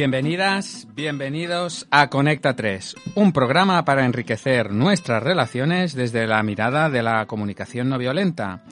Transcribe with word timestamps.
Bienvenidas, 0.00 0.88
bienvenidos 0.94 1.86
a 1.90 2.08
Conecta 2.08 2.56
3, 2.56 2.96
un 3.16 3.34
programa 3.34 3.84
para 3.84 4.06
enriquecer 4.06 4.72
nuestras 4.72 5.22
relaciones 5.22 5.94
desde 5.94 6.26
la 6.26 6.42
mirada 6.42 6.88
de 6.88 7.02
la 7.02 7.26
comunicación 7.26 7.90
no 7.90 7.98
violenta. 7.98 8.62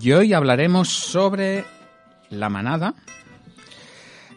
Y 0.00 0.10
hoy 0.10 0.32
hablaremos 0.32 0.88
sobre 0.88 1.64
la 2.30 2.48
manada 2.48 2.94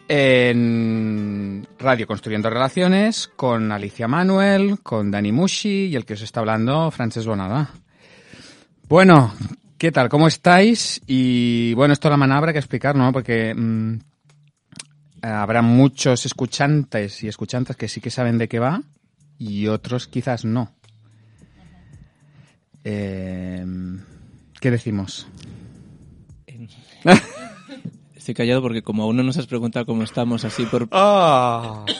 en 0.06 1.66
Radio 1.80 2.06
Construyendo 2.06 2.48
Relaciones 2.48 3.26
con 3.34 3.72
Alicia 3.72 4.06
Manuel, 4.06 4.78
con 4.84 5.10
Dani 5.10 5.32
Mushi 5.32 5.86
y 5.86 5.96
el 5.96 6.04
que 6.04 6.14
os 6.14 6.22
está 6.22 6.38
hablando, 6.38 6.92
Frances 6.92 7.26
Bonada. 7.26 7.70
Bueno, 8.88 9.34
¿qué 9.76 9.90
tal? 9.90 10.08
¿Cómo 10.08 10.28
estáis? 10.28 11.02
Y 11.08 11.74
bueno, 11.74 11.92
esto 11.92 12.08
la 12.08 12.16
manada 12.16 12.38
habrá 12.38 12.52
que 12.52 12.60
explicar, 12.60 12.94
¿no? 12.94 13.12
Porque 13.12 13.52
mm, 13.52 13.98
habrá 15.22 15.62
muchos 15.62 16.26
escuchantes 16.26 17.22
y 17.22 17.28
escuchantes 17.28 17.76
que 17.76 17.88
sí 17.88 18.00
que 18.00 18.10
saben 18.10 18.38
de 18.38 18.48
qué 18.48 18.58
va 18.58 18.82
y 19.38 19.66
otros 19.68 20.06
quizás 20.06 20.44
no. 20.44 20.72
Eh, 22.84 23.64
¿Qué 24.60 24.70
decimos? 24.70 25.26
Estoy 28.14 28.34
callado 28.34 28.60
porque 28.62 28.82
como 28.82 29.04
aún 29.04 29.16
no 29.16 29.22
nos 29.22 29.38
has 29.38 29.46
preguntado 29.46 29.86
cómo 29.86 30.02
estamos 30.02 30.44
así 30.44 30.64
por... 30.66 30.88
Ah. 30.92 31.84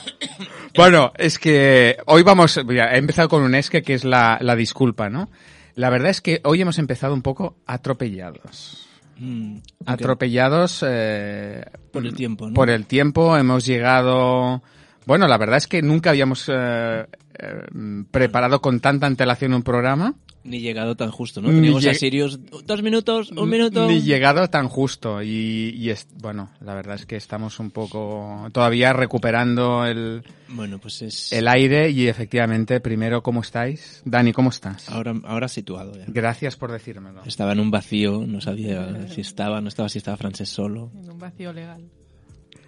Bueno, 0.76 1.12
es 1.16 1.40
que 1.40 1.96
hoy 2.06 2.22
vamos, 2.22 2.58
mira, 2.64 2.94
he 2.94 2.98
empezado 2.98 3.28
con 3.28 3.42
un 3.42 3.56
esque 3.56 3.82
que 3.82 3.92
es 3.92 4.04
la, 4.04 4.38
la 4.40 4.54
disculpa, 4.54 5.10
¿no? 5.10 5.28
La 5.74 5.90
verdad 5.90 6.10
es 6.10 6.20
que 6.20 6.40
hoy 6.44 6.60
hemos 6.60 6.78
empezado 6.78 7.12
un 7.12 7.22
poco 7.22 7.56
atropellados. 7.66 8.89
Mm. 9.20 9.58
Atropellados 9.84 10.82
eh, 10.86 11.62
Por 11.92 12.06
el 12.06 12.14
tiempo, 12.14 12.48
¿no? 12.48 12.54
por 12.54 12.70
el 12.70 12.86
tiempo, 12.86 13.36
hemos 13.36 13.66
llegado... 13.66 14.62
Bueno, 15.04 15.28
la 15.28 15.36
verdad 15.36 15.58
es 15.58 15.66
que 15.66 15.82
nunca 15.82 16.10
habíamos 16.10 16.48
eh, 16.48 17.06
eh, 17.38 18.04
preparado 18.10 18.60
con 18.62 18.80
tanta 18.80 19.06
antelación 19.06 19.52
un 19.54 19.62
programa. 19.62 20.14
Ni 20.42 20.60
llegado 20.60 20.96
tan 20.96 21.10
justo, 21.10 21.42
¿no? 21.42 21.48
Teníamos 21.48 21.86
a 21.86 21.92
Sirius 21.92 22.38
dos 22.64 22.82
minutos, 22.82 23.30
un 23.30 23.48
minuto... 23.48 23.86
Ni 23.86 24.00
llegado 24.00 24.48
tan 24.48 24.68
justo. 24.68 25.22
Y, 25.22 25.74
y 25.76 25.90
es, 25.90 26.06
bueno, 26.18 26.50
la 26.60 26.74
verdad 26.74 26.94
es 26.94 27.04
que 27.04 27.16
estamos 27.16 27.60
un 27.60 27.70
poco 27.70 28.48
todavía 28.52 28.94
recuperando 28.94 29.84
el, 29.84 30.22
Bueno, 30.48 30.78
pues 30.78 31.02
es... 31.02 31.30
el 31.32 31.46
aire 31.46 31.90
y 31.90 32.08
efectivamente, 32.08 32.80
primero, 32.80 33.22
¿cómo 33.22 33.42
estáis? 33.42 34.00
Dani, 34.06 34.32
¿cómo 34.32 34.48
estás? 34.48 34.88
Ahora, 34.88 35.14
ahora 35.24 35.46
situado 35.48 35.92
ya. 35.94 36.04
Gracias 36.08 36.56
por 36.56 36.72
decírmelo. 36.72 37.22
Estaba 37.26 37.52
en 37.52 37.60
un 37.60 37.70
vacío, 37.70 38.24
no 38.26 38.40
sabía 38.40 39.08
si 39.08 39.20
estaba, 39.20 39.60
no 39.60 39.68
estaba 39.68 39.90
si 39.90 39.98
estaba 39.98 40.16
francés 40.16 40.48
solo. 40.48 40.90
En 40.94 41.10
un 41.10 41.18
vacío 41.18 41.52
legal. 41.52 41.82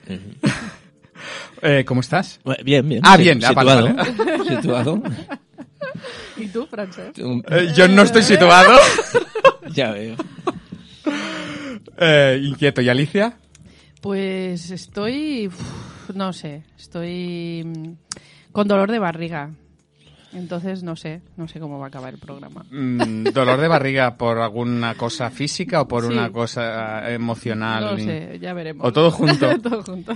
Eh, 1.61 1.85
¿Cómo 1.87 2.01
estás? 2.01 2.41
Bien, 2.65 2.89
bien. 2.89 3.01
Ah, 3.05 3.17
bien, 3.17 3.39
ah, 3.45 3.53
vale, 3.53 3.95
situado. 3.95 4.45
situado. 4.49 5.03
¿Y 6.43 6.49
tú, 6.49 6.67
Francés? 6.67 7.17
Un- 7.19 7.43
Eh, 7.51 7.69
yo 7.75 7.89
no 7.89 8.03
estoy 8.03 8.23
situado. 8.23 8.73
Ya 9.75 9.91
veo. 9.93 10.17
Eh, 11.99 12.41
inquieto. 12.43 12.83
¿Y 12.83 12.89
Alicia? 12.89 13.37
Pues 14.01 14.71
estoy, 14.71 15.47
uf, 15.47 16.11
no 16.15 16.33
sé, 16.33 16.65
estoy 16.79 17.63
mm, 17.65 17.93
con 18.53 18.67
dolor 18.69 18.91
de 18.91 18.99
barriga. 18.99 19.51
Entonces 20.35 20.83
no 20.83 20.97
sé, 20.97 21.21
no 21.37 21.47
sé 21.47 21.61
cómo 21.61 21.79
va 21.79 21.87
a 21.87 21.89
acabar 21.89 22.13
el 22.15 22.19
programa. 22.19 22.65
Mm, 22.71 23.25
¿Dolor 23.33 23.61
de 23.61 23.69
barriga 23.69 24.17
por 24.17 24.39
alguna 24.41 24.95
cosa 24.95 25.31
física 25.31 25.83
o 25.83 25.89
por 25.89 26.05
Sí. 26.07 26.13
una 26.13 26.31
cosa 26.33 27.11
emocional? 27.13 27.85
No 27.97 27.99
sé, 27.99 28.39
ya 28.41 28.53
veremos. 28.55 28.87
O 28.87 28.93
todo 28.93 29.11
junto. 29.11 29.59
todo 29.63 29.83
junto. 29.83 30.13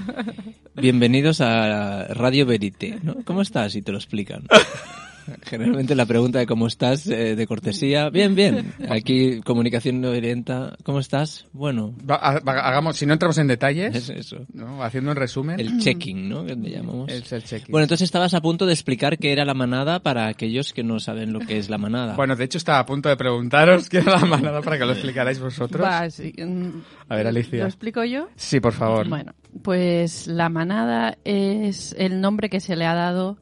Bienvenidos 0.75 1.41
a 1.41 2.09
Radio 2.09 2.47
Verité, 2.47 2.99
¿no? 3.03 3.17
¿Cómo 3.25 3.43
estás? 3.43 3.75
Y 3.77 3.83
te 3.83 3.93
lo 3.93 3.99
explican. 3.99 4.43
Generalmente 5.45 5.95
la 5.95 6.07
pregunta 6.07 6.39
de 6.39 6.47
cómo 6.47 6.67
estás, 6.67 7.07
eh, 7.07 7.37
de 7.37 7.47
cortesía. 7.47 8.11
Bien, 8.11 8.35
bien. 8.35 8.73
Aquí, 8.89 9.41
comunicación 9.43 10.01
no 10.01 10.11
orienta. 10.11 10.77
¿Cómo 10.85 11.01
estás? 11.01 11.47
Bueno, 11.53 11.95
Va- 12.09 12.17
ha- 12.17 12.41
va- 12.41 12.61
hagamos, 12.61 12.97
si 12.97 13.07
no 13.07 13.13
entramos 13.13 13.39
en 13.39 13.47
detalles, 13.47 13.95
es 13.95 14.09
eso. 14.11 14.47
¿no? 14.53 14.83
haciendo 14.83 15.11
un 15.11 15.17
resumen, 15.17 15.59
El 15.61 15.79
checking, 15.79 16.29
¿no? 16.29 16.45
Que 16.45 16.55
le 16.55 16.71
llamamos. 16.71 17.11
es 17.11 17.33
el 17.33 17.43
check 17.45 17.69
Bueno, 17.69 17.85
entonces 17.85 18.05
estabas 18.07 18.35
a 18.35 18.41
punto 18.41 18.67
de 18.67 18.73
explicar 18.73 19.19
qué 19.19 19.33
era 19.33 19.45
la 19.45 19.55
manada 19.55 20.01
para 20.01 20.27
aquellos 20.29 20.73
que 20.73 20.83
no 20.85 21.01
saben 21.01 21.33
lo 21.33 21.41
que 21.41 21.59
es 21.59 21.69
la 21.71 21.79
manada. 21.79 22.15
Bueno, 22.17 22.37
de 22.37 22.45
hecho 22.45 22.59
estaba 22.59 22.79
a 22.81 22.87
punto 22.87 23.09
de 23.09 23.17
preguntaros 23.17 23.89
qué 23.89 23.99
era 23.99 24.19
la 24.21 24.27
manada 24.27 24.63
para 24.63 24.79
que 24.79 24.85
lo 24.85 24.93
explicarais 24.93 25.39
vosotros. 25.41 25.83
Va, 25.85 26.09
sí, 26.11 26.33
mm, 26.39 26.69
A 27.09 27.17
ver, 27.17 27.27
Alicia. 27.27 27.61
¿Lo 27.61 27.67
explico 27.67 28.05
yo? 28.05 28.29
Sí, 28.37 28.61
por 28.61 28.73
favor. 28.73 29.09
Bueno, 29.09 29.33
pues 29.63 30.27
la 30.27 30.49
manada 30.49 31.17
es 31.25 31.95
el 31.99 32.21
nombre 32.21 32.49
que 32.49 32.61
se 32.61 32.77
le 32.77 32.85
ha 32.87 32.95
dado 32.95 33.39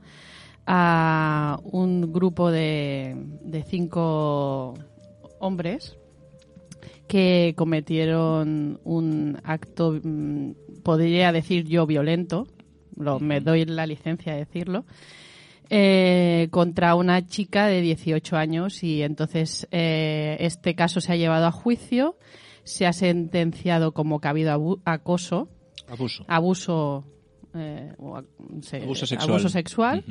a 0.66 1.58
un 1.64 2.12
grupo 2.12 2.50
de, 2.50 3.14
de 3.42 3.62
cinco 3.64 4.74
hombres 5.40 5.96
que 7.08 7.54
cometieron 7.56 8.80
un 8.84 9.38
acto, 9.44 9.98
mm, 10.02 10.52
podría 10.82 11.32
decir 11.32 11.64
yo, 11.66 11.86
violento, 11.86 12.46
lo, 12.96 13.20
me 13.20 13.40
doy 13.40 13.64
la 13.66 13.86
licencia 13.86 14.32
de 14.32 14.38
decirlo, 14.40 14.84
eh, 15.70 16.48
contra 16.50 16.94
una 16.94 17.26
chica 17.26 17.66
de 17.66 17.80
18 17.80 18.36
años 18.36 18.82
y 18.82 19.02
entonces 19.02 19.66
eh, 19.70 20.36
este 20.40 20.74
caso 20.74 21.00
se 21.00 21.12
ha 21.12 21.16
llevado 21.16 21.46
a 21.46 21.50
juicio, 21.52 22.16
se 22.64 22.86
ha 22.86 22.92
sentenciado 22.92 23.92
como 23.92 24.20
que 24.20 24.28
ha 24.28 24.30
habido 24.30 24.52
abu- 24.52 24.80
acoso, 24.84 25.48
Abuso. 25.88 26.24
abuso, 26.28 27.04
eh, 27.54 27.92
o 27.98 28.16
a- 28.16 28.24
se- 28.62 28.82
Abuso 28.82 29.06
sexual. 29.06 29.30
abuso 29.30 29.48
sexual. 29.48 30.04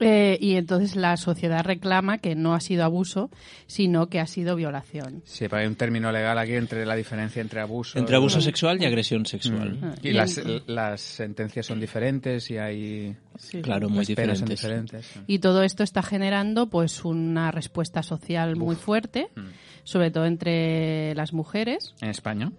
Eh, 0.00 0.36
y 0.40 0.56
entonces 0.56 0.94
la 0.96 1.16
sociedad 1.16 1.64
reclama 1.64 2.18
que 2.18 2.34
no 2.34 2.54
ha 2.54 2.60
sido 2.60 2.84
abuso, 2.84 3.30
sino 3.66 4.08
que 4.08 4.20
ha 4.20 4.26
sido 4.26 4.54
violación. 4.56 5.22
Sí, 5.24 5.46
pero 5.48 5.58
hay 5.62 5.66
un 5.66 5.74
término 5.76 6.12
legal 6.12 6.38
aquí 6.38 6.52
entre 6.54 6.84
la 6.84 6.94
diferencia 6.96 7.40
entre 7.40 7.60
abuso 7.60 7.98
Entre 7.98 8.14
abuso 8.16 8.40
sexual 8.40 8.80
y 8.82 8.84
agresión 8.84 9.22
Mm. 9.22 9.26
sexual. 9.26 9.94
Y 10.02 10.08
Y 10.08 10.12
las, 10.12 10.36
en- 10.38 10.62
las 10.66 11.00
sentencias 11.00 11.66
son 11.66 11.80
diferentes 11.80 12.50
y 12.50 12.58
hay 12.58 13.16
Sí, 13.38 13.60
Claro, 13.60 13.88
muy 13.90 14.04
son 14.06 14.48
diferentes. 14.48 15.12
Y 15.26 15.38
todo 15.40 15.62
esto 15.62 15.82
está 15.82 16.02
generando 16.02 16.68
pues 16.68 17.04
una 17.04 17.50
respuesta 17.50 18.02
social 18.02 18.56
muy 18.56 18.76
fuerte, 18.76 19.28
Mm. 19.34 19.40
sobre 19.84 20.10
todo 20.10 20.24
entre 20.26 21.14
las 21.14 21.32
mujeres 21.32 21.94
En 22.00 22.08
España, 22.10 22.50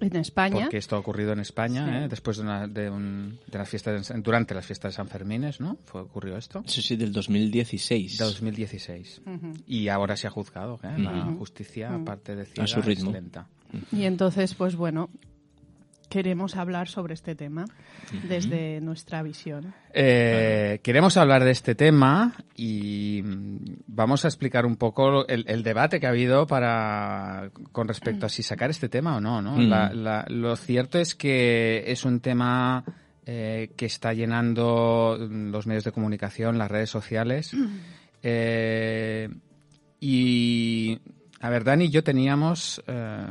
en 0.00 0.16
España. 0.16 0.60
porque 0.62 0.76
esto 0.78 0.96
ha 0.96 0.98
ocurrido 0.98 1.32
en 1.32 1.40
España, 1.40 1.86
Sí. 1.86 2.04
¿eh? 2.04 2.08
después 2.08 2.36
de, 2.36 2.42
una, 2.42 2.66
de, 2.66 2.90
un, 2.90 3.38
de 3.46 3.58
las 3.58 3.68
fiestas, 3.68 4.08
de- 4.08 4.20
durante 4.20 4.54
las 4.54 4.66
fiestas 4.66 4.92
de 4.92 4.96
San 4.96 5.08
Fermines, 5.08 5.60
¿no? 5.60 5.76
Fue, 5.84 6.00
ocurrió 6.02 6.36
esto. 6.36 6.62
Eso 6.66 6.82
sí, 6.82 6.96
del 6.96 7.12
2016. 7.12 8.18
De 8.18 8.24
2016. 8.24 9.22
Ujú. 9.26 9.52
Y 9.66 9.88
ahora 9.88 10.16
se 10.16 10.26
ha 10.26 10.30
juzgado, 10.30 10.78
¿eh? 10.82 10.98
La 10.98 11.26
Ujú. 11.26 11.38
justicia, 11.38 11.90
Ujú. 11.90 12.02
aparte 12.02 12.36
de 12.36 12.42
A 12.42 12.46
ciega, 12.46 12.66
su 12.66 12.82
ritmo. 12.82 13.08
es 13.10 13.14
lenta. 13.14 13.48
Y 13.92 14.04
entonces, 14.04 14.54
pues 14.54 14.76
bueno, 14.76 15.10
queremos 16.08 16.56
hablar 16.56 16.88
sobre 16.88 17.14
este 17.14 17.34
tema 17.34 17.64
desde 18.28 18.80
nuestra 18.80 19.22
visión. 19.22 19.74
Eh, 19.92 20.80
queremos 20.82 21.16
hablar 21.16 21.44
de 21.44 21.50
este 21.50 21.74
tema 21.74 22.34
y 22.54 23.22
mm, 23.24 23.56
vamos 23.86 24.24
a 24.24 24.28
explicar 24.28 24.66
un 24.66 24.76
poco 24.76 25.26
el, 25.26 25.44
el 25.48 25.62
debate 25.62 25.98
que 26.00 26.06
ha 26.06 26.10
habido 26.10 26.46
para 26.46 27.50
con 27.72 27.88
respecto 27.88 28.26
a 28.26 28.28
si 28.28 28.42
sacar 28.42 28.70
este 28.70 28.88
tema 28.88 29.16
o 29.16 29.20
no. 29.20 29.42
¿no? 29.42 29.56
Mm. 29.56 29.68
La- 29.68 29.92
la- 29.92 30.26
lo 30.28 30.56
cierto 30.56 30.98
es 30.98 31.14
que 31.14 31.84
es 31.86 32.04
un 32.04 32.20
tema 32.20 32.84
eh, 33.26 33.72
que 33.76 33.86
está 33.86 34.12
llenando 34.12 35.18
mm, 35.18 35.50
los 35.50 35.66
medios 35.66 35.84
de 35.84 35.92
comunicación, 35.92 36.58
las 36.58 36.70
redes 36.70 36.90
sociales. 36.90 37.52
Eh, 38.22 39.28
y 40.00 40.98
a 41.40 41.50
ver, 41.50 41.64
Dani 41.64 41.84
y 41.84 41.90
yo 41.90 42.02
teníamos 42.02 42.82
eh, 42.86 43.26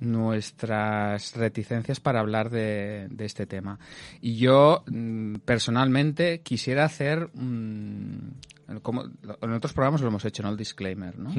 nuestras 0.00 1.34
reticencias 1.36 1.98
para 1.98 2.20
hablar 2.20 2.50
de, 2.50 3.08
de 3.10 3.24
este 3.24 3.46
tema. 3.46 3.78
Y 4.20 4.36
yo, 4.36 4.84
mm, 4.86 5.36
personalmente, 5.44 6.40
quisiera 6.40 6.84
hacer, 6.84 7.30
mm, 7.32 8.80
como 8.82 9.04
en 9.04 9.52
otros 9.52 9.72
programas 9.72 10.02
lo 10.02 10.08
hemos 10.08 10.24
hecho, 10.24 10.42
¿no? 10.42 10.50
El 10.50 10.56
disclaimer, 10.56 11.18
¿no? 11.18 11.32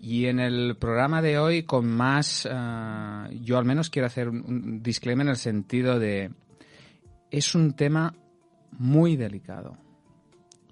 Y 0.00 0.26
en 0.26 0.38
el 0.38 0.76
programa 0.76 1.20
de 1.20 1.38
hoy, 1.38 1.64
con 1.64 1.86
más, 1.86 2.48
ah, 2.50 3.28
yo 3.42 3.58
al 3.58 3.64
menos 3.64 3.90
quiero 3.90 4.06
hacer 4.06 4.28
un, 4.28 4.44
un 4.46 4.82
disclaimer 4.82 5.26
en 5.26 5.30
el 5.30 5.36
sentido 5.36 5.98
de, 5.98 6.30
es 7.30 7.54
un 7.56 7.74
tema 7.74 8.14
muy 8.78 9.16
delicado. 9.16 9.76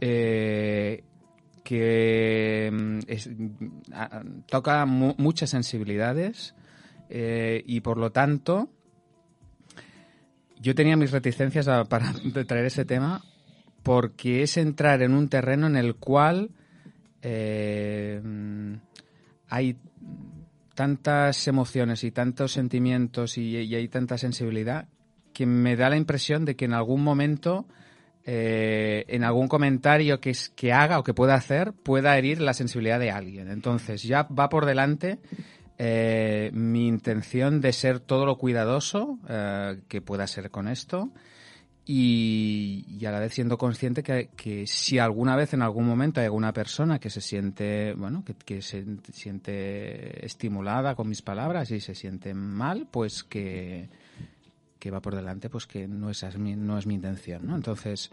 Eh, 0.01 1.03
que 1.67 2.71
mm, 2.73 3.93
a- 3.93 4.23
toca 4.49 4.87
mu- 4.87 5.17
muchas 5.19 5.51
sensibilidades 5.51 6.55
eh, 7.11 7.65
y 7.67 7.81
por 7.81 7.99
lo 7.99 8.13
tanto 8.13 8.69
yo 10.61 10.77
tenía 10.77 10.97
mis 10.97 11.11
reticencias 11.11 11.67
para 11.89 12.13
traer 12.47 12.67
ese 12.67 12.85
tema 12.85 13.25
porque 13.83 14.43
es 14.45 14.57
entrar 14.57 15.03
en 15.03 15.13
un 15.13 15.29
terreno 15.29 15.67
en 15.67 15.75
el 15.77 15.97
cual 15.97 16.51
eh, 17.23 18.21
mm, 18.23 18.75
hay 19.49 19.77
tantas 20.77 21.49
emociones 21.49 22.05
y 22.05 22.13
tantos 22.13 22.53
sentimientos 22.53 23.39
y, 23.39 23.57
y 23.57 23.75
hay 23.75 23.89
tanta 23.89 24.19
sensibilidad 24.19 24.87
que 25.33 25.47
me 25.47 25.75
da 25.75 25.91
la 25.91 25.97
impresión 25.97 26.45
de 26.45 26.55
que 26.55 26.65
en 26.67 26.75
algún 26.75 27.03
momento, 27.03 27.67
eh, 28.29 29.05
en 29.07 29.23
algún 29.23 29.47
comentario 29.47 30.21
que, 30.21 30.31
es, 30.31 30.49
que 30.49 30.73
haga 30.73 30.99
o 30.99 31.05
que 31.05 31.15
pueda 31.15 31.35
hacer, 31.35 31.73
pueda 31.73 32.19
herir 32.19 32.41
la 32.41 32.55
sensibilidad 32.55 32.99
de 32.99 33.13
alguien. 33.13 33.49
Entonces 33.49 34.03
ya 34.03 34.25
va 34.25 34.49
por 34.49 34.67
delante 34.67 35.21
eh, 35.79 36.51
mi 36.53 36.89
intención 36.89 37.61
de 37.61 37.73
ser 37.73 38.01
todo 38.01 38.27
lo 38.27 38.37
cuidadoso 38.37 39.21
eh, 39.29 39.79
que 39.87 40.01
pueda 40.01 40.27
ser 40.27 40.51
con 40.51 40.67
esto 40.67 41.13
y, 41.85 43.05
a 43.07 43.13
la 43.13 43.21
vez 43.21 43.33
siendo 43.33 43.59
consciente 43.59 44.03
que, 44.03 44.31
que, 44.35 44.67
si 44.67 44.99
alguna 44.99 45.37
vez 45.37 45.55
en 45.55 45.63
algún 45.63 45.87
momento 45.87 46.19
hay 46.19 46.25
alguna 46.27 46.53
persona 46.53 46.99
que 46.99 47.11
se 47.11 47.21
siente 47.21 47.95
bueno 47.95 48.25
que, 48.25 48.35
que, 48.35 48.61
se 48.61 48.85
siente 49.13 50.27
estimulada 50.27 50.97
con 50.97 51.09
mis 51.09 51.23
palabras 51.23 51.71
y 51.71 51.79
se 51.79 51.95
siente 51.95 52.35
mal 52.35 52.89
pues 52.91 53.23
que, 53.23 53.89
que 54.87 54.93
va 54.93 55.01
por 55.01 55.15
delante 55.15 55.51
pues 55.51 55.67
que 55.67 55.89
no 55.89 56.11
esa 56.11 56.29
es 56.29 56.39
mi, 56.39 56.55
no 56.55 56.79
es 56.79 56.87
mi 56.87 56.95
intención 56.95 57.47
no 57.47 57.57
entonces 57.57 58.11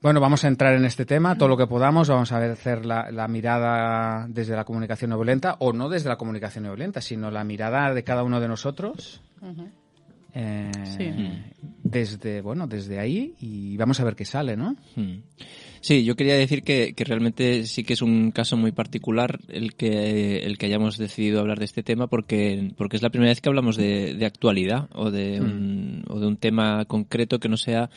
bueno, 0.00 0.20
vamos 0.20 0.44
a 0.44 0.48
entrar 0.48 0.74
en 0.74 0.84
este 0.84 1.04
tema 1.04 1.36
todo 1.36 1.48
lo 1.48 1.56
que 1.56 1.66
podamos. 1.66 2.08
Vamos 2.08 2.30
a 2.30 2.38
hacer 2.38 2.86
la, 2.86 3.10
la, 3.10 3.26
mirada 3.26 4.26
desde 4.28 4.54
la 4.54 4.64
comunicación 4.64 5.10
no 5.10 5.18
o 5.58 5.72
no 5.72 5.88
desde 5.88 6.08
la 6.08 6.16
comunicación 6.16 6.64
no 6.64 7.00
sino 7.00 7.32
la 7.32 7.42
mirada 7.42 7.92
de 7.92 8.04
cada 8.04 8.22
uno 8.22 8.38
de 8.38 8.46
nosotros. 8.46 9.20
Eh, 10.40 10.70
sí. 10.84 11.10
Desde, 11.82 12.42
bueno, 12.42 12.68
desde 12.68 13.00
ahí 13.00 13.34
y 13.40 13.76
vamos 13.76 13.98
a 13.98 14.04
ver 14.04 14.14
qué 14.14 14.24
sale, 14.24 14.56
¿no? 14.56 14.76
Hmm. 14.94 15.22
Sí, 15.80 16.04
yo 16.04 16.14
quería 16.14 16.34
decir 16.34 16.62
que, 16.62 16.92
que, 16.94 17.04
realmente 17.04 17.64
sí 17.66 17.82
que 17.82 17.94
es 17.94 18.02
un 18.02 18.30
caso 18.30 18.56
muy 18.56 18.70
particular 18.70 19.40
el 19.48 19.74
que, 19.74 20.38
el 20.38 20.56
que 20.58 20.66
hayamos 20.66 20.96
decidido 20.96 21.40
hablar 21.40 21.58
de 21.58 21.64
este 21.64 21.82
tema 21.82 22.06
porque, 22.06 22.72
porque 22.76 22.96
es 22.96 23.02
la 23.02 23.10
primera 23.10 23.30
vez 23.30 23.40
que 23.40 23.48
hablamos 23.48 23.76
de, 23.76 24.14
de 24.14 24.26
actualidad 24.26 24.88
o 24.94 25.10
de, 25.10 25.40
hmm. 25.40 25.44
un, 25.44 26.04
o 26.08 26.20
de 26.20 26.26
un 26.26 26.36
tema 26.36 26.84
concreto 26.84 27.40
que 27.40 27.48
no 27.48 27.56
sea 27.56 27.90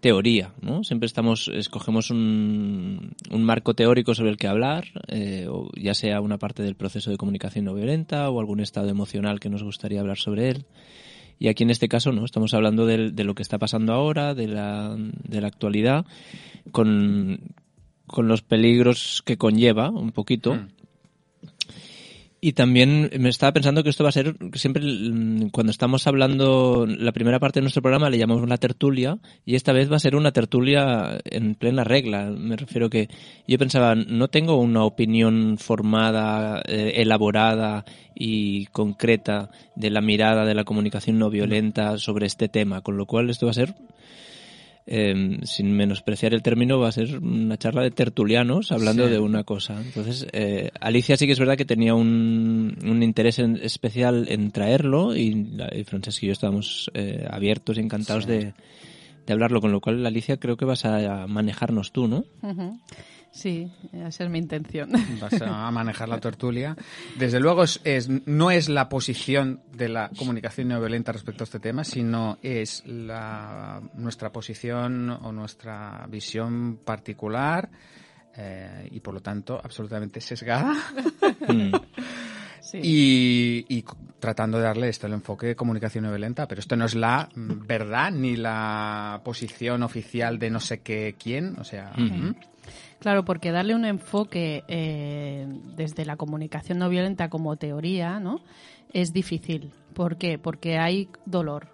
teoría, 0.00 0.52
¿no? 0.60 0.82
Siempre 0.82 1.06
estamos, 1.06 1.48
escogemos 1.54 2.10
un, 2.10 3.14
un 3.30 3.44
marco 3.44 3.74
teórico 3.74 4.14
sobre 4.14 4.30
el 4.30 4.36
que 4.36 4.48
hablar, 4.48 4.86
eh, 5.08 5.46
o 5.48 5.70
ya 5.76 5.94
sea 5.94 6.20
una 6.20 6.38
parte 6.38 6.62
del 6.62 6.74
proceso 6.74 7.10
de 7.10 7.16
comunicación 7.16 7.66
no 7.66 7.74
violenta 7.74 8.28
o 8.30 8.40
algún 8.40 8.60
estado 8.60 8.88
emocional 8.88 9.38
que 9.38 9.48
nos 9.48 9.62
gustaría 9.62 10.00
hablar 10.00 10.18
sobre 10.18 10.48
él. 10.48 10.66
Y 11.42 11.48
aquí 11.48 11.64
en 11.64 11.70
este 11.70 11.88
caso 11.88 12.12
no, 12.12 12.24
estamos 12.24 12.54
hablando 12.54 12.86
de, 12.86 13.10
lo 13.10 13.34
que 13.34 13.42
está 13.42 13.58
pasando 13.58 13.92
ahora, 13.92 14.32
de 14.32 14.46
la, 14.46 14.94
de 14.96 15.40
la 15.40 15.48
actualidad, 15.48 16.06
con, 16.70 17.40
con 18.06 18.28
los 18.28 18.42
peligros 18.42 19.24
que 19.26 19.36
conlleva 19.36 19.90
un 19.90 20.12
poquito. 20.12 20.54
Mm. 20.54 20.68
Y 22.44 22.54
también 22.54 23.08
me 23.20 23.28
estaba 23.28 23.52
pensando 23.52 23.84
que 23.84 23.90
esto 23.90 24.02
va 24.02 24.08
a 24.08 24.12
ser 24.12 24.34
siempre 24.54 24.82
cuando 25.52 25.70
estamos 25.70 26.08
hablando 26.08 26.86
la 26.88 27.12
primera 27.12 27.38
parte 27.38 27.60
de 27.60 27.62
nuestro 27.62 27.82
programa 27.82 28.10
le 28.10 28.18
llamamos 28.18 28.42
una 28.42 28.56
tertulia 28.56 29.20
y 29.46 29.54
esta 29.54 29.72
vez 29.72 29.88
va 29.88 29.94
a 29.94 30.00
ser 30.00 30.16
una 30.16 30.32
tertulia 30.32 31.20
en 31.24 31.54
plena 31.54 31.84
regla. 31.84 32.32
Me 32.36 32.56
refiero 32.56 32.90
que 32.90 33.08
yo 33.46 33.58
pensaba 33.60 33.94
no 33.94 34.26
tengo 34.26 34.56
una 34.56 34.82
opinión 34.82 35.56
formada, 35.56 36.62
eh, 36.66 36.94
elaborada 36.96 37.84
y 38.12 38.66
concreta 38.66 39.50
de 39.76 39.90
la 39.90 40.00
mirada 40.00 40.44
de 40.44 40.54
la 40.54 40.64
comunicación 40.64 41.20
no 41.20 41.30
violenta 41.30 41.96
sobre 41.96 42.26
este 42.26 42.48
tema, 42.48 42.80
con 42.80 42.96
lo 42.96 43.06
cual 43.06 43.30
esto 43.30 43.46
va 43.46 43.52
a 43.52 43.54
ser 43.54 43.76
eh, 44.86 45.38
sin 45.44 45.72
menospreciar 45.72 46.34
el 46.34 46.42
término, 46.42 46.78
va 46.78 46.88
a 46.88 46.92
ser 46.92 47.18
una 47.18 47.56
charla 47.56 47.82
de 47.82 47.90
tertulianos 47.90 48.72
hablando 48.72 49.08
de 49.08 49.18
una 49.18 49.44
cosa. 49.44 49.80
Entonces, 49.80 50.26
eh, 50.32 50.70
Alicia 50.80 51.16
sí 51.16 51.26
que 51.26 51.32
es 51.32 51.38
verdad 51.38 51.56
que 51.56 51.64
tenía 51.64 51.94
un, 51.94 52.76
un 52.84 53.02
interés 53.02 53.38
especial 53.38 54.26
en 54.28 54.50
traerlo 54.50 55.16
y, 55.16 55.56
y 55.72 55.84
Francesco 55.84 56.26
y 56.26 56.28
yo 56.28 56.32
estábamos 56.32 56.90
eh, 56.94 57.26
abiertos 57.30 57.78
y 57.78 57.80
encantados 57.80 58.26
de, 58.26 58.54
de, 59.26 59.32
hablarlo, 59.32 59.60
con 59.60 59.72
lo 59.72 59.80
cual, 59.80 60.04
Alicia, 60.04 60.36
creo 60.38 60.56
que 60.56 60.64
vas 60.64 60.84
a 60.84 61.26
manejarnos 61.26 61.92
tú, 61.92 62.08
¿no? 62.08 62.24
Sí, 63.32 63.72
esa 63.92 64.24
es 64.24 64.30
mi 64.30 64.38
intención. 64.38 64.90
Vas 65.20 65.40
a 65.40 65.70
manejar 65.70 66.08
la 66.08 66.20
tertulia. 66.20 66.76
Desde 67.18 67.40
luego 67.40 67.64
es, 67.64 68.08
no 68.26 68.50
es 68.50 68.68
la 68.68 68.90
posición 68.90 69.62
de 69.72 69.88
la 69.88 70.10
comunicación 70.16 70.68
no 70.68 70.78
violenta 70.78 71.12
respecto 71.12 71.42
a 71.42 71.46
este 71.46 71.58
tema, 71.58 71.82
sino 71.82 72.38
es 72.42 72.84
la, 72.86 73.80
nuestra 73.94 74.30
posición 74.30 75.08
o 75.08 75.32
nuestra 75.32 76.06
visión 76.10 76.80
particular 76.84 77.70
eh, 78.36 78.88
y 78.90 79.00
por 79.00 79.14
lo 79.14 79.20
tanto 79.20 79.58
absolutamente 79.62 80.20
sesgada. 80.20 80.74
Mm. 81.48 81.72
Sí. 82.60 82.78
Y, 82.82 83.66
y, 83.68 83.84
tratando 84.20 84.58
de 84.58 84.64
darle 84.64 84.88
esto 84.88 85.08
el 85.08 85.14
enfoque 85.14 85.48
de 85.48 85.56
comunicación 85.56 86.04
no 86.04 86.10
violenta, 86.10 86.46
pero 86.46 86.60
esto 86.60 86.76
no 86.76 86.84
es 86.84 86.94
la 86.94 87.28
verdad 87.34 88.12
ni 88.12 88.36
la 88.36 89.20
posición 89.24 89.82
oficial 89.82 90.38
de 90.38 90.50
no 90.50 90.60
sé 90.60 90.80
qué 90.80 91.16
quién, 91.18 91.56
o 91.58 91.64
sea, 91.64 91.92
mm. 91.96 92.34
Claro, 93.02 93.24
porque 93.24 93.50
darle 93.50 93.74
un 93.74 93.84
enfoque 93.84 94.62
eh, 94.68 95.44
desde 95.74 96.04
la 96.04 96.14
comunicación 96.14 96.78
no 96.78 96.88
violenta 96.88 97.28
como 97.28 97.56
teoría, 97.56 98.20
¿no? 98.20 98.42
Es 98.92 99.12
difícil. 99.12 99.72
¿Por 99.92 100.18
qué? 100.18 100.38
Porque 100.38 100.78
hay 100.78 101.08
dolor. 101.26 101.66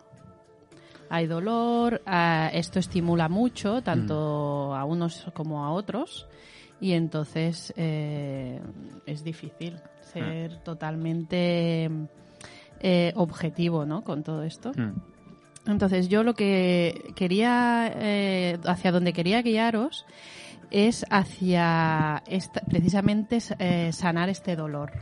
Hay 1.11 1.27
dolor, 1.27 2.01
esto 2.55 2.79
estimula 2.79 3.29
mucho, 3.29 3.83
tanto 3.83 4.71
mm. 4.71 4.75
a 4.75 4.85
unos 4.87 5.27
como 5.35 5.67
a 5.67 5.73
otros, 5.73 6.27
y 6.81 6.93
entonces 6.93 7.75
eh, 7.77 8.59
es 9.05 9.23
difícil 9.23 9.77
ser 10.01 10.53
ah. 10.55 10.63
totalmente 10.65 11.91
eh, 12.81 13.13
objetivo, 13.17 13.85
¿no? 13.85 14.03
Con 14.03 14.23
todo 14.23 14.45
esto. 14.45 14.73
Mm. 14.75 15.71
Entonces 15.71 16.09
yo 16.09 16.23
lo 16.23 16.33
que 16.33 17.13
quería, 17.15 17.85
hacia 18.65 18.93
donde 18.93 19.13
quería 19.13 19.43
guiaros, 19.43 20.07
es 20.71 21.07
hacia 21.11 22.23
precisamente 22.69 23.39
eh, 23.59 23.93
sanar 23.93 24.29
este 24.29 24.57
dolor. 24.57 24.93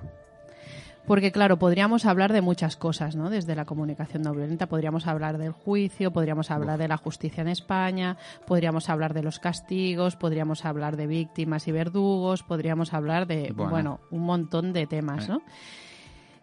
Porque 1.07 1.31
claro, 1.31 1.57
podríamos 1.57 2.05
hablar 2.05 2.33
de 2.33 2.41
muchas 2.41 2.77
cosas, 2.77 3.15
¿no? 3.15 3.31
Desde 3.31 3.55
la 3.55 3.65
comunicación 3.65 4.23
no 4.23 4.35
violenta 4.35 4.67
podríamos 4.67 5.07
hablar 5.07 5.39
del 5.39 5.53
juicio, 5.53 6.13
podríamos 6.13 6.51
hablar 6.51 6.79
de 6.79 6.89
la 6.89 6.97
justicia 6.97 7.43
en 7.43 7.49
España, 7.49 8.17
podríamos 8.45 8.89
hablar 8.89 9.15
de 9.15 9.23
los 9.23 9.39
castigos, 9.39 10.17
podríamos 10.17 10.65
hablar 10.65 10.97
de 10.97 11.07
víctimas 11.07 11.69
y 11.69 11.73
verdugos, 11.73 12.43
podríamos 12.43 12.93
hablar 12.93 13.29
de, 13.29 13.53
bueno, 13.55 14.01
un 14.11 14.23
montón 14.23 14.73
de 14.73 14.89
temas, 14.89 15.29
¿no? 15.29 15.43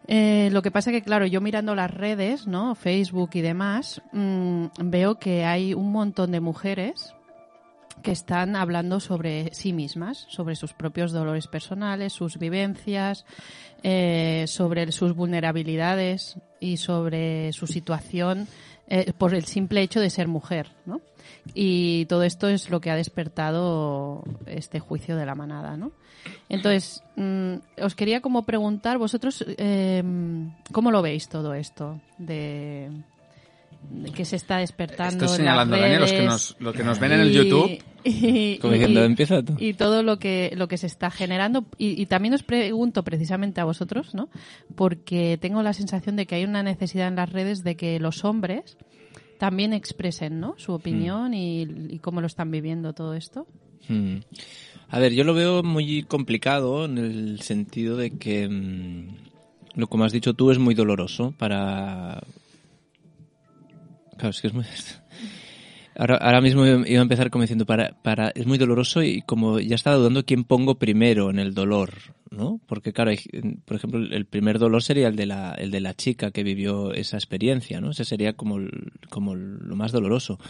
Eh, 0.06 0.48
lo 0.50 0.62
que 0.62 0.70
pasa 0.70 0.90
que, 0.90 1.02
claro, 1.02 1.26
yo 1.26 1.40
mirando 1.40 1.74
las 1.74 1.90
redes, 1.90 2.46
¿no? 2.46 2.74
Facebook 2.74 3.30
y 3.34 3.40
demás, 3.42 4.02
mmm, 4.12 4.66
veo 4.82 5.18
que 5.18 5.44
hay 5.44 5.74
un 5.74 5.92
montón 5.92 6.30
de 6.30 6.40
mujeres 6.40 7.14
que 8.04 8.12
están 8.12 8.54
hablando 8.54 9.00
sobre 9.00 9.52
sí 9.54 9.72
mismas, 9.72 10.26
sobre 10.28 10.54
sus 10.54 10.74
propios 10.74 11.10
dolores 11.10 11.48
personales, 11.48 12.12
sus 12.12 12.38
vivencias, 12.38 13.24
eh, 13.82 14.44
sobre 14.46 14.92
sus 14.92 15.16
vulnerabilidades 15.16 16.36
y 16.60 16.76
sobre 16.76 17.52
su 17.54 17.66
situación 17.66 18.46
eh, 18.88 19.12
por 19.16 19.34
el 19.34 19.46
simple 19.46 19.80
hecho 19.80 20.00
de 20.00 20.10
ser 20.10 20.28
mujer, 20.28 20.68
¿no? 20.84 21.00
Y 21.54 22.04
todo 22.04 22.22
esto 22.22 22.48
es 22.48 22.68
lo 22.68 22.80
que 22.80 22.90
ha 22.90 22.96
despertado 22.96 24.22
este 24.44 24.78
juicio 24.80 25.16
de 25.16 25.24
la 25.24 25.34
manada, 25.34 25.78
¿no? 25.78 25.90
Entonces, 26.50 27.02
mm, 27.16 27.54
os 27.82 27.94
quería 27.94 28.20
como 28.20 28.44
preguntar, 28.44 28.98
vosotros, 28.98 29.44
eh, 29.48 30.02
¿cómo 30.72 30.90
lo 30.90 31.00
veis 31.00 31.28
todo 31.28 31.54
esto 31.54 32.00
de 32.18 32.90
que 34.14 34.24
se 34.24 34.36
está 34.36 34.58
despertando. 34.58 35.24
Estoy 35.24 35.38
señalando, 35.38 35.76
Daniel, 35.76 36.00
los 36.00 36.12
que 36.12 36.22
nos, 36.22 36.56
los 36.58 36.74
que 36.74 36.84
nos 36.84 36.98
ven 36.98 37.12
en 37.12 37.20
el 37.20 37.32
YouTube. 37.32 37.82
Y, 38.06 38.58
Como 38.58 38.74
diciendo, 38.74 39.02
empieza 39.02 39.42
tú. 39.42 39.56
Y 39.58 39.72
todo 39.72 40.02
lo 40.02 40.18
que, 40.18 40.52
lo 40.56 40.68
que 40.68 40.76
se 40.76 40.86
está 40.86 41.10
generando. 41.10 41.64
Y, 41.78 42.04
también 42.04 42.34
os 42.34 42.42
pregunto 42.42 43.02
precisamente 43.02 43.62
a 43.62 43.64
vosotros, 43.64 44.14
¿no? 44.14 44.28
Porque 44.74 45.38
tengo 45.40 45.62
la 45.62 45.72
sensación 45.72 46.14
de 46.16 46.26
que 46.26 46.34
hay 46.34 46.44
una 46.44 46.62
necesidad 46.62 47.08
en 47.08 47.16
las 47.16 47.32
redes 47.32 47.64
de 47.64 47.76
que 47.76 47.98
los 48.00 48.26
hombres 48.26 48.76
también 49.38 49.72
expresen, 49.72 50.38
¿no? 50.38 50.54
Su 50.58 50.72
opinión 50.74 51.30
hmm. 51.30 51.34
y, 51.92 51.98
cómo 52.00 52.20
lo 52.20 52.26
están 52.26 52.50
viviendo 52.50 52.92
todo 52.92 53.14
esto. 53.14 53.46
Hmm. 53.88 54.18
A 54.90 54.98
ver, 54.98 55.14
yo 55.14 55.24
lo 55.24 55.32
veo 55.32 55.62
muy 55.62 56.02
complicado 56.02 56.84
en 56.84 56.98
el 56.98 57.40
sentido 57.40 57.96
de 57.96 58.18
que, 58.18 58.46
mm, 58.46 59.16
lo 59.76 59.86
como 59.86 60.04
has 60.04 60.12
dicho 60.12 60.34
tú, 60.34 60.50
es 60.50 60.58
muy 60.58 60.74
doloroso 60.74 61.32
para, 61.38 62.22
Ahora, 65.96 66.16
ahora 66.16 66.40
mismo 66.40 66.66
iba 66.66 66.98
a 66.98 67.02
empezar 67.02 67.30
como 67.30 67.42
diciendo, 67.42 67.66
para, 67.66 67.90
para, 68.02 68.30
es 68.30 68.46
muy 68.46 68.58
doloroso 68.58 69.02
y 69.02 69.22
como 69.22 69.60
ya 69.60 69.76
estaba 69.76 69.96
dudando 69.96 70.24
quién 70.24 70.42
pongo 70.42 70.76
primero 70.76 71.30
en 71.30 71.38
el 71.38 71.54
dolor, 71.54 71.92
¿no? 72.30 72.60
Porque 72.66 72.92
claro, 72.92 73.12
por 73.64 73.76
ejemplo, 73.76 74.00
el 74.00 74.26
primer 74.26 74.58
dolor 74.58 74.82
sería 74.82 75.06
el 75.06 75.14
de 75.14 75.26
la, 75.26 75.52
el 75.52 75.70
de 75.70 75.80
la 75.80 75.94
chica 75.94 76.32
que 76.32 76.42
vivió 76.42 76.92
esa 76.92 77.16
experiencia, 77.16 77.80
¿no? 77.80 77.90
Ese 77.90 78.04
sería 78.04 78.32
como, 78.32 78.58
como 79.08 79.36
lo 79.36 79.76
más 79.76 79.92
doloroso. 79.92 80.40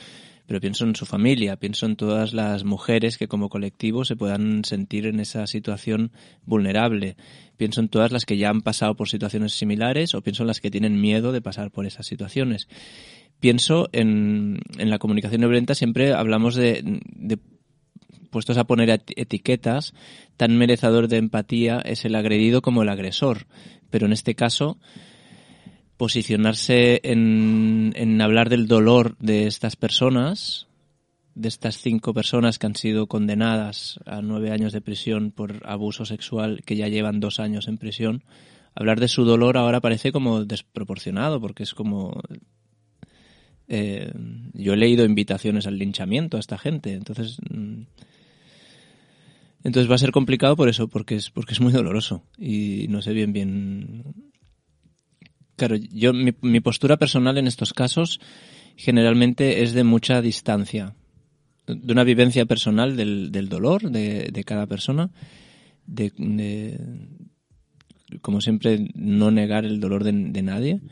Pero 0.47 0.61
pienso 0.61 0.85
en 0.85 0.95
su 0.95 1.07
familia, 1.07 1.57
pienso 1.57 1.87
en 1.87 1.97
todas 1.97 2.35
las 2.35 2.64
mujeres 2.64 3.16
que 3.16 3.28
como 3.28 3.49
colectivo 3.49 4.04
se 4.04 4.14
puedan 4.14 4.62
sentir 4.64 5.07
en 5.07 5.19
esa 5.19 5.47
situación 5.47 6.12
vulnerable. 6.45 7.16
Pienso 7.57 7.81
en 7.81 7.88
todas 7.88 8.12
las 8.12 8.26
que 8.26 8.37
ya 8.37 8.50
han 8.50 8.61
pasado 8.61 8.95
por 8.95 9.09
situaciones 9.09 9.54
similares 9.54 10.14
o 10.14 10.21
pienso 10.21 10.43
en 10.43 10.49
las 10.49 10.61
que 10.61 10.71
tienen 10.71 11.00
miedo 11.00 11.33
de 11.33 11.40
pasar 11.40 11.71
por 11.71 11.87
esas 11.87 12.07
situaciones 12.07 12.69
pienso 13.44 13.90
en, 13.92 14.58
en 14.78 14.88
la 14.88 14.98
comunicación 14.98 15.42
no 15.42 15.48
violenta, 15.48 15.74
siempre 15.74 16.14
hablamos 16.14 16.54
de, 16.54 17.38
puestos 18.30 18.56
a 18.56 18.64
poner 18.64 19.02
etiquetas, 19.16 19.92
tan 20.38 20.56
merecedor 20.56 21.08
de 21.08 21.18
empatía 21.18 21.82
es 21.84 22.06
el 22.06 22.14
agredido 22.14 22.62
como 22.62 22.82
el 22.82 22.88
agresor. 22.88 23.46
Pero 23.90 24.06
en 24.06 24.14
este 24.14 24.34
caso, 24.34 24.78
posicionarse 25.98 27.02
en 27.04 28.18
hablar 28.22 28.48
del 28.48 28.66
dolor 28.66 29.14
de 29.18 29.46
estas 29.46 29.76
personas, 29.76 30.66
de 31.34 31.48
estas 31.48 31.76
cinco 31.76 32.14
personas 32.14 32.58
que 32.58 32.64
han 32.64 32.76
sido 32.76 33.08
condenadas 33.08 34.00
a 34.06 34.22
nueve 34.22 34.52
años 34.52 34.72
de 34.72 34.80
prisión 34.80 35.32
por 35.32 35.60
abuso 35.66 36.06
sexual, 36.06 36.62
que 36.64 36.76
ya 36.76 36.88
llevan 36.88 37.20
dos 37.20 37.40
años 37.40 37.68
en 37.68 37.76
prisión, 37.76 38.24
hablar 38.74 39.00
de 39.00 39.08
su 39.08 39.26
dolor 39.26 39.58
ahora 39.58 39.82
parece 39.82 40.12
como 40.12 40.46
desproporcionado, 40.46 41.42
porque 41.42 41.64
es 41.64 41.74
como... 41.74 42.22
Eh, 43.68 44.12
yo 44.52 44.75
he 44.75 44.76
leído 44.76 45.04
invitaciones 45.04 45.66
al 45.66 45.78
linchamiento 45.78 46.37
a 46.37 46.40
esta 46.40 46.59
gente, 46.59 46.92
entonces... 46.92 47.38
Mm, 47.50 47.83
entonces 49.64 49.90
va 49.90 49.94
a 49.94 49.99
ser 49.99 50.12
complicado 50.12 50.56
por 50.56 50.68
eso, 50.68 50.88
porque 50.88 51.16
es, 51.16 51.30
porque 51.30 51.54
es 51.54 51.61
muy 51.61 51.73
doloroso 51.73 52.23
y 52.37 52.87
no 52.90 53.00
sé 53.00 53.14
bien 53.14 53.33
bien. 53.33 54.04
Claro, 55.56 55.76
yo 55.76 56.12
mi, 56.12 56.61
postura 56.61 56.99
personal 56.99 57.38
en 57.38 57.47
estos 57.47 57.73
casos 57.73 58.21
generalmente 58.76 59.62
es 59.62 59.73
de 59.73 59.83
mucha 59.83 60.21
distancia, 60.21 60.94
de 61.66 61.92
una 61.92 62.04
vivencia 62.04 62.44
personal 62.44 62.94
del, 62.94 63.33
del 63.33 63.49
dolor 63.49 63.90
de, 63.90 64.28
de, 64.30 64.44
cada 64.44 64.66
persona, 64.66 65.11
de, 65.87 66.78
como 68.21 68.42
siempre 68.42 68.90
no 68.94 69.30
negar 69.30 69.64
el 69.64 69.80
dolor 69.80 70.04
de 70.04 70.42
nadie 70.42 70.83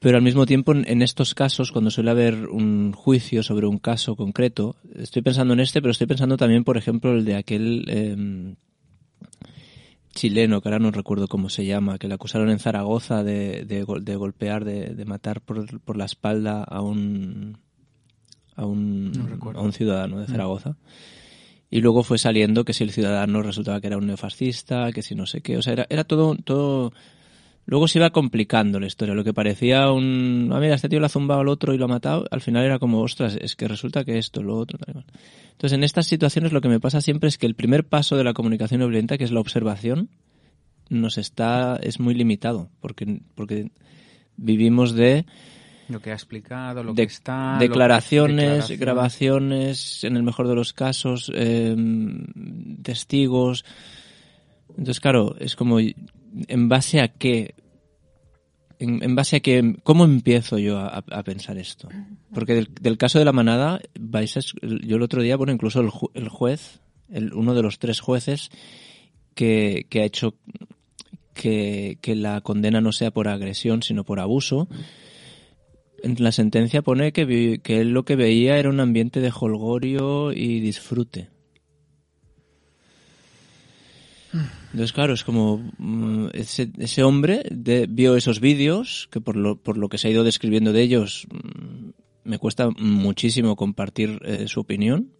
pero 0.00 0.16
al 0.16 0.22
mismo 0.22 0.46
tiempo, 0.46 0.72
en 0.72 1.02
estos 1.02 1.34
casos, 1.34 1.72
cuando 1.72 1.90
suele 1.90 2.10
haber 2.10 2.48
un 2.48 2.92
juicio 2.92 3.42
sobre 3.42 3.66
un 3.66 3.78
caso 3.78 4.16
concreto, 4.16 4.76
estoy 4.96 5.20
pensando 5.20 5.52
en 5.52 5.60
este, 5.60 5.82
pero 5.82 5.92
estoy 5.92 6.06
pensando 6.06 6.38
también, 6.38 6.64
por 6.64 6.78
ejemplo, 6.78 7.12
el 7.12 7.26
de 7.26 7.36
aquel 7.36 7.84
eh, 7.86 8.56
chileno, 10.14 10.62
que 10.62 10.68
ahora 10.70 10.78
no 10.78 10.90
recuerdo 10.90 11.28
cómo 11.28 11.50
se 11.50 11.66
llama, 11.66 11.98
que 11.98 12.08
le 12.08 12.14
acusaron 12.14 12.48
en 12.48 12.58
Zaragoza 12.58 13.22
de, 13.22 13.66
de, 13.66 13.84
de 14.00 14.16
golpear, 14.16 14.64
de, 14.64 14.94
de 14.94 15.04
matar 15.04 15.42
por, 15.42 15.80
por, 15.80 15.98
la 15.98 16.06
espalda 16.06 16.64
a 16.64 16.80
un, 16.80 17.58
a 18.56 18.64
un, 18.64 19.12
no 19.12 19.50
a 19.50 19.60
un 19.60 19.72
ciudadano 19.74 20.18
de 20.18 20.26
Zaragoza. 20.26 20.76
Y 21.70 21.82
luego 21.82 22.04
fue 22.04 22.16
saliendo 22.16 22.64
que 22.64 22.72
si 22.72 22.84
el 22.84 22.90
ciudadano 22.90 23.42
resultaba 23.42 23.82
que 23.82 23.88
era 23.88 23.98
un 23.98 24.06
neofascista, 24.06 24.92
que 24.92 25.02
si 25.02 25.14
no 25.14 25.26
sé 25.26 25.42
qué. 25.42 25.58
O 25.58 25.62
sea, 25.62 25.74
era, 25.74 25.86
era 25.90 26.04
todo, 26.04 26.34
todo 26.36 26.92
Luego 27.70 27.86
se 27.86 28.00
iba 28.00 28.10
complicando 28.10 28.80
la 28.80 28.88
historia. 28.88 29.14
Lo 29.14 29.22
que 29.22 29.32
parecía 29.32 29.92
un. 29.92 30.50
Ah, 30.52 30.58
mira, 30.58 30.74
este 30.74 30.88
tío 30.88 30.98
le 30.98 31.06
ha 31.06 31.08
zumbado 31.08 31.42
al 31.42 31.46
otro 31.46 31.72
y 31.72 31.78
lo 31.78 31.84
ha 31.84 31.88
matado. 31.88 32.24
Al 32.32 32.40
final 32.40 32.64
era 32.64 32.80
como, 32.80 33.00
ostras, 33.00 33.38
es 33.40 33.54
que 33.54 33.68
resulta 33.68 34.04
que 34.04 34.18
esto, 34.18 34.42
lo 34.42 34.56
otro. 34.56 34.76
Tal, 34.76 35.04
Entonces, 35.52 35.78
en 35.78 35.84
estas 35.84 36.08
situaciones 36.08 36.50
lo 36.52 36.60
que 36.60 36.68
me 36.68 36.80
pasa 36.80 37.00
siempre 37.00 37.28
es 37.28 37.38
que 37.38 37.46
el 37.46 37.54
primer 37.54 37.84
paso 37.86 38.16
de 38.16 38.24
la 38.24 38.32
comunicación 38.32 38.80
violenta, 38.80 39.16
que 39.16 39.22
es 39.22 39.30
la 39.30 39.38
observación, 39.38 40.08
nos 40.88 41.16
está. 41.16 41.78
es 41.80 42.00
muy 42.00 42.14
limitado. 42.14 42.70
Porque, 42.80 43.20
porque 43.36 43.70
vivimos 44.36 44.92
de. 44.94 45.24
Lo 45.88 46.00
que 46.00 46.10
ha 46.10 46.14
explicado, 46.14 46.82
lo 46.82 46.92
que 46.92 47.04
está. 47.04 47.56
Declaraciones, 47.60 48.68
grabaciones, 48.80 50.02
en 50.02 50.16
el 50.16 50.24
mejor 50.24 50.48
de 50.48 50.56
los 50.56 50.72
casos, 50.72 51.30
eh, 51.36 51.76
testigos. 52.82 53.64
Entonces, 54.70 54.98
claro, 54.98 55.36
es 55.38 55.54
como 55.54 55.78
en 55.78 56.68
base 56.68 57.00
a 57.00 57.08
qué 57.08 57.54
en, 58.80 59.14
base 59.14 59.36
a 59.36 59.40
que, 59.40 59.76
¿cómo 59.82 60.04
empiezo 60.04 60.58
yo 60.58 60.78
a, 60.78 61.22
pensar 61.22 61.58
esto? 61.58 61.88
Porque 62.32 62.66
del, 62.80 62.96
caso 62.96 63.18
de 63.18 63.26
la 63.26 63.32
manada, 63.32 63.80
vais 63.98 64.34
yo 64.62 64.96
el 64.96 65.02
otro 65.02 65.22
día, 65.22 65.36
bueno, 65.36 65.52
incluso 65.52 65.80
el, 66.14 66.28
juez, 66.28 66.80
el, 67.10 67.34
uno 67.34 67.54
de 67.54 67.62
los 67.62 67.78
tres 67.78 68.00
jueces 68.00 68.50
que, 69.34 69.86
ha 69.94 70.04
hecho 70.04 70.34
que, 71.34 71.98
la 72.06 72.40
condena 72.40 72.80
no 72.80 72.92
sea 72.92 73.10
por 73.10 73.28
agresión, 73.28 73.82
sino 73.82 74.04
por 74.04 74.18
abuso, 74.18 74.66
en 76.02 76.16
la 76.18 76.32
sentencia 76.32 76.80
pone 76.80 77.12
que, 77.12 77.60
que 77.62 77.80
él 77.82 77.90
lo 77.90 78.06
que 78.06 78.16
veía 78.16 78.56
era 78.56 78.70
un 78.70 78.80
ambiente 78.80 79.20
de 79.20 79.30
holgorio 79.38 80.32
y 80.32 80.60
disfrute. 80.60 81.28
Entonces, 84.72 84.92
claro, 84.92 85.14
es 85.14 85.24
como 85.24 85.58
mm, 85.78 86.28
ese, 86.32 86.70
ese 86.78 87.02
hombre 87.02 87.42
vio 87.88 88.16
esos 88.16 88.40
vídeos, 88.40 89.08
que 89.10 89.20
por 89.20 89.36
lo, 89.36 89.56
por 89.56 89.76
lo 89.76 89.88
que 89.88 89.98
se 89.98 90.08
ha 90.08 90.10
ido 90.10 90.22
describiendo 90.22 90.72
de 90.72 90.82
ellos, 90.82 91.26
mm, 91.30 91.90
me 92.24 92.38
cuesta 92.38 92.70
muchísimo 92.78 93.56
compartir 93.56 94.20
eh, 94.24 94.46
su 94.46 94.60
opinión, 94.60 95.10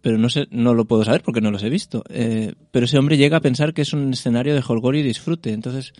pero 0.00 0.18
no 0.18 0.30
sé, 0.30 0.46
no 0.50 0.72
lo 0.72 0.86
puedo 0.86 1.04
saber 1.04 1.22
porque 1.22 1.40
no 1.40 1.50
los 1.50 1.62
he 1.62 1.68
visto. 1.68 2.04
Eh, 2.08 2.54
pero 2.70 2.86
ese 2.86 2.98
hombre 2.98 3.16
llega 3.16 3.38
a 3.38 3.40
pensar 3.40 3.74
que 3.74 3.82
es 3.82 3.92
un 3.92 4.12
escenario 4.12 4.54
de 4.54 4.62
holgorio 4.66 5.00
y 5.00 5.04
disfrute. 5.04 5.52
Entonces, 5.52 5.92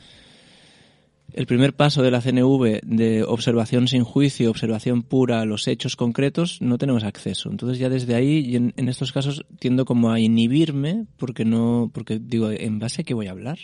el 1.37 1.47
primer 1.47 1.75
paso 1.75 2.02
de 2.02 2.11
la 2.11 2.23
CNV 2.23 2.81
de 2.83 3.23
observación 3.23 3.88
sin 3.88 4.05
juicio, 4.05 4.50
observación 4.50 5.02
pura 5.02 5.45
los 5.45 5.69
hechos 5.69 5.95
concretos, 5.95 6.62
no 6.62 6.78
tenemos 6.78 7.05
acceso. 7.05 7.50
Entonces 7.50 7.78
ya 7.78 7.90
desde 7.90 8.14
ahí, 8.14 8.38
y 8.38 8.57
en, 8.57 8.73
estos 8.88 9.12
casos, 9.12 9.45
tiendo 9.59 9.85
como 9.85 10.11
a 10.11 10.19
inhibirme 10.19 11.05
porque 11.19 11.45
no, 11.45 11.90
porque 11.93 12.19
digo, 12.19 12.50
¿en 12.50 12.78
base 12.78 13.02
a 13.02 13.05
qué 13.05 13.12
voy 13.12 13.26
a 13.26 13.33
hablar? 13.33 13.59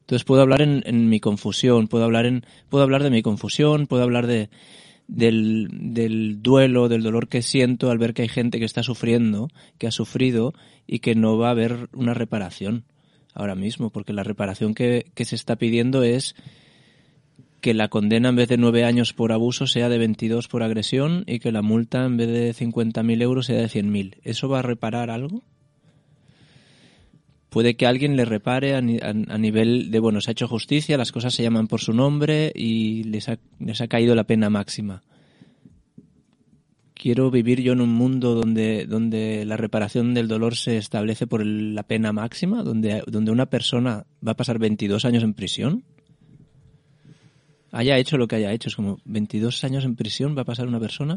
Entonces 0.00 0.24
puedo 0.24 0.42
hablar 0.42 0.60
en, 0.60 1.08
mi 1.08 1.18
confusión, 1.18 1.88
puedo 1.88 2.04
hablar 2.04 2.26
en, 2.26 2.44
puedo 2.68 2.84
hablar 2.84 3.02
de 3.02 3.10
mi 3.10 3.22
confusión, 3.22 3.86
puedo 3.86 4.02
hablar 4.02 4.26
de, 4.26 4.50
del, 5.08 5.68
del 5.72 6.42
duelo, 6.42 6.90
del 6.90 7.02
dolor 7.02 7.26
que 7.28 7.40
siento 7.40 7.90
al 7.90 7.96
ver 7.96 8.12
que 8.12 8.20
hay 8.20 8.28
gente 8.28 8.58
que 8.58 8.66
está 8.66 8.82
sufriendo, 8.82 9.48
que 9.78 9.86
ha 9.86 9.90
sufrido 9.90 10.52
y 10.86 10.98
que 10.98 11.14
no 11.14 11.38
va 11.38 11.48
a 11.48 11.52
haber 11.52 11.88
una 11.94 12.12
reparación 12.12 12.84
ahora 13.32 13.54
mismo, 13.54 13.88
porque 13.88 14.12
la 14.12 14.24
reparación 14.24 14.74
que, 14.74 15.10
que 15.14 15.24
se 15.24 15.36
está 15.36 15.56
pidiendo 15.56 16.02
es 16.02 16.36
que 17.60 17.74
la 17.74 17.88
condena 17.88 18.28
en 18.28 18.36
vez 18.36 18.48
de 18.48 18.58
nueve 18.58 18.84
años 18.84 19.12
por 19.12 19.32
abuso 19.32 19.66
sea 19.66 19.88
de 19.88 19.98
22 19.98 20.48
por 20.48 20.62
agresión 20.62 21.24
y 21.26 21.38
que 21.38 21.52
la 21.52 21.62
multa 21.62 22.04
en 22.04 22.16
vez 22.16 22.28
de 22.28 22.54
50.000 22.54 23.22
euros 23.22 23.46
sea 23.46 23.56
de 23.56 23.68
100.000. 23.68 24.18
¿Eso 24.22 24.48
va 24.48 24.60
a 24.60 24.62
reparar 24.62 25.10
algo? 25.10 25.42
Puede 27.48 27.76
que 27.76 27.86
alguien 27.86 28.16
le 28.16 28.26
repare 28.26 28.74
a, 28.74 28.82
nivel 28.82 29.90
de, 29.90 29.98
bueno, 29.98 30.20
se 30.20 30.30
ha 30.30 30.32
hecho 30.32 30.46
justicia, 30.46 30.98
las 30.98 31.12
cosas 31.12 31.32
se 31.32 31.42
llaman 31.42 31.68
por 31.68 31.80
su 31.80 31.94
nombre 31.94 32.52
y 32.54 33.04
les 33.04 33.28
ha, 33.30 33.38
caído 33.88 34.14
la 34.14 34.24
pena 34.24 34.50
máxima. 34.50 35.02
Quiero 36.92 37.30
vivir 37.30 37.62
yo 37.62 37.72
en 37.72 37.80
un 37.80 37.92
mundo 37.94 38.34
donde, 38.34 38.84
donde 38.86 39.44
la 39.46 39.56
reparación 39.56 40.12
del 40.12 40.28
dolor 40.28 40.56
se 40.56 40.76
establece 40.76 41.26
por 41.26 41.46
la 41.46 41.82
pena 41.84 42.12
máxima, 42.12 42.62
donde, 42.62 43.02
donde 43.06 43.30
una 43.30 43.46
persona 43.46 44.06
va 44.26 44.32
a 44.32 44.36
pasar 44.36 44.58
22 44.58 45.04
años 45.04 45.22
en 45.22 45.32
prisión 45.32 45.84
haya 47.76 47.98
hecho 47.98 48.16
lo 48.16 48.26
que 48.26 48.36
haya 48.36 48.52
hecho. 48.52 48.68
Es 48.68 48.76
como 48.76 48.98
22 49.04 49.62
años 49.64 49.84
en 49.84 49.96
prisión 49.96 50.36
va 50.36 50.42
a 50.42 50.44
pasar 50.44 50.66
una 50.66 50.80
persona. 50.80 51.16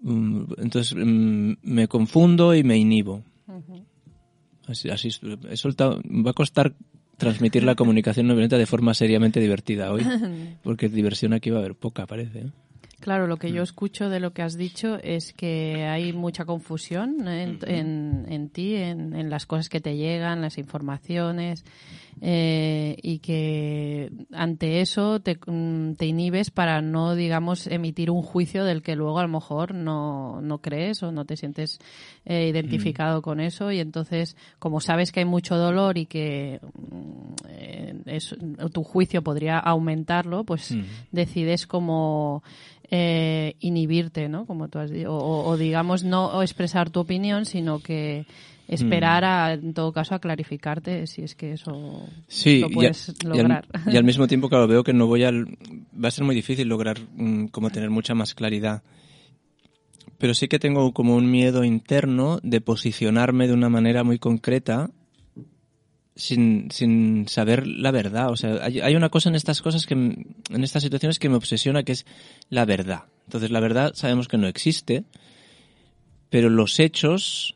Mm, 0.00 0.44
entonces 0.58 0.94
mm, 0.96 1.52
me 1.62 1.88
confundo 1.88 2.54
y 2.54 2.64
me 2.64 2.76
inhibo. 2.76 3.22
Así, 4.66 4.90
así 4.90 5.08
he 5.50 5.56
soltado. 5.56 6.00
Va 6.04 6.30
a 6.30 6.34
costar 6.34 6.74
transmitir 7.16 7.62
la 7.62 7.74
comunicación 7.74 8.26
no 8.26 8.34
violenta 8.34 8.58
de 8.58 8.66
forma 8.66 8.92
seriamente 8.94 9.38
divertida 9.38 9.92
hoy, 9.92 10.02
porque 10.62 10.88
diversión 10.88 11.32
aquí 11.32 11.50
va 11.50 11.58
a 11.58 11.60
haber 11.60 11.74
poca, 11.74 12.06
parece. 12.06 12.40
¿eh? 12.40 12.50
Claro, 13.04 13.26
lo 13.26 13.36
que 13.36 13.52
yo 13.52 13.62
escucho 13.62 14.08
de 14.08 14.18
lo 14.18 14.32
que 14.32 14.40
has 14.40 14.56
dicho 14.56 14.96
es 15.02 15.34
que 15.34 15.84
hay 15.84 16.14
mucha 16.14 16.46
confusión 16.46 17.28
en, 17.28 17.58
en, 17.66 18.48
ti, 18.48 18.76
en, 18.76 19.28
las 19.28 19.44
cosas 19.44 19.68
que 19.68 19.82
te 19.82 19.98
llegan, 19.98 20.40
las 20.40 20.56
informaciones, 20.56 21.66
eh, 22.22 22.96
y 23.02 23.18
que 23.18 24.10
ante 24.32 24.80
eso 24.80 25.20
te, 25.20 25.36
mm, 25.46 25.96
te, 25.96 26.06
inhibes 26.06 26.50
para 26.50 26.80
no, 26.80 27.14
digamos, 27.14 27.66
emitir 27.66 28.10
un 28.10 28.22
juicio 28.22 28.64
del 28.64 28.82
que 28.82 28.96
luego 28.96 29.18
a 29.18 29.24
lo 29.24 29.28
mejor 29.28 29.74
no, 29.74 30.40
no 30.40 30.62
crees 30.62 31.02
o 31.02 31.12
no 31.12 31.26
te 31.26 31.36
sientes 31.36 31.80
eh, 32.24 32.48
identificado 32.48 33.20
con 33.20 33.38
eso. 33.40 33.70
Y 33.70 33.80
entonces, 33.80 34.34
como 34.58 34.80
sabes 34.80 35.12
que 35.12 35.20
hay 35.20 35.26
mucho 35.26 35.56
dolor 35.56 35.98
y 35.98 36.06
que 36.06 36.58
mm, 36.72 37.34
eh, 37.48 38.18
tu 38.72 38.82
juicio 38.82 39.22
podría 39.22 39.58
aumentarlo, 39.58 40.44
pues 40.44 40.74
decides 41.12 41.66
como 41.66 42.42
eh, 42.96 43.56
inhibirte, 43.58 44.28
¿no? 44.28 44.46
Como 44.46 44.68
tú 44.68 44.78
has 44.78 44.88
dicho, 44.88 45.12
o, 45.12 45.56
digamos 45.56 46.04
no 46.04 46.40
expresar 46.42 46.90
tu 46.90 47.00
opinión, 47.00 47.44
sino 47.44 47.80
que 47.80 48.24
esperar 48.68 49.24
mm. 49.24 49.26
a, 49.26 49.52
en 49.54 49.74
todo 49.74 49.92
caso 49.92 50.14
a 50.14 50.20
clarificarte 50.20 51.08
si 51.08 51.22
es 51.22 51.34
que 51.34 51.54
eso 51.54 51.72
lo 51.72 52.70
puedes 52.70 53.12
lograr. 53.24 53.66
Y 53.90 53.96
al, 53.96 54.04
mismo 54.04 54.28
tiempo, 54.28 54.48
claro, 54.48 54.68
veo 54.68 54.84
que 54.84 54.92
no 54.92 55.08
voy 55.08 55.24
a... 55.24 55.32
Va 55.32 56.06
a 56.06 56.10
ser 56.12 56.22
muy 56.22 56.36
difícil 56.36 56.68
lograr 56.68 56.98
mm, 57.16 57.46
como 57.46 57.70
tener 57.70 57.90
mucha 57.90 58.14
más 58.14 58.32
claridad. 58.32 58.84
Pero 60.18 60.32
sí 60.32 60.46
que 60.46 60.60
tengo 60.60 60.92
como 60.92 61.16
un 61.16 61.28
miedo 61.28 61.64
interno 61.64 62.38
de 62.44 62.60
posicionarme 62.60 63.48
de 63.48 63.54
una 63.54 63.70
manera 63.70 64.04
muy 64.04 64.20
concreta 64.20 64.90
sin, 66.16 66.70
sin 66.70 67.26
saber 67.28 67.66
la 67.66 67.90
verdad. 67.90 68.30
O 68.30 68.36
sea, 68.36 68.58
hay, 68.62 68.80
hay 68.80 68.96
una 68.96 69.08
cosa 69.08 69.28
en 69.28 69.34
estas 69.34 69.62
cosas 69.62 69.86
que, 69.86 69.94
en 69.94 70.64
estas 70.64 70.82
situaciones 70.82 71.18
que 71.18 71.28
me 71.28 71.36
obsesiona, 71.36 71.82
que 71.82 71.92
es 71.92 72.06
la 72.50 72.64
verdad. 72.64 73.04
Entonces, 73.26 73.50
la 73.50 73.60
verdad 73.60 73.92
sabemos 73.94 74.28
que 74.28 74.38
no 74.38 74.46
existe, 74.46 75.04
pero 76.30 76.50
los 76.50 76.78
hechos, 76.78 77.54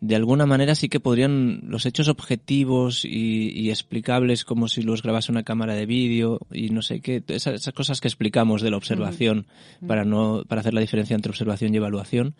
de 0.00 0.16
alguna 0.16 0.46
manera 0.46 0.74
sí 0.74 0.88
que 0.88 1.00
podrían, 1.00 1.62
los 1.66 1.86
hechos 1.86 2.08
objetivos 2.08 3.04
y, 3.04 3.50
y 3.50 3.70
explicables 3.70 4.44
como 4.44 4.68
si 4.68 4.82
los 4.82 5.02
grabase 5.02 5.30
una 5.30 5.44
cámara 5.44 5.74
de 5.74 5.86
vídeo 5.86 6.40
y 6.50 6.70
no 6.70 6.82
sé 6.82 7.00
qué, 7.00 7.22
esas, 7.28 7.54
esas 7.54 7.74
cosas 7.74 8.00
que 8.00 8.08
explicamos 8.08 8.62
de 8.62 8.70
la 8.70 8.76
observación 8.76 9.46
para 9.86 10.04
no, 10.04 10.44
para 10.48 10.60
hacer 10.60 10.74
la 10.74 10.80
diferencia 10.80 11.14
entre 11.14 11.30
observación 11.30 11.72
y 11.72 11.76
evaluación, 11.76 12.34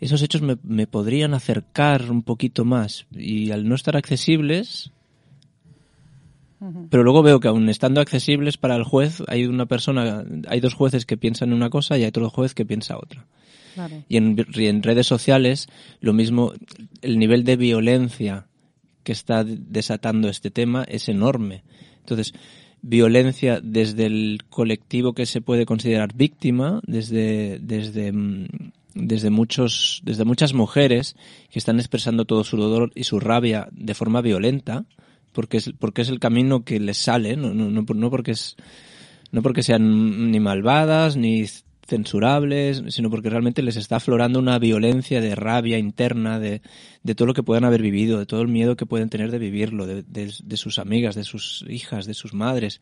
esos 0.00 0.22
hechos 0.22 0.42
me, 0.42 0.56
me 0.62 0.86
podrían 0.86 1.34
acercar 1.34 2.10
un 2.10 2.22
poquito 2.22 2.64
más 2.64 3.06
y 3.10 3.50
al 3.50 3.68
no 3.68 3.74
estar 3.74 3.96
accesibles, 3.96 4.92
pero 6.90 7.02
luego 7.02 7.22
veo 7.22 7.38
que 7.38 7.48
aun 7.48 7.68
estando 7.68 8.00
accesibles 8.00 8.56
para 8.56 8.76
el 8.76 8.84
juez, 8.84 9.22
hay 9.28 9.46
una 9.46 9.66
persona, 9.66 10.24
hay 10.48 10.60
dos 10.60 10.74
jueces 10.74 11.04
que 11.04 11.16
piensan 11.16 11.52
una 11.52 11.70
cosa 11.70 11.96
y 11.96 12.02
hay 12.02 12.08
otro 12.08 12.30
juez 12.30 12.54
que 12.54 12.64
piensa 12.64 12.96
otra. 12.96 13.26
Claro. 13.74 14.02
Y 14.08 14.16
en, 14.16 14.46
y 14.54 14.66
en 14.66 14.82
redes 14.82 15.06
sociales, 15.06 15.68
lo 16.00 16.14
mismo, 16.14 16.52
el 17.02 17.18
nivel 17.18 17.44
de 17.44 17.56
violencia 17.56 18.46
que 19.04 19.12
está 19.12 19.44
desatando 19.44 20.28
este 20.28 20.50
tema 20.50 20.84
es 20.88 21.08
enorme. 21.08 21.62
Entonces, 22.00 22.32
violencia 22.82 23.60
desde 23.62 24.06
el 24.06 24.40
colectivo 24.48 25.12
que 25.12 25.26
se 25.26 25.40
puede 25.40 25.66
considerar 25.66 26.14
víctima, 26.14 26.80
desde, 26.86 27.58
desde, 27.60 28.12
mm, 28.12 28.46
desde 28.96 29.30
muchos, 29.30 30.00
desde 30.04 30.24
muchas 30.24 30.54
mujeres 30.54 31.14
que 31.50 31.58
están 31.58 31.78
expresando 31.78 32.24
todo 32.24 32.42
su 32.44 32.56
dolor 32.56 32.90
y 32.94 33.04
su 33.04 33.20
rabia 33.20 33.68
de 33.72 33.94
forma 33.94 34.22
violenta, 34.22 34.84
porque 35.32 35.58
es, 35.58 35.70
porque 35.78 36.02
es 36.02 36.08
el 36.08 36.18
camino 36.18 36.64
que 36.64 36.80
les 36.80 36.96
sale, 36.96 37.36
no, 37.36 37.52
no, 37.54 37.70
no, 37.70 37.84
por- 37.84 37.96
no 37.96 38.10
porque 38.10 38.32
es, 38.32 38.56
no 39.32 39.42
porque 39.42 39.62
sean 39.62 40.30
ni 40.30 40.40
malvadas, 40.40 41.16
ni 41.16 41.44
censurables, 41.86 42.82
sino 42.88 43.10
porque 43.10 43.30
realmente 43.30 43.62
les 43.62 43.76
está 43.76 43.96
aflorando 43.96 44.38
una 44.40 44.58
violencia 44.58 45.20
de 45.20 45.34
rabia 45.34 45.78
interna, 45.78 46.40
de, 46.40 46.60
de 47.02 47.14
todo 47.14 47.26
lo 47.26 47.34
que 47.34 47.42
puedan 47.44 47.64
haber 47.64 47.80
vivido, 47.82 48.18
de 48.18 48.26
todo 48.26 48.42
el 48.42 48.48
miedo 48.48 48.76
que 48.76 48.86
pueden 48.86 49.08
tener 49.08 49.30
de 49.30 49.38
vivirlo, 49.38 49.86
de- 49.86 50.02
de 50.02 50.56
sus 50.56 50.78
amigas, 50.78 51.14
de 51.14 51.24
sus 51.24 51.64
hijas, 51.68 52.06
de 52.06 52.14
sus 52.14 52.34
madres. 52.34 52.80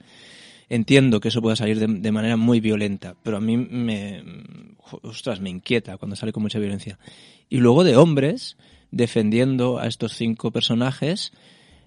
Entiendo 0.68 1.20
que 1.20 1.28
eso 1.28 1.42
pueda 1.42 1.56
salir 1.56 1.78
de, 1.78 1.86
de 1.86 2.12
manera 2.12 2.36
muy 2.36 2.60
violenta, 2.60 3.14
pero 3.22 3.36
a 3.36 3.40
mí 3.40 3.56
me, 3.56 4.22
ostras, 5.02 5.40
me 5.40 5.50
inquieta 5.50 5.98
cuando 5.98 6.16
sale 6.16 6.32
con 6.32 6.42
mucha 6.42 6.58
violencia. 6.58 6.98
Y 7.48 7.58
luego 7.58 7.84
de 7.84 7.96
hombres 7.96 8.56
defendiendo 8.90 9.78
a 9.78 9.86
estos 9.86 10.14
cinco 10.14 10.50
personajes 10.52 11.32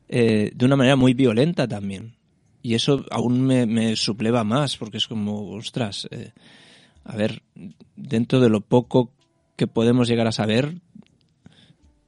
eh, 0.10 0.52
de 0.54 0.66
una 0.66 0.76
manera 0.76 0.96
muy 0.96 1.14
violenta 1.14 1.68
también. 1.68 2.16
Y 2.62 2.74
eso 2.76 3.06
aún 3.12 3.42
me, 3.42 3.96
subleva 3.96 4.44
más, 4.44 4.78
porque 4.78 4.98
es 4.98 5.08
como, 5.08 5.52
ostras, 5.52 6.08
eh, 6.12 6.32
a 7.06 7.16
ver, 7.16 7.42
dentro 7.96 8.40
de 8.40 8.50
lo 8.50 8.62
poco 8.62 9.12
que 9.56 9.68
podemos 9.68 10.08
llegar 10.08 10.28
a 10.28 10.32
saber, 10.32 10.76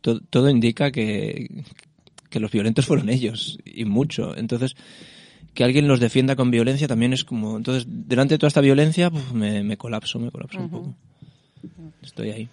to- 0.01 0.19
todo 0.21 0.49
indica 0.49 0.91
que, 0.91 1.63
que 2.29 2.39
los 2.39 2.51
violentos 2.51 2.85
fueron 2.85 3.09
ellos, 3.09 3.57
y 3.63 3.85
mucho. 3.85 4.35
Entonces, 4.35 4.75
que 5.53 5.63
alguien 5.63 5.87
los 5.87 5.99
defienda 5.99 6.35
con 6.35 6.51
violencia 6.51 6.87
también 6.87 7.13
es 7.13 7.23
como, 7.23 7.57
entonces, 7.57 7.85
delante 7.87 8.35
de 8.35 8.37
toda 8.39 8.47
esta 8.49 8.61
violencia, 8.61 9.09
puf, 9.09 9.31
me, 9.33 9.63
me 9.63 9.77
colapso, 9.77 10.19
me 10.19 10.31
colapso 10.31 10.59
un 10.59 10.69
poco. 10.69 10.95
Estoy 12.01 12.29
ahí. 12.31 12.49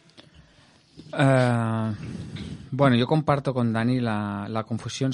Ah, 1.13 1.93
bueno, 2.71 2.97
yo 2.97 3.07
comparto 3.07 3.55
con 3.55 3.73
Dani 3.73 4.01
la, 4.01 4.47
la 4.51 4.65
confusión, 4.65 5.13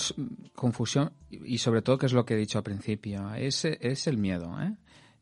confusión 0.54 1.12
y 1.30 1.58
sobre 1.58 1.82
todo 1.82 1.98
que 1.98 2.06
es 2.06 2.12
lo 2.12 2.24
que 2.24 2.34
he 2.34 2.36
dicho 2.38 2.58
al 2.58 2.64
principio, 2.64 3.34
es, 3.34 3.64
es 3.64 4.06
el 4.06 4.16
miedo. 4.16 4.56
¿eh? 4.62 4.72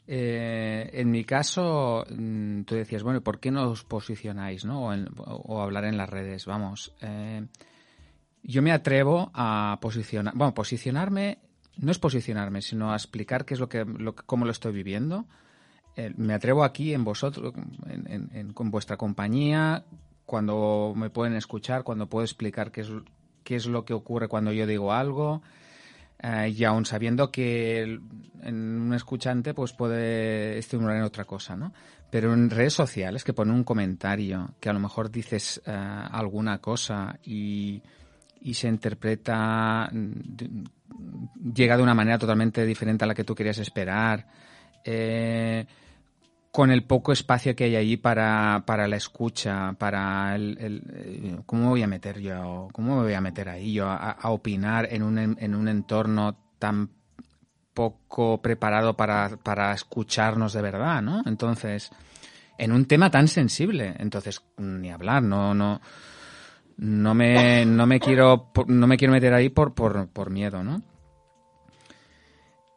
Eh, 0.07 0.91
en 0.95 1.11
mi 1.11 1.25
caso, 1.25 2.05
mm, 2.11 2.63
tú 2.63 2.75
decías, 2.75 3.03
bueno, 3.03 3.21
¿por 3.21 3.41
qué 3.41 3.51
no 3.51 3.69
os 3.71 3.85
posicionáis 3.85 4.65
no? 4.65 4.87
o, 4.87 4.93
en- 4.93 5.09
o 5.17 5.61
hablar 5.61 5.85
en 5.85 5.97
las 5.97 6.09
redes? 6.09 6.47
Vamos, 6.47 6.93
eh, 7.01 7.45
yo 8.43 8.63
me 8.63 8.73
atrevo 8.73 9.31
a 9.35 9.79
posicionar, 9.81 10.35
bueno, 10.37 10.55
posicionarme 10.55 11.39
no 11.81 11.91
es 11.91 11.99
posicionarme, 11.99 12.63
sino 12.63 12.93
a 12.93 12.97
explicar 12.97 13.45
qué 13.45 13.55
es 13.55 13.61
lo 13.61 13.69
que, 13.69 13.85
lo 13.85 14.15
cómo 14.15 14.45
lo 14.45 14.53
estoy 14.53 14.73
viviendo. 14.73 15.27
Eh, 15.97 16.13
me 16.17 16.35
atrevo 16.35 16.63
aquí 16.63 16.95
en 16.95 17.05
vosotros, 17.05 17.53
en, 17.87 18.53
con 18.53 18.71
vuestra 18.71 18.97
compañía, 18.97 19.85
cuando 20.27 20.93
me 20.95 21.11
pueden 21.11 21.35
escuchar, 21.35 21.83
cuando 21.83 22.07
puedo 22.07 22.25
explicar 22.25 22.71
qué 22.71 22.83
es, 22.83 22.91
qué 23.43 23.57
es 23.57 23.67
lo 23.67 23.85
que 23.85 23.95
ocurre 23.95 24.29
cuando 24.29 24.53
yo 24.53 24.67
digo 24.67 24.93
algo, 24.93 25.43
eh, 26.23 26.55
y 26.55 26.65
aún 26.65 26.85
sabiendo 26.85 27.33
que 27.33 27.99
en 28.43 28.81
un 28.81 28.95
escuchante 28.95 29.55
pues 29.55 29.73
puede 29.73 30.59
estimular 30.59 30.97
en 30.97 31.03
otra 31.03 31.25
cosa, 31.25 31.57
¿no? 31.57 31.73
Pero 32.11 32.35
en 32.35 32.51
redes 32.51 32.75
sociales 32.75 33.25
que 33.25 33.33
pone 33.33 33.53
un 33.53 33.65
comentario, 33.65 34.51
que 34.61 34.69
a 34.69 34.73
lo 34.73 34.81
mejor 34.81 35.11
dices 35.11 35.63
eh, 35.65 35.73
alguna 35.73 36.59
cosa 36.59 37.19
y, 37.25 37.83
y 38.41 38.55
se 38.55 38.69
interpreta, 38.69 39.89
mm, 39.93 40.65
llega 41.55 41.77
de 41.77 41.83
una 41.83 41.95
manera 41.95 42.19
totalmente 42.19 42.65
diferente 42.65 43.05
a 43.05 43.09
la 43.09 43.15
que 43.15 43.25
tú 43.25 43.35
querías 43.35 43.59
esperar, 43.59 44.27
eh, 44.85 45.67
con 46.51 46.71
el 46.71 46.83
poco 46.83 47.13
espacio 47.13 47.55
que 47.55 47.65
hay 47.65 47.77
allí 47.77 47.97
para, 47.97 48.65
para 48.67 48.89
la 48.89 48.97
escucha, 48.97 49.73
para 49.79 50.35
el, 50.35 50.83
eh, 50.93 51.37
cómo 51.47 51.63
me 51.63 51.69
voy 51.69 51.83
a 51.83 51.87
meter 51.87 52.19
yo, 52.21 52.69
cómo 52.73 52.97
me 52.97 53.03
voy 53.03 53.15
a 53.15 53.21
meter 53.21 53.49
ahí 53.49 53.73
yo 53.73 53.89
a, 53.89 54.11
a 54.11 54.31
opinar 54.31 54.89
en 54.91 55.03
un, 55.03 55.19
en, 55.19 55.55
un 55.55 55.69
entorno 55.69 56.37
tan 56.59 56.91
poco 57.73 58.43
preparado 58.43 58.97
para, 58.97 59.37
para 59.37 59.73
escucharnos 59.73 60.53
de 60.53 60.63
verdad, 60.63 61.01
¿no? 61.03 61.23
Entonces, 61.25 61.91
en 62.59 62.73
un 62.73 62.87
tema 62.87 63.11
tan 63.11 63.29
sensible, 63.29 63.95
entonces 63.99 64.43
ni 64.59 64.91
hablar, 64.91 65.23
no, 65.23 65.55
no 65.55 65.81
me, 66.81 67.67
no 67.67 67.87
me 67.87 68.01
quiero, 68.01 68.51
no 68.67 68.87
me 68.87 68.97
quiero 68.97 69.13
meter 69.13 69.35
ahí 69.35 69.51
por, 69.51 69.75
por, 69.75 70.09
por 70.09 70.31
miedo, 70.31 70.65
¿no? 70.65 70.83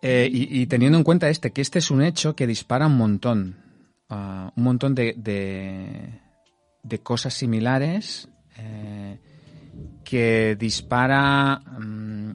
Eh, 0.02 0.30
y, 0.30 0.66
teniendo 0.66 0.98
en 0.98 1.06
cuenta 1.06 1.30
este, 1.30 1.54
que 1.54 1.62
este 1.62 1.80
es 1.80 1.90
un 1.90 2.04
hecho 2.04 2.36
que 2.36 2.46
dispara 2.46 2.88
un 2.88 2.98
montón, 2.98 3.56
ah, 4.10 4.52
un 4.54 4.64
montón 4.64 4.94
de, 4.94 5.14
de, 6.84 7.00
cosas 7.00 7.34
similares, 7.34 8.28
eh, 8.58 9.18
que 10.04 10.58
dispara 10.60 11.62
mm, 11.80 12.34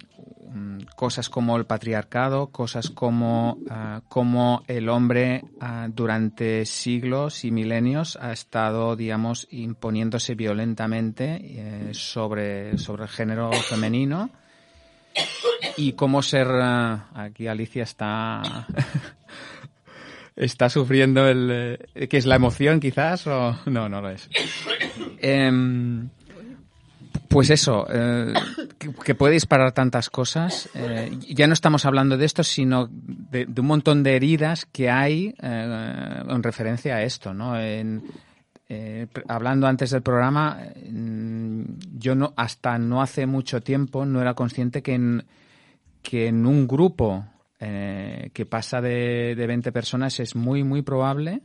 cosas 0.96 1.28
como 1.28 1.56
el 1.56 1.66
patriarcado, 1.66 2.48
cosas 2.48 2.90
como 2.90 3.58
ah, 3.70 4.02
cómo 4.08 4.62
el 4.66 4.88
hombre 4.88 5.44
ah, 5.60 5.88
durante 5.88 6.66
siglos 6.66 7.44
y 7.44 7.50
milenios 7.50 8.16
ha 8.20 8.32
estado, 8.32 8.96
digamos, 8.96 9.46
imponiéndose 9.50 10.34
violentamente 10.34 11.40
eh, 11.42 11.90
sobre, 11.92 12.78
sobre 12.78 13.04
el 13.04 13.08
género 13.08 13.52
femenino. 13.52 14.30
Y 15.76 15.92
cómo 15.92 16.22
ser 16.22 16.48
eh, 16.48 16.96
aquí 17.14 17.46
Alicia 17.46 17.82
está 17.82 18.66
está 20.36 20.68
sufriendo 20.68 21.28
el 21.28 21.78
eh, 21.94 22.08
que 22.08 22.16
es 22.16 22.26
la 22.26 22.36
emoción 22.36 22.80
quizás 22.80 23.26
o 23.26 23.58
no 23.66 23.88
no 23.88 24.00
lo 24.00 24.10
es. 24.10 24.28
Em, 25.20 26.08
pues 27.28 27.50
eso 27.50 27.86
eh, 27.90 28.32
que, 28.78 29.14
puede 29.14 29.34
disparar 29.34 29.72
tantas 29.72 30.10
cosas. 30.10 30.68
Eh, 30.74 31.10
ya 31.28 31.46
no 31.46 31.52
estamos 31.52 31.84
hablando 31.84 32.16
de 32.16 32.24
esto 32.24 32.42
sino 32.42 32.88
de, 32.90 33.46
un 33.56 33.66
montón 33.66 34.02
de 34.02 34.16
heridas 34.16 34.66
que 34.66 34.90
hay 34.90 35.34
eh, 35.40 36.22
en 36.28 36.42
referencia 36.42 36.96
a 36.96 37.02
esto 37.02 37.34
no 37.34 37.54
eh, 38.70 39.06
hablando 39.28 39.66
antes 39.66 39.90
del 39.92 40.02
programa, 40.02 40.58
mm, 40.90 41.62
yo 41.98 42.14
no 42.14 42.34
hasta 42.36 42.76
no 42.78 43.00
hace 43.00 43.24
mucho 43.24 43.62
tiempo 43.62 44.04
no 44.04 44.20
era 44.20 44.34
consciente 44.34 44.82
que 44.82 44.94
en, 44.94 45.24
que 46.02 46.26
en 46.26 46.44
un 46.44 46.66
grupo 46.66 47.24
que 47.58 48.46
pasa 48.48 48.80
de, 48.80 49.34
de 49.34 49.46
20 49.48 49.72
personas 49.72 50.20
es 50.20 50.36
muy, 50.36 50.62
muy 50.62 50.82
probable 50.82 51.42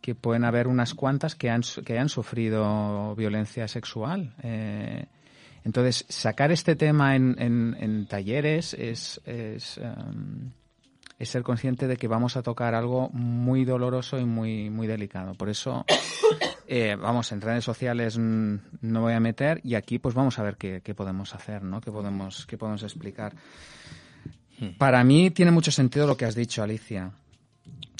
que 0.00 0.14
pueden 0.14 0.44
haber 0.44 0.66
unas 0.68 0.94
cuantas 0.94 1.34
que, 1.34 1.50
han, 1.50 1.62
que 1.84 1.92
hayan 1.94 2.08
sufrido 2.08 3.14
violencia 3.16 3.68
sexual. 3.68 4.32
Eh, 4.42 5.04
entonces, 5.64 6.06
sacar 6.08 6.52
este 6.52 6.74
tema 6.76 7.16
en, 7.16 7.36
en- 7.38 7.76
en 7.80 8.06
talleres 8.06 8.72
es, 8.74 9.20
es, 9.26 9.76
em, 9.78 10.52
es 11.18 11.28
ser 11.28 11.42
consciente 11.42 11.86
de 11.86 11.96
que 11.98 12.08
vamos 12.08 12.36
a 12.38 12.42
tocar 12.42 12.74
algo 12.74 13.10
muy 13.10 13.66
doloroso 13.66 14.18
y 14.18 14.24
muy, 14.24 14.70
muy 14.70 14.86
delicado. 14.86 15.34
Por 15.34 15.50
eso, 15.50 15.84
eh, 16.66 16.96
vamos, 16.98 17.30
en 17.32 17.42
redes 17.42 17.62
sociales 17.64 18.16
no 18.16 19.00
voy 19.02 19.12
a 19.12 19.20
meter 19.20 19.60
y 19.62 19.74
aquí 19.74 19.98
pues 19.98 20.14
vamos 20.14 20.38
a 20.38 20.42
ver 20.44 20.56
qué, 20.56 20.80
qué 20.82 20.94
podemos 20.94 21.34
hacer, 21.34 21.62
¿no? 21.62 21.82
Qué 21.82 21.90
podemos, 21.92 22.46
qué 22.46 22.56
podemos 22.56 22.82
explicar. 22.82 23.34
Para 24.76 25.02
mí 25.04 25.30
tiene 25.30 25.50
mucho 25.52 25.70
sentido 25.70 26.06
lo 26.06 26.16
que 26.18 26.26
has 26.26 26.34
dicho, 26.34 26.62
Alicia, 26.62 27.12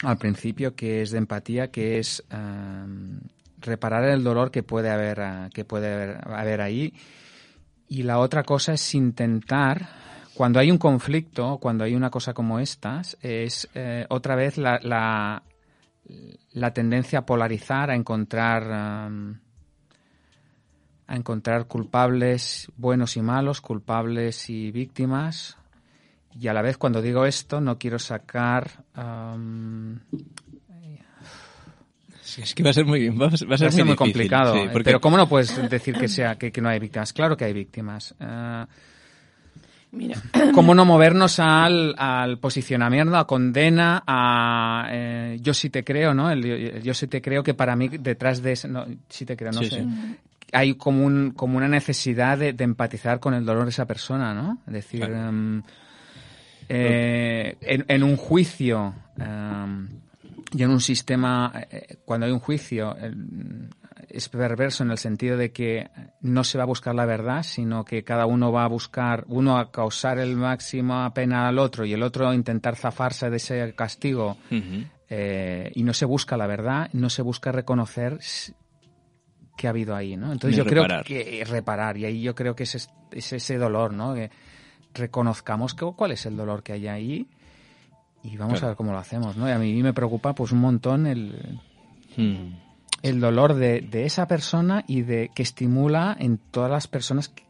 al 0.03 0.19
principio, 0.19 0.75
que 0.75 1.03
es 1.03 1.11
de 1.11 1.19
empatía, 1.19 1.71
que 1.71 1.99
es 1.99 2.25
em, 2.31 3.21
reparar 3.59 4.05
el 4.05 4.25
dolor 4.25 4.51
que 4.51 4.63
puede 4.63 4.91
haber, 4.91 5.21
ah, 5.21 5.51
que 5.53 5.65
puede 5.65 5.93
haber, 5.93 6.29
haber 6.29 6.61
ahí 6.61 6.95
Y 7.89 8.03
la 8.05 8.19
otra 8.19 8.45
cosa 8.45 8.73
es 8.75 8.95
intentar, 8.95 9.89
cuando 10.35 10.59
hay 10.59 10.71
un 10.71 10.79
conflicto, 10.79 11.59
cuando 11.59 11.85
hay 11.85 11.95
una 11.95 12.11
cosa 12.11 12.33
como 12.33 12.59
estas, 12.59 13.19
es 13.21 13.69
eh, 13.75 14.07
otra 14.09 14.37
vez 14.37 14.57
la, 14.59 14.79
la, 14.83 15.43
la 16.53 16.73
tendencia 16.73 17.21
a 17.21 17.27
polarizar, 17.27 17.91
a 17.91 17.95
encontrar... 17.95 19.07
um, 19.09 19.35
a 21.11 21.17
encontrar 21.17 21.67
culpables 21.67 22.71
buenos 22.77 23.17
y 23.17 23.21
malos, 23.21 23.61
culpables 23.61 24.49
y 24.49 24.71
víctimas. 24.71 25.59
Y 26.39 26.49
a 26.49 26.53
la 26.55 26.63
vez, 26.63 26.77
cuando 26.77 27.03
digo 27.03 27.27
esto, 27.27 27.61
no 27.61 27.79
quiero 27.79 27.99
sacar. 27.99 28.71
um, 28.97 29.99
Sí, 32.23 32.43
es 32.43 32.55
que 32.55 32.63
va 32.63 32.71
a 32.71 32.73
ser 32.73 32.85
muy, 32.85 33.09
va 33.09 33.27
a 33.27 33.37
ser, 33.37 33.51
va 33.51 33.57
a 33.57 33.59
va 33.59 33.67
a 33.67 33.71
ser 33.73 33.85
muy 33.85 33.95
difícil, 33.95 33.97
complicado. 33.97 34.55
sí, 34.55 34.61
porque- 34.73 34.85
Pero 34.85 35.01
¿cómo 35.01 35.17
no 35.17 35.29
puedes 35.29 35.69
decir 35.69 35.97
que 35.97 36.07
sea 36.07 36.37
que, 36.37 36.53
que 36.53 36.61
no 36.61 36.69
hay 36.69 36.79
víctimas? 36.79 37.13
Claro 37.13 37.37
que 37.37 37.45
hay 37.45 37.53
víctimas. 37.53 38.15
Mira, 39.93 40.17
¿Cómo 40.55 40.73
no 40.77 40.85
movernos 40.85 41.41
al, 41.41 41.97
al 41.99 42.39
posicionamiento, 42.39 43.17
a 43.17 43.27
condena, 43.27 44.05
a 44.07 44.87
eh, 44.89 45.39
yo 45.43 45.53
sí 45.53 45.69
te 45.71 45.83
creo, 45.83 46.15
¿no? 46.15 46.31
El, 46.31 46.45
el 46.45 46.83
yo 46.85 46.95
sí 46.95 47.09
te 47.09 47.21
creo 47.21 47.43
que 47.43 47.55
para 47.55 47.75
mí 47.75 47.89
detrás 47.89 48.41
de 48.41 48.53
eso, 48.53 48.69
no, 48.69 48.87
sí 49.09 49.27
te 49.27 49.37
creo, 49.37 49.51
no 49.51 49.59
Sí, 49.65 49.71
sé. 49.71 49.83
sí. 49.83 50.17
Hay 50.53 50.75
como, 50.75 51.05
un, 51.05 51.33
como 51.33 51.57
una 51.57 51.67
necesidad 51.67 52.39
de, 52.39 52.53
de 52.53 52.63
empatizar 52.63 53.19
con 53.19 53.35
el 53.35 53.45
dolor 53.45 53.65
de 53.65 53.71
esa 53.71 53.87
persona, 53.87 54.33
¿no? 54.33 54.59
Es 54.69 54.73
decir, 54.75 55.01
Claro. 55.01 55.29
em, 55.29 55.63
eh, 56.73 57.57
en, 57.61 57.85
en 57.89 58.03
un 58.03 58.17
juicio 58.17 58.95
em, 59.19 59.89
y 60.53 60.63
en 60.63 60.71
un 60.71 60.81
sistema, 60.81 61.53
eh, 61.71 61.97
cuando 62.05 62.27
hay 62.27 62.33
un 62.33 62.39
juicio, 62.41 62.97
es 64.09 64.29
perverso 64.29 64.83
en 64.83 64.91
el 64.91 64.99
sentido 64.99 65.37
de 65.37 65.53
que 65.53 65.89
no 66.23 66.43
se 66.43 66.59
va 66.59 66.65
a 66.65 66.67
buscar 66.67 66.95
la 66.95 67.07
verdad, 67.07 67.45
sino 67.45 67.85
que 67.85 68.03
cada 68.03 68.27
uno 68.27 68.51
va 68.51 68.65
a 68.65 68.69
buscar, 68.69 69.25
uno 69.29 69.59
a 69.59 69.71
causar 69.71 70.19
el 70.19 70.35
máximo 70.37 71.13
pena 71.15 71.47
al 71.47 71.59
otro 71.59 71.85
y 71.85 71.93
el 71.93 72.03
otro 72.03 72.29
a 72.29 72.35
intentar 72.35 72.75
zafarse 72.75 73.31
de 73.31 73.37
ese 73.37 73.73
castigo 73.77 74.37
eh, 75.09 75.71
y 75.75 75.83
no 75.85 75.93
se 75.95 76.05
busca 76.07 76.37
la 76.37 76.47
verdad, 76.49 76.89
no 76.93 77.09
se 77.11 77.23
busca 77.23 77.53
reconocer 77.53 78.19
que 79.57 79.67
ha 79.67 79.71
habido 79.71 79.95
ahí, 79.95 80.17
¿no? 80.17 80.33
Entonces 80.33 80.57
yo 80.57 80.65
creo 80.71 80.83
que 81.05 81.45
reparar 81.47 81.97
y 81.99 82.05
ahí 82.07 82.23
yo 82.23 82.35
creo 82.35 82.57
que 82.57 82.63
es, 82.65 82.75
es- 82.75 82.91
es 83.13 83.33
ese 83.33 83.59
dolor, 83.59 83.93
¿no? 83.93 84.15
Que 84.15 84.31
reconozcamos 84.95 85.75
que, 85.75 85.85
cuál 85.97 86.13
es 86.13 86.27
el 86.27 86.37
dolor 86.37 86.63
que 86.63 86.73
hay 86.73 86.89
ahí 86.89 87.27
y 88.23 88.37
vamos 88.37 88.55
Claro. 88.55 88.67
a 88.67 88.71
ver 88.71 88.77
cómo 88.77 88.93
lo 88.93 88.99
hacemos, 88.99 89.37
¿no? 89.37 89.49
Y 89.49 89.53
a 89.53 89.59
mí 89.59 89.83
me 89.83 89.93
preocupa 89.93 90.35
pues 90.35 90.53
un 90.53 90.59
montón 90.61 91.07
el, 91.07 91.59
Mm. 92.17 92.55
el 93.03 93.21
dolor 93.21 93.55
de, 93.55 93.81
de 93.81 94.05
esa 94.05 94.27
persona 94.27 94.85
y 94.87 95.03
de 95.03 95.31
que 95.35 95.43
estimula 95.43 96.17
en 96.19 96.39
todas 96.39 96.71
las 96.71 96.89
personas 96.89 97.29
que, 97.29 97.45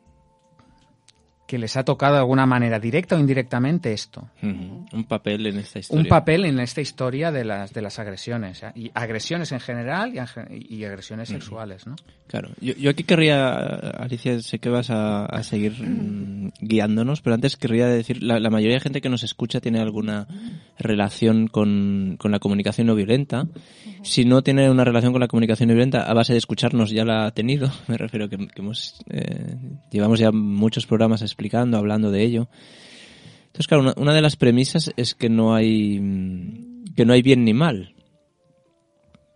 que 1.50 1.58
les 1.58 1.76
ha 1.76 1.84
tocado 1.84 2.12
de 2.12 2.20
alguna 2.20 2.46
manera, 2.46 2.78
directa 2.78 3.16
o 3.16 3.18
indirectamente, 3.18 3.92
esto. 3.92 4.28
Un 4.40 5.04
papel 5.08 5.48
en 5.48 5.58
esta 5.58 5.80
historia. 5.80 6.00
Un 6.00 6.08
papel 6.08 6.44
en 6.44 6.60
esta 6.60 6.80
historia 6.80 7.32
de 7.32 7.44
las, 7.44 7.72
de 7.72 7.82
las 7.82 7.98
agresiones. 7.98 8.62
¿eh? 8.62 8.70
Y 8.76 8.90
agresiones 8.94 9.50
en 9.50 9.58
general 9.58 10.14
y, 10.14 10.84
agresiones 10.84 11.28
sexuales, 11.28 11.88
¿no? 11.88 11.96
Claro. 12.28 12.50
Yo, 12.60 12.74
yo 12.74 12.90
aquí 12.90 13.02
querría, 13.02 13.54
Alicia, 13.54 14.40
sé 14.42 14.60
que 14.60 14.68
vas 14.68 14.90
a, 14.90 15.26
a 15.26 15.42
seguir 15.42 15.72
mm, 15.72 16.52
guiándonos, 16.60 17.20
pero 17.20 17.34
antes 17.34 17.56
querría 17.56 17.88
decir, 17.88 18.22
la, 18.22 18.38
la 18.38 18.50
mayoría 18.50 18.76
de 18.76 18.80
gente 18.80 19.00
que 19.00 19.08
nos 19.08 19.24
escucha 19.24 19.60
tiene 19.60 19.80
alguna 19.80 20.28
relación 20.78 21.48
con, 21.48 22.14
con 22.16 22.30
la 22.30 22.38
comunicación 22.38 22.86
no 22.86 22.94
violenta. 22.94 23.48
Si 24.04 24.24
no 24.24 24.42
tiene 24.42 24.70
una 24.70 24.84
relación 24.84 25.10
con 25.12 25.20
la 25.20 25.26
comunicación 25.26 25.68
no 25.68 25.74
violenta, 25.74 26.04
a 26.04 26.14
base 26.14 26.32
de 26.32 26.38
escucharnos 26.38 26.90
ya 26.90 27.04
la 27.04 27.26
ha 27.26 27.30
tenido. 27.32 27.72
Me 27.88 27.96
refiero 27.96 28.28
que, 28.28 28.38
que 28.38 28.60
hemos, 28.62 29.02
eh, 29.10 29.56
llevamos 29.90 30.20
ya 30.20 30.30
muchos 30.30 30.86
programas 30.86 31.22
explicando, 31.40 31.78
hablando 31.78 32.10
de 32.10 32.22
ello. 32.22 32.48
Entonces, 33.46 33.66
claro, 33.66 33.82
una, 33.82 33.94
una 33.96 34.14
de 34.14 34.20
las 34.22 34.36
premisas 34.36 34.92
es 34.96 35.14
que 35.14 35.28
no 35.28 35.54
hay, 35.54 35.98
mm, 35.98 36.94
que 36.94 37.04
no 37.04 37.12
hay 37.12 37.22
bien 37.22 37.44
ni 37.44 37.54
mal. 37.54 37.94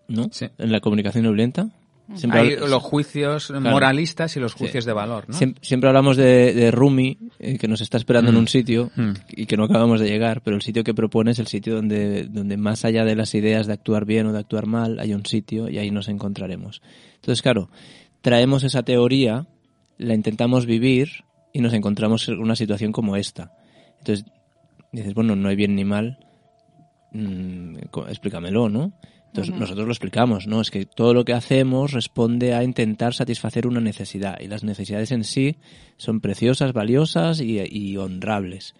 ¿No? 0.06 0.28
Sí. 0.30 0.46
En 0.58 0.70
la 0.70 0.80
comunicación 0.80 1.24
no 1.24 1.30
violenta. 1.30 1.68
Siempre 2.16 2.40
Hay 2.40 2.56
los 2.56 2.82
juicios 2.82 3.50
moralistas 3.50 4.36
y 4.36 4.40
los 4.40 4.52
juicios 4.52 4.84
de 4.84 4.92
valor, 4.92 5.24
Siempre, 5.62 5.88
hablamos 5.88 6.18
de, 6.18 6.52
de 6.52 6.70
Rumi, 6.70 7.16
eh, 7.38 7.56
que 7.56 7.66
nos 7.66 7.80
está 7.80 7.96
esperando 7.96 8.28
en 8.28 8.36
Mm. 8.36 8.40
un 8.40 8.48
sitio 8.48 8.90
Mm. 8.94 9.12
y 9.30 9.46
que 9.46 9.56
no 9.56 9.64
acabamos 9.64 10.00
de 10.00 10.08
llegar, 10.08 10.42
pero 10.42 10.54
el 10.54 10.60
sitio 10.60 10.84
que 10.84 10.92
propone 10.92 11.30
es 11.30 11.38
el 11.38 11.46
sitio 11.46 11.74
donde, 11.76 12.24
donde 12.24 12.58
más 12.58 12.84
allá 12.84 13.06
de 13.06 13.16
las 13.16 13.34
ideas 13.34 13.66
de 13.66 13.72
actuar 13.72 14.04
bien 14.04 14.26
o 14.26 14.34
de 14.34 14.38
actuar 14.38 14.66
mal, 14.66 14.98
hay 15.00 15.14
un 15.14 15.24
sitio 15.24 15.70
y 15.70 15.78
ahí 15.78 15.90
nos 15.90 16.08
encontraremos. 16.08 16.82
Entonces, 17.14 17.40
claro, 17.40 17.70
traemos 18.20 18.64
esa 18.64 18.82
teoría, 18.82 19.46
la 19.96 20.12
intentamos 20.12 20.66
vivir 20.66 21.24
y 21.54 21.60
nos 21.60 21.72
encontramos 21.72 22.28
en 22.28 22.40
una 22.40 22.56
situación 22.56 22.92
como 22.92 23.16
esta. 23.16 23.50
Entonces, 24.00 24.26
dices, 24.92 25.14
bueno, 25.14 25.34
no 25.36 25.48
hay 25.48 25.56
bien 25.56 25.74
ni 25.74 25.84
mal, 25.84 26.18
mm, 27.12 27.76
explícamelo, 28.08 28.68
¿no? 28.68 28.92
Entonces 29.28 29.54
nosotros 29.54 29.86
lo 29.86 29.92
explicamos, 29.92 30.46
¿no? 30.46 30.60
Es 30.60 30.70
que 30.70 30.84
todo 30.84 31.12
lo 31.14 31.24
que 31.24 31.32
hacemos 31.32 31.92
responde 31.92 32.54
a 32.54 32.62
intentar 32.62 33.14
satisfacer 33.14 33.66
una 33.66 33.80
necesidad 33.80 34.38
y 34.40 34.46
las 34.46 34.62
necesidades 34.62 35.10
en 35.10 35.24
sí 35.24 35.56
son 35.96 36.20
preciosas, 36.20 36.72
valiosas 36.72 37.40
y, 37.40 37.58
y 37.60 37.96
honrables. 37.96 38.74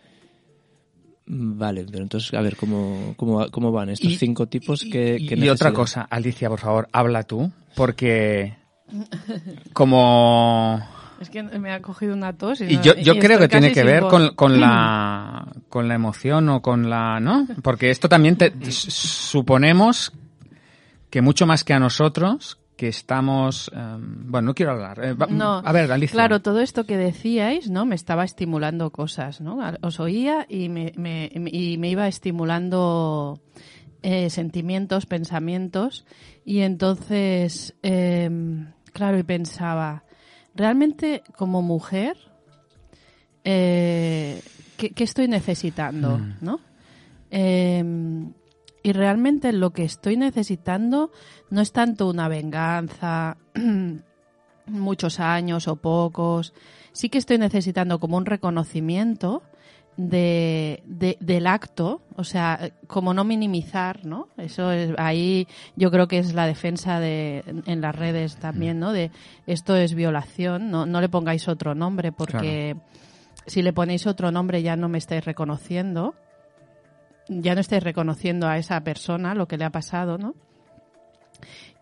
Vale, 1.26 1.86
pero 1.90 2.02
entonces, 2.04 2.34
a 2.34 2.40
ver, 2.40 2.54
¿cómo, 2.56 3.14
cómo, 3.16 3.48
cómo 3.50 3.72
van 3.72 3.88
estos 3.88 4.12
Y- 4.12 4.16
cinco 4.18 4.46
tipos 4.46 4.84
que, 4.84 5.16
y, 5.18 5.34
y 5.44 5.48
otra 5.48 5.72
cosa, 5.72 6.02
Alicia, 6.02 6.48
por 6.48 6.60
favor, 6.60 6.88
habla 6.92 7.22
tú, 7.22 7.50
porque 7.74 8.54
como... 9.72 10.80
es 11.20 11.30
que 11.30 11.42
me 11.42 11.72
ha 11.72 11.80
cogido 11.80 12.14
una 12.14 12.32
tos 12.32 12.60
y, 12.60 12.64
Y 12.64 12.76
no- 12.76 12.82
yo, 12.82 12.94
yo 12.96 13.14
y 13.14 13.18
creo 13.18 13.38
que 13.38 13.48
tiene 13.48 13.72
que 13.72 13.84
ver 13.84 14.00
con, 14.02 14.34
con 14.34 14.60
la 14.60 15.46
con 15.68 15.88
la 15.88 15.94
emoción 15.94 16.48
o 16.48 16.60
con 16.62 16.88
la 16.90 17.20
no 17.20 17.46
porque 17.62 17.90
esto 17.90 18.08
también 18.08 18.36
te, 18.36 18.52
suponemos 18.70 20.12
que 21.10 21.22
mucho 21.22 21.46
más 21.46 21.64
que 21.64 21.72
a 21.74 21.78
nosotros 21.78 22.58
que 22.76 22.88
estamos 22.88 23.70
em, 23.74 24.30
bueno 24.30 24.46
no 24.48 24.54
quiero 24.54 24.72
hablar 24.72 24.98
Eh, 25.04 25.12
va- 25.14 25.26
No, 25.30 25.62
a 25.64 25.72
ver 25.72 25.90
Alicia 25.92 26.14
Claro, 26.14 26.40
todo 26.42 26.60
esto 26.60 26.84
que 26.86 26.96
decíais, 26.96 27.70
¿no? 27.70 27.84
Me 27.86 27.94
estaba 27.94 28.24
estimulando 28.24 28.90
cosas, 28.90 29.40
¿no? 29.40 29.58
Os 29.82 30.00
oía 30.00 30.44
y 30.48 30.68
me, 30.68 30.92
me- 30.96 31.30
y 31.32 31.78
me 31.78 31.88
iba 31.90 32.08
estimulando 32.08 33.40
eh, 34.02 34.28
sentimientos, 34.28 35.06
pensamientos. 35.06 36.04
Y 36.44 36.60
entonces, 36.60 37.74
em, 37.82 38.66
claro, 38.92 39.18
y 39.18 39.22
pensaba, 39.22 40.04
realmente 40.54 41.22
como 41.36 41.62
mujer, 41.62 42.16
eh, 43.44 44.40
¿qué, 44.76 44.90
qué 44.90 45.04
estoy 45.04 45.28
necesitando, 45.28 46.18
Mm. 46.18 46.34
no? 46.40 46.60
Em, 47.30 48.32
y 48.82 48.92
realmente 48.92 49.52
lo 49.52 49.70
que 49.70 49.84
estoy 49.84 50.16
necesitando 50.16 51.10
no 51.50 51.60
es 51.60 51.72
tanto 51.72 52.08
una 52.08 52.28
venganza, 52.28 53.36
muchos 54.66 55.20
años 55.20 55.68
o 55.68 55.76
pocos. 55.76 56.52
Sí 56.92 57.08
que 57.08 57.18
estoy 57.18 57.38
necesitando 57.38 57.98
como 57.98 58.16
un 58.16 58.26
reconocimiento 58.26 59.42
de, 59.96 60.82
de- 60.86 61.16
del 61.20 61.46
acto, 61.46 62.02
o 62.16 62.24
sea, 62.24 62.72
como 62.86 63.14
no 63.14 63.24
minimizar, 63.24 64.04
¿no? 64.04 64.28
Eso 64.36 64.72
es, 64.72 64.92
ahí 64.98 65.46
yo 65.76 65.90
creo 65.90 66.08
que 66.08 66.18
es 66.18 66.34
la 66.34 66.46
defensa 66.46 66.98
de, 67.00 67.44
en 67.66 67.80
las 67.80 67.94
redes 67.94 68.36
también, 68.36 68.78
¿no? 68.80 68.92
De 68.92 69.10
esto 69.46 69.76
es 69.76 69.94
violación, 69.94 70.70
no, 70.70 70.84
no 70.86 71.00
le 71.00 71.08
pongáis 71.08 71.46
otro 71.48 71.74
nombre 71.74 72.10
porque 72.12 72.76
si 73.46 73.62
le 73.62 73.72
ponéis 73.72 74.06
otro 74.06 74.30
nombre 74.32 74.62
ya 74.62 74.74
no 74.76 74.88
me 74.88 74.98
estáis 74.98 75.24
reconociendo, 75.24 76.14
ya 77.28 77.54
no 77.54 77.60
estáis 77.60 77.82
reconociendo 77.82 78.48
a 78.48 78.58
esa 78.58 78.80
persona 78.82 79.34
lo 79.34 79.46
que 79.46 79.56
le 79.58 79.64
ha 79.64 79.70
pasado, 79.70 80.18
¿no? 80.18 80.34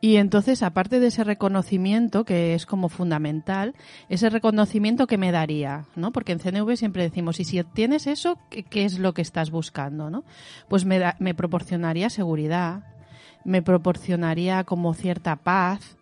Y 0.05 0.17
entonces, 0.17 0.65
aparte 0.65 0.99
de 0.99 1.07
ese 1.07 1.23
reconocimiento, 1.23 2.25
que 2.25 2.55
es 2.55 2.67
como 2.67 2.89
fundamental, 2.89 3.77
ese 4.09 4.31
reconocimiento 4.31 5.07
que 5.07 5.17
me 5.17 5.31
daría, 5.31 5.85
¿no? 5.95 6.11
Porque 6.11 6.33
en 6.33 6.41
CNV 6.41 6.77
siempre 6.77 7.05
decimos, 7.05 7.39
y 7.39 7.45
si 7.45 7.61
obtienes 7.61 8.09
eso, 8.09 8.37
¿qué, 8.51 8.85
es 8.85 8.99
lo 8.99 9.15
que 9.15 9.23
estás 9.23 9.53
buscando, 9.53 10.11
no? 10.11 10.25
Pues 10.67 10.85
me, 10.85 10.99
da- 10.99 11.15
me 11.21 11.35
proporcionaría 11.35 12.11
seguridad, 12.11 12.83
me 13.45 13.63
proporcionaría 13.63 14.65
como 14.65 14.93
cierta 14.93 15.37
paz, 15.37 15.97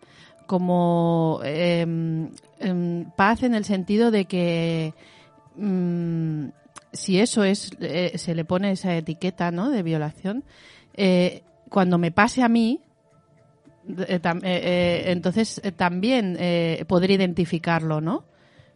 como 0.47 1.39
em, 1.43 2.31
em, 2.59 3.05
paz 3.15 3.43
en 3.43 3.53
el 3.53 3.65
sentido 3.65 4.09
de 4.09 4.25
que 4.25 4.95
mm, 5.57 6.45
si 6.91 7.19
eso 7.19 7.43
es, 7.43 7.69
eh, 7.79 8.13
se 8.17 8.33
le 8.33 8.45
pone 8.45 8.71
esa 8.71 8.95
etiqueta, 8.95 9.51
¿no? 9.51 9.69
De 9.69 9.83
violación, 9.83 10.43
eh, 10.95 11.43
cuando 11.69 11.99
me 11.99 12.09
pase 12.11 12.41
a 12.41 12.49
mí, 12.49 12.79
entonces 13.87 15.61
eh, 15.63 15.71
también 15.71 16.37
eh, 16.39 16.85
poder 16.87 17.11
identificarlo, 17.11 18.01
¿no? 18.01 18.25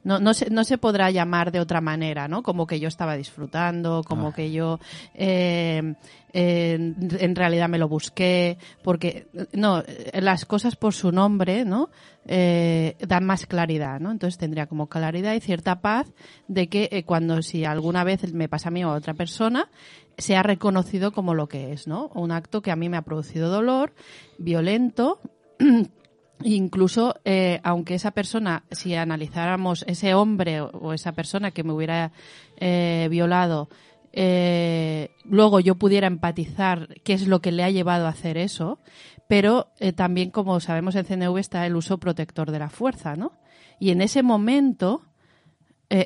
No, 0.03 0.19
no, 0.19 0.35
se, 0.35 0.51
no 0.51 0.63
se 0.63 0.77
podrá 0.77 1.09
llamar 1.09 1.51
de 1.51 1.59
otra 1.59 1.81
manera, 1.81 2.27
¿no? 2.27 2.43
Como 2.43 2.67
que 2.67 2.79
yo 2.79 2.87
estaba 2.87 3.15
disfrutando, 3.17 4.03
como 4.03 4.27
Ah. 4.27 4.33
que 4.35 4.51
yo 4.51 4.79
eh, 5.15 5.95
eh, 6.31 6.93
en 7.19 7.35
realidad 7.35 7.67
me 7.69 7.79
lo 7.79 7.87
busqué, 7.87 8.59
porque 8.83 9.25
no, 9.53 9.79
eh, 9.79 10.21
las 10.21 10.45
cosas 10.45 10.75
por 10.75 10.93
su 10.93 11.11
nombre, 11.11 11.65
¿no? 11.65 11.89
Eh, 12.27 12.95
dan 12.99 13.25
más 13.25 13.47
claridad, 13.47 13.99
¿no? 13.99 14.11
Entonces 14.11 14.37
tendría 14.37 14.67
como 14.67 14.87
claridad 14.89 15.33
y 15.33 15.39
cierta 15.39 15.81
paz 15.81 16.11
de 16.47 16.67
que 16.67 16.87
eh, 16.91 17.03
cuando 17.03 17.41
si 17.41 17.65
alguna 17.65 18.03
vez 18.03 18.31
me 18.31 18.47
pasa 18.47 18.69
a 18.69 18.71
mí 18.71 18.83
o 18.85 18.91
a 18.91 18.95
otra 18.95 19.15
persona, 19.15 19.69
sea 20.17 20.43
reconocido 20.43 21.11
como 21.11 21.33
lo 21.33 21.47
que 21.47 21.71
es, 21.71 21.87
¿no? 21.87 22.09
Un 22.13 22.31
acto 22.31 22.61
que 22.61 22.71
a 22.71 22.75
mí 22.75 22.89
me 22.89 22.97
ha 22.97 23.03
producido 23.03 23.49
dolor, 23.49 23.93
violento, 24.37 25.19
incluso 26.43 27.15
eh, 27.25 27.59
aunque 27.63 27.95
esa 27.95 28.11
persona, 28.11 28.63
si 28.71 28.95
analizáramos 28.95 29.83
ese 29.87 30.13
hombre 30.13 30.61
o, 30.61 30.93
esa 30.93 31.13
persona 31.13 31.51
que 31.51 31.63
me 31.63 31.73
hubiera 31.73 32.11
eh, 32.57 33.07
violado, 33.09 33.69
eh, 34.13 35.11
luego 35.25 35.59
yo 35.59 35.75
pudiera 35.75 36.07
empatizar 36.07 36.87
qué 37.03 37.13
es 37.13 37.27
lo 37.27 37.41
que 37.41 37.51
le 37.51 37.63
ha 37.63 37.69
llevado 37.69 38.05
a 38.05 38.09
hacer 38.09 38.37
eso, 38.37 38.79
pero 39.27 39.71
también, 39.95 40.29
como 40.29 40.59
sabemos 40.59 40.95
en 40.95 41.05
CNV, 41.05 41.37
está 41.39 41.65
el 41.65 41.75
uso 41.75 41.97
protector 41.97 42.51
de 42.51 42.59
la 42.59 42.69
fuerza, 42.69 43.15
¿no? 43.15 43.33
Y 43.79 43.89
en 43.89 44.01
ese 44.01 44.21
momento, 44.21 45.01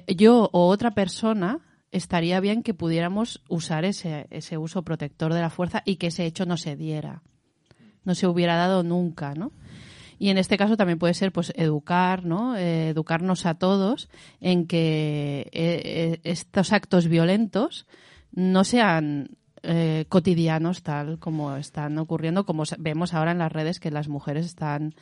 yo 0.08 0.50
o 0.54 0.68
otra 0.70 0.92
persona 0.92 1.60
estaría 1.92 2.40
bien 2.40 2.64
que 2.64 2.74
pudiéramos 2.74 3.44
usar 3.50 3.86
ese, 3.86 4.28
ese 4.30 4.58
uso 4.58 4.84
protector 4.84 5.34
de 5.34 5.42
la 5.42 5.50
fuerza 5.50 5.82
y 5.86 5.96
que 5.96 6.08
ese 6.08 6.26
hecho 6.26 6.46
no 6.46 6.58
se 6.58 6.76
diera, 6.76 7.24
no 8.04 8.16
se 8.16 8.28
hubiera 8.28 8.56
dado 8.56 8.84
nunca, 8.84 9.34
¿no? 9.34 9.52
Y 10.22 10.30
en 10.30 10.38
este 10.38 10.58
caso 10.58 10.76
también 10.76 11.00
puede 11.00 11.14
ser, 11.14 11.32
pues, 11.32 11.54
educar, 11.56 12.26
¿no? 12.26 12.58
Eh, 12.58 12.90
educarnos 12.90 13.46
a 13.46 13.54
todos 13.54 14.10
en 14.42 14.68
que 14.68 15.50
eh, 15.54 15.82
eh, 15.86 16.20
estos 16.24 16.74
actos 16.74 17.08
violentos 17.08 17.88
no 18.34 18.66
sean 18.66 19.38
eh, 19.62 20.06
cotidianos 20.08 20.84
tal 20.84 21.20
como 21.20 21.58
están 21.58 21.98
ocurriendo, 21.98 22.46
como 22.46 22.64
vemos 22.78 23.14
ahora 23.14 23.32
en 23.32 23.40
las 23.40 23.52
redes 23.52 23.82
que 23.82 23.92
las 23.92 24.08
mujeres 24.08 24.46
están 24.46 24.96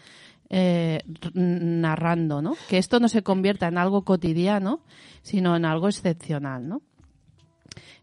eh, 0.49 0.99
narrando, 1.33 2.41
¿no? 2.41 2.55
Que 2.69 2.77
esto 2.77 2.99
no 2.99 3.09
se 3.09 3.23
convierta 3.23 3.67
en 3.67 3.77
algo 3.77 4.03
cotidiano, 4.03 4.81
sino 5.21 5.55
en 5.55 5.65
algo 5.65 5.87
excepcional, 5.87 6.67
¿no? 6.67 6.81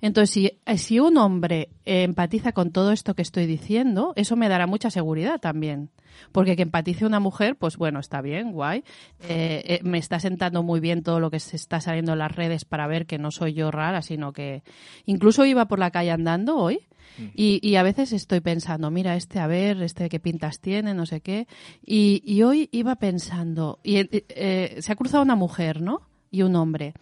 Entonces, 0.00 0.30
si, 0.30 0.58
eh, 0.66 0.78
si 0.78 1.00
un 1.00 1.16
hombre 1.16 1.70
empatiza 1.84 2.52
con 2.52 2.72
todo 2.72 2.92
esto 2.92 3.14
que 3.14 3.22
estoy 3.22 3.46
diciendo, 3.46 4.12
eso 4.16 4.36
me 4.36 4.48
dará 4.48 4.66
mucha 4.66 4.90
seguridad 4.90 5.40
también. 5.40 5.90
Porque 6.32 6.56
que 6.56 6.62
empatice 6.62 7.06
una 7.06 7.20
mujer, 7.20 7.56
pues 7.56 7.76
bueno, 7.76 8.00
está 8.00 8.20
bien, 8.20 8.52
guay. 8.52 8.84
Eh, 9.28 9.62
eh, 9.66 9.80
me 9.82 9.98
está 9.98 10.20
sentando 10.20 10.62
muy 10.62 10.80
bien 10.80 11.02
todo 11.02 11.20
lo 11.20 11.30
que 11.30 11.40
se 11.40 11.56
está 11.56 11.80
saliendo 11.80 12.12
en 12.12 12.18
las 12.18 12.32
redes 12.32 12.64
para 12.64 12.86
ver 12.86 13.06
que 13.06 13.18
no 13.18 13.30
soy 13.30 13.54
yo 13.54 13.70
rara, 13.70 14.02
sino 14.02 14.32
que 14.32 14.62
incluso 15.06 15.44
iba 15.44 15.66
por 15.66 15.78
la 15.78 15.90
calle 15.90 16.10
andando 16.10 16.56
hoy 16.56 16.86
y, 17.34 17.60
y 17.62 17.76
a 17.76 17.82
veces 17.82 18.12
estoy 18.12 18.40
pensando, 18.40 18.90
mira, 18.90 19.16
este, 19.16 19.38
a 19.38 19.46
ver, 19.46 19.82
este 19.82 20.08
qué 20.08 20.20
pintas 20.20 20.60
tiene, 20.60 20.94
no 20.94 21.06
sé 21.06 21.20
qué. 21.20 21.46
Y, 21.84 22.22
y 22.24 22.42
hoy 22.42 22.68
iba 22.72 22.96
pensando, 22.96 23.78
y 23.82 23.96
eh, 23.96 24.08
eh, 24.10 24.76
se 24.80 24.92
ha 24.92 24.96
cruzado 24.96 25.22
una 25.22 25.36
mujer, 25.36 25.80
¿no? 25.80 26.02
Y 26.30 26.42
un 26.42 26.56
hombre. 26.56 26.94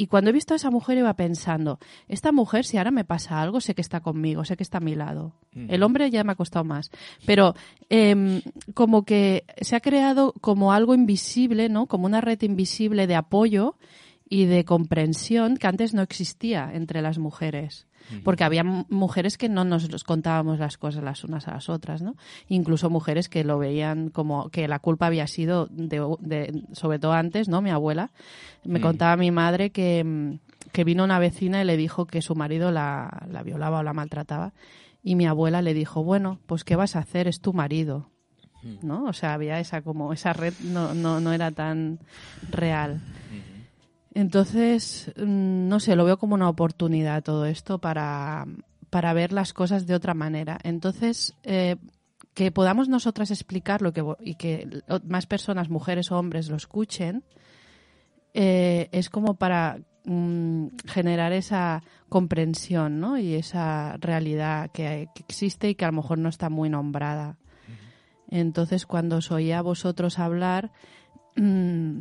Y 0.00 0.06
cuando 0.06 0.30
he 0.30 0.32
visto 0.32 0.54
a 0.54 0.56
esa 0.56 0.70
mujer 0.70 0.96
iba 0.96 1.12
pensando, 1.12 1.78
esta 2.08 2.32
mujer 2.32 2.64
si 2.64 2.78
ahora 2.78 2.90
me 2.90 3.04
pasa 3.04 3.42
algo, 3.42 3.60
sé 3.60 3.74
que 3.74 3.82
está 3.82 4.00
conmigo, 4.00 4.46
sé 4.46 4.56
que 4.56 4.62
está 4.62 4.78
a 4.78 4.80
mi 4.80 4.94
lado. 4.94 5.34
El 5.54 5.82
hombre 5.82 6.10
ya 6.10 6.24
me 6.24 6.32
ha 6.32 6.36
costado 6.36 6.64
más. 6.64 6.90
Pero 7.26 7.54
em, 7.90 8.40
como 8.72 9.04
que 9.04 9.44
se 9.60 9.76
ha 9.76 9.80
creado 9.80 10.32
como 10.40 10.72
algo 10.72 10.94
invisible, 10.94 11.68
¿no? 11.68 11.84
Como 11.84 12.06
una 12.06 12.22
red 12.22 12.40
invisible 12.40 13.06
de 13.06 13.14
apoyo 13.14 13.76
y 14.30 14.46
de 14.46 14.64
comprensión 14.64 15.56
que 15.58 15.66
antes 15.66 15.92
no 15.92 16.00
existía 16.02 16.70
entre 16.72 17.02
las 17.02 17.18
mujeres. 17.18 17.86
Porque 18.24 18.44
había 18.44 18.64
mujeres 18.64 19.36
que 19.36 19.48
no 19.48 19.64
nos 19.64 20.02
contábamos 20.04 20.58
las 20.58 20.78
cosas 20.78 21.04
las 21.04 21.22
unas 21.22 21.46
a 21.48 21.52
las 21.52 21.68
otras, 21.68 22.00
¿no? 22.00 22.14
Incluso 22.48 22.88
mujeres 22.90 23.28
que 23.28 23.44
lo 23.44 23.58
veían 23.58 24.08
como 24.08 24.48
que 24.48 24.66
la 24.68 24.78
culpa 24.78 25.06
había 25.06 25.26
sido, 25.26 25.66
de, 25.70 26.00
de- 26.20 26.62
sobre 26.72 26.98
todo 26.98 27.12
antes, 27.12 27.48
¿no? 27.48 27.60
Mi 27.60 27.70
abuela 27.70 28.10
me 28.64 28.80
contaba 28.80 29.16
mi 29.16 29.30
madre 29.30 29.70
que, 29.70 30.02
mm, 30.02 30.38
que 30.72 30.84
vino 30.84 31.04
una 31.04 31.18
vecina 31.18 31.60
y 31.60 31.64
le 31.64 31.76
dijo 31.76 32.06
que 32.06 32.22
su 32.22 32.34
marido 32.34 32.70
la, 32.72 33.26
la 33.30 33.42
violaba 33.42 33.80
o 33.80 33.82
la 33.82 33.92
maltrataba. 33.92 34.54
Y 35.02 35.14
mi 35.14 35.26
abuela 35.26 35.60
le 35.62 35.74
dijo, 35.74 36.02
bueno, 36.02 36.38
pues 36.46 36.64
¿qué 36.64 36.76
vas 36.76 36.96
a 36.96 37.00
hacer? 37.00 37.28
Es 37.28 37.40
tu 37.40 37.52
marido. 37.52 38.08
¿No? 38.82 39.04
O 39.04 39.12
sea, 39.12 39.34
había 39.34 39.58
esa 39.60 39.82
como, 39.82 40.12
esa 40.12 40.32
red 40.32 40.52
no, 40.64 40.94
no, 40.94 41.18
no 41.20 41.32
era 41.32 41.50
tan 41.50 41.98
real. 42.50 43.00
Entonces, 44.20 45.10
mm, 45.16 45.66
no 45.68 45.80
sé, 45.80 45.96
lo 45.96 46.04
veo 46.04 46.18
como 46.18 46.34
una 46.34 46.50
oportunidad 46.50 47.22
todo 47.22 47.46
esto 47.46 47.78
para, 47.78 48.46
para 48.90 49.14
ver 49.14 49.32
las 49.32 49.54
cosas 49.54 49.86
de 49.86 49.94
otra 49.94 50.12
manera. 50.12 50.58
Entonces, 50.62 51.34
eh, 51.42 51.76
que 52.34 52.52
podamos 52.52 52.90
nosotras 52.90 53.30
explicarlo 53.30 53.94
que, 53.94 54.02
vo- 54.04 54.18
y 54.20 54.34
que 54.34 54.82
más 55.04 55.24
personas, 55.24 55.70
mujeres 55.70 56.12
o 56.12 56.18
hombres, 56.18 56.50
lo 56.50 56.56
escuchen, 56.56 57.24
eh, 58.34 58.90
es 58.92 59.08
como 59.08 59.36
para 59.36 59.78
mm, 60.04 60.66
generar 60.86 61.32
esa 61.32 61.82
comprensión 62.10 63.00
¿no? 63.00 63.16
y 63.16 63.32
esa 63.32 63.96
realidad 64.00 64.70
que, 64.70 65.08
que 65.14 65.22
existe 65.22 65.70
y 65.70 65.74
que 65.76 65.86
a 65.86 65.90
lo 65.90 65.96
mejor 65.96 66.18
no 66.18 66.28
está 66.28 66.50
muy 66.50 66.68
nombrada. 66.68 67.38
Entonces, 68.28 68.84
cuando 68.84 69.16
os 69.16 69.30
oía 69.30 69.60
a 69.60 69.62
vosotros 69.62 70.18
hablar, 70.18 70.72
mm, 71.36 72.00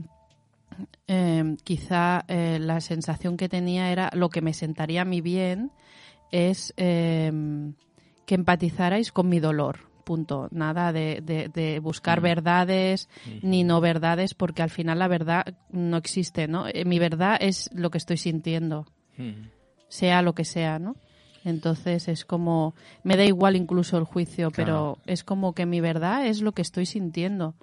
eh, 1.07 1.55
quizá 1.63 2.23
eh, 2.27 2.57
la 2.59 2.81
sensación 2.81 3.37
que 3.37 3.49
tenía 3.49 3.91
era 3.91 4.09
lo 4.13 4.29
que 4.29 4.41
me 4.41 4.53
sentaría 4.53 5.01
a 5.01 5.05
mí 5.05 5.21
bien 5.21 5.71
es 6.31 6.73
eh, 6.77 7.31
que 8.25 8.35
empatizarais 8.35 9.11
con 9.11 9.29
mi 9.29 9.39
dolor. 9.39 9.87
Punto. 10.03 10.47
Nada 10.51 10.91
de, 10.91 11.21
de- 11.23 11.49
de 11.49 11.79
buscar 11.79 12.19
verdades 12.19 13.09
ni 13.43 13.63
no 13.63 13.79
verdades, 13.79 14.33
porque 14.33 14.63
al 14.63 14.71
final 14.71 14.97
la 14.99 15.07
verdad 15.07 15.45
no 15.71 15.97
existe, 15.97 16.47
¿no? 16.47 16.67
Eh, 16.67 16.83
mi 16.85 16.97
verdad 16.97 17.37
es 17.39 17.69
lo 17.73 17.91
que 17.91 17.99
estoy 17.99 18.17
sintiendo, 18.17 18.87
sea 19.87 20.21
lo 20.21 20.33
que 20.33 20.45
sea, 20.45 20.79
¿no? 20.79 20.95
Entonces 21.45 22.07
es 22.07 22.25
como, 22.25 22.73
me 23.03 23.17
da 23.17 23.23
igual 23.25 23.55
incluso 23.55 23.97
el 23.97 24.03
juicio, 24.03 24.51
Claro. 24.51 24.97
pero 24.97 25.13
es 25.13 25.23
como 25.23 25.53
que 25.53 25.65
mi 25.65 25.79
verdad 25.79 26.25
es 26.25 26.41
lo 26.41 26.51
que 26.53 26.61
estoy 26.63 26.85
sintiendo. 26.85 27.55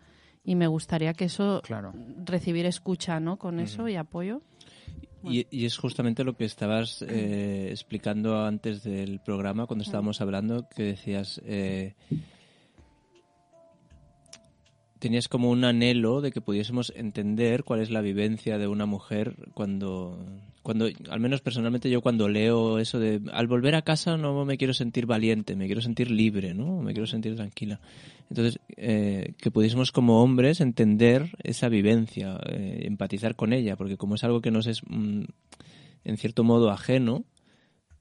Y 0.47 0.55
me 0.55 0.69
gustaría 0.69 1.13
que 1.13 1.25
eso, 1.25 1.61
Claro. 1.65 1.93
recibir 2.25 2.67
escucha, 2.67 3.19
¿no? 3.19 3.37
Con 3.37 3.59
eso 3.59 3.89
y 3.89 3.97
apoyo. 3.97 4.43
Y, 5.25 5.45
y 5.51 5.65
es 5.65 5.77
justamente 5.77 6.23
lo 6.23 6.37
que 6.37 6.45
estabas 6.45 7.03
eh, 7.09 7.67
explicando 7.71 8.45
antes 8.45 8.85
del 8.85 9.19
programa, 9.19 9.67
cuando 9.67 9.83
estábamos 9.83 10.21
hablando, 10.21 10.69
que 10.69 10.85
decías, 10.85 11.43
eh, 11.45 11.95
tenías 15.01 15.27
como 15.27 15.51
un 15.51 15.65
anhelo 15.65 16.21
de 16.21 16.31
que 16.31 16.41
pudiésemos 16.41 16.93
entender 16.95 17.65
cuál 17.65 17.81
es 17.81 17.91
la 17.91 18.01
vivencia 18.01 18.57
de 18.57 18.69
una 18.69 18.87
mujer 18.87 19.35
cuando, 19.53 20.25
cuando, 20.67 20.89
al 21.11 21.21
menos 21.21 21.43
personalmente 21.43 21.89
yo 21.89 22.01
cuando 22.01 22.29
leo 22.29 22.81
eso 22.81 22.99
de, 22.99 23.21
al 23.33 23.47
volver 23.47 23.77
a 23.77 23.83
casa 23.83 24.17
no 24.17 24.45
me 24.45 24.59
quiero 24.59 24.75
sentir 24.75 25.07
valiente, 25.07 25.55
me 25.55 25.67
quiero 25.67 25.81
sentir 25.81 26.11
libre, 26.11 26.55
¿no? 26.55 26.83
Me 26.83 26.93
quiero 26.93 27.07
sentir 27.07 27.37
tranquila. 27.37 27.81
Entonces, 28.29 28.59
eh, 28.77 29.35
que 29.39 29.53
pudiésemos 29.53 29.93
como 29.93 30.25
hombres 30.25 30.61
entender 30.61 31.31
esa 31.45 31.69
vivencia, 31.69 32.41
eh, 32.49 32.81
empatizar 32.83 33.37
con 33.37 33.53
ella, 33.53 33.77
porque 33.77 33.97
como 33.97 34.17
es 34.17 34.25
algo 34.25 34.41
que 34.41 34.51
nos 34.51 34.67
es 34.67 34.83
mm, 34.89 35.23
en 36.03 36.17
cierto 36.17 36.43
modo 36.43 36.73
ajeno, 36.73 37.25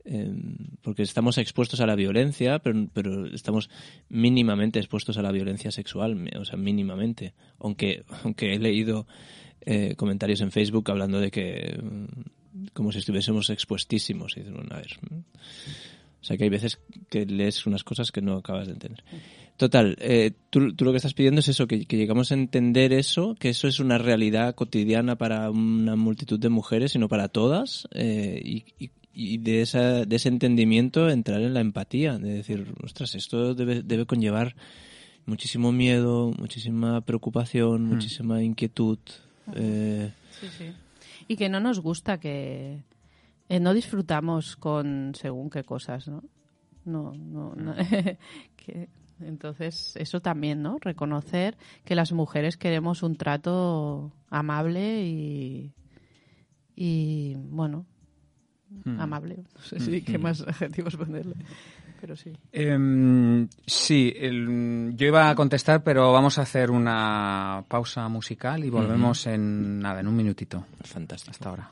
eh, 0.04 0.34
porque 0.82 1.04
estamos 1.04 1.38
expuestos 1.38 1.82
a 1.82 1.86
la 1.86 1.93
violencia, 1.93 2.58
pero, 2.58 2.88
pero 2.93 3.28
estamos 3.28 3.69
mínimamente 4.10 4.80
expuestos 4.80 5.19
a 5.19 5.21
la 5.21 5.32
violencia 5.32 5.69
sexual, 5.69 6.32
o 6.36 6.45
sea, 6.45 6.58
mínimamente. 6.58 7.36
Aunque, 7.60 8.06
aunque 8.23 8.56
he 8.56 8.58
leído 8.58 9.06
eh, 9.67 9.95
comentarios 9.95 10.41
en 10.41 10.51
Facebook 10.51 10.91
hablando 10.91 11.19
de 11.19 11.32
que 11.32 11.80
mm, 11.82 12.06
como 12.73 12.91
si 12.91 12.99
estuviésemos 12.99 13.49
expuestísimos. 13.49 14.36
Y 14.38 14.41
dices, 14.41 14.54
bueno, 14.56 14.69
a 14.75 14.78
ver. 14.78 14.97
O 16.21 16.28
sea, 16.28 16.38
que 16.38 16.43
hay 16.45 16.49
veces 16.49 16.80
que 17.10 17.25
lees 17.25 17.65
unas 17.67 17.84
cosas 17.84 18.12
que 18.12 18.21
no 18.21 18.36
acabas 18.38 18.67
de 18.67 18.73
entender. 18.73 19.04
Total, 19.58 19.95
eh, 20.01 20.32
tú, 20.49 20.73
tú 20.75 20.84
lo 20.84 20.91
que 20.91 20.97
estás 20.97 21.13
pidiendo 21.13 21.39
es 21.39 21.47
eso, 21.47 21.67
que, 21.67 21.86
que 21.86 21.97
llegamos 21.97 22.32
a 22.32 22.34
entender 22.36 22.91
eso, 22.93 23.36
que 23.39 23.49
eso 23.49 23.67
es 23.67 23.80
una 23.80 23.97
realidad 23.97 24.54
cotidiana 24.56 25.17
para 25.17 25.49
una 25.51 25.95
multitud 25.95 26.39
de 26.39 26.49
mujeres, 26.49 26.91
sino 26.91 27.08
para 27.08 27.28
todas, 27.30 27.88
eh, 27.93 28.41
y, 28.43 28.65
y- 28.80 28.89
y 29.17 29.38
de, 29.38 29.62
esa, 29.62 30.04
de 30.04 30.13
ese 30.17 30.28
entendimiento 30.28 31.10
entrar 31.10 31.39
en 31.41 31.54
la 31.54 31.62
empatía, 31.62 32.17
de 32.17 32.34
decir, 32.34 32.73
ostras, 32.84 33.15
esto 33.15 33.56
debe, 33.56 33.82
debe 33.82 34.06
conllevar 34.06 34.58
muchísimo 35.25 35.71
miedo, 35.71 36.34
muchísima 36.38 36.99
preocupación, 36.99 37.86
muchísima 37.86 38.43
inquietud. 38.43 38.97
eh, 39.56 40.12
Sí, 40.41 40.47
sí. 40.58 40.65
Y 41.28 41.38
que 41.38 41.50
no 41.50 41.60
nos 41.60 41.80
gusta 41.80 42.20
que 42.20 42.84
eh, 43.50 43.60
no 43.60 43.74
disfrutamos 43.74 44.56
con 44.56 45.14
según 45.16 45.50
qué 45.50 45.64
cosas, 45.64 46.08
¿no? 46.08 46.24
No, 46.86 47.14
no, 47.14 47.56
no. 47.56 47.74
que 48.56 48.90
Entonces, 49.20 49.96
eso 49.96 50.20
también, 50.22 50.62
¿no? 50.62 50.78
Reconocer 50.80 51.58
que 51.84 51.96
las 51.96 52.12
mujeres 52.12 52.58
queremos 52.58 53.02
un 53.02 53.16
trato 53.16 54.12
amable 54.30 55.04
y, 55.04 55.74
y 56.76 57.36
bueno, 57.36 57.86
Hmm. 58.84 59.00
amable. 59.00 59.44
No 59.56 59.62
sé 59.62 59.80
si 59.80 60.02
qué 60.06 60.18
más 60.18 60.42
adjetivos 60.42 60.96
ponerle, 60.96 61.36
pero 62.00 62.16
sí. 62.16 62.32
Em, 62.52 63.48
sí, 63.66 64.14
el- 64.18 64.94
yo 64.96 65.08
iba 65.08 65.30
a 65.30 65.36
contestar, 65.36 65.84
pero 65.84 66.12
vamos 66.12 66.38
a 66.38 66.44
hacer 66.44 66.72
una 66.72 67.64
pausa 67.68 68.08
musical 68.10 68.64
y 68.64 68.70
volvemos 68.70 69.26
en 69.28 69.80
nada, 69.80 70.00
en 70.02 70.08
un 70.08 70.16
minutito. 70.16 70.66
Fantástico. 70.84 71.32
Hasta 71.32 71.50
ahora. 71.50 71.72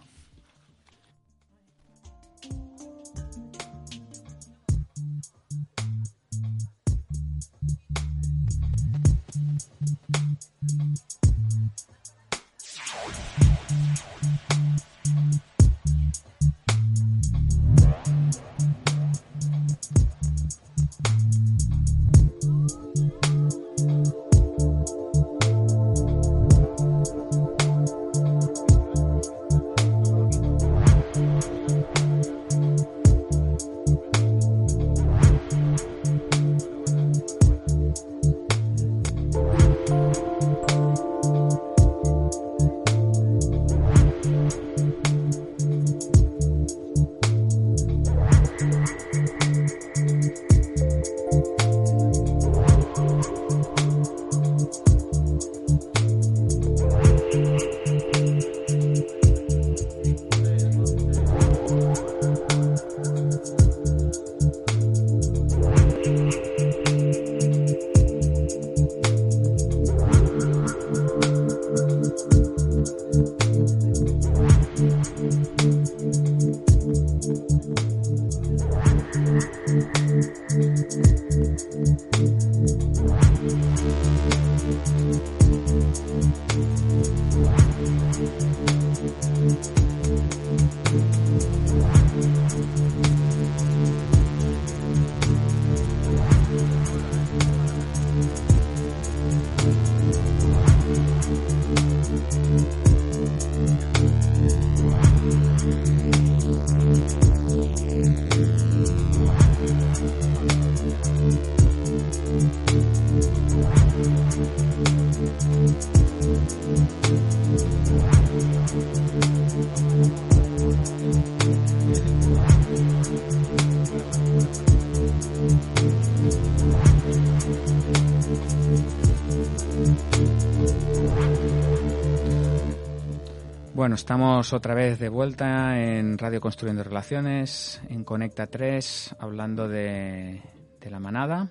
Estamos 133.94 134.54
otra 134.54 134.74
vez 134.74 134.98
de 134.98 135.08
vuelta 135.08 135.80
en 135.80 136.18
Radio 136.18 136.42
Construyendo 136.42 136.84
Relaciones, 136.84 137.80
en 137.90 138.04
Conecta 138.04 138.48
3, 138.48 139.16
hablando 139.20 139.68
de, 139.68 140.42
la 140.90 141.00
manada. 141.00 141.50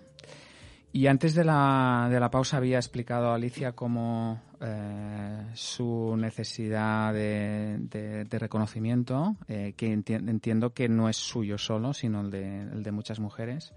Y 0.93 1.07
antes 1.07 1.35
de 1.35 1.45
la, 1.45 2.09
de 2.11 2.19
la 2.19 2.31
pausa 2.31 2.57
había 2.57 2.79
explicado 2.79 3.31
a 3.31 3.37
Alicia 3.37 3.73
cómo 3.73 4.43
eh, 4.61 5.47
su 5.55 6.17
necesidad 6.17 7.15
de, 7.15 8.27
reconocimiento, 8.31 9.37
eh, 9.47 9.75
que 9.77 9.95
enti- 9.95 10.29
entiendo 10.29 10.75
que 10.75 10.89
no 10.89 11.09
es 11.09 11.17
suyo 11.17 11.59
solo, 11.59 11.93
sino 11.95 12.23
el 12.23 12.31
de, 12.31 12.61
el 12.61 12.83
de 12.83 12.93
muchas 12.93 13.21
mujeres. 13.21 13.73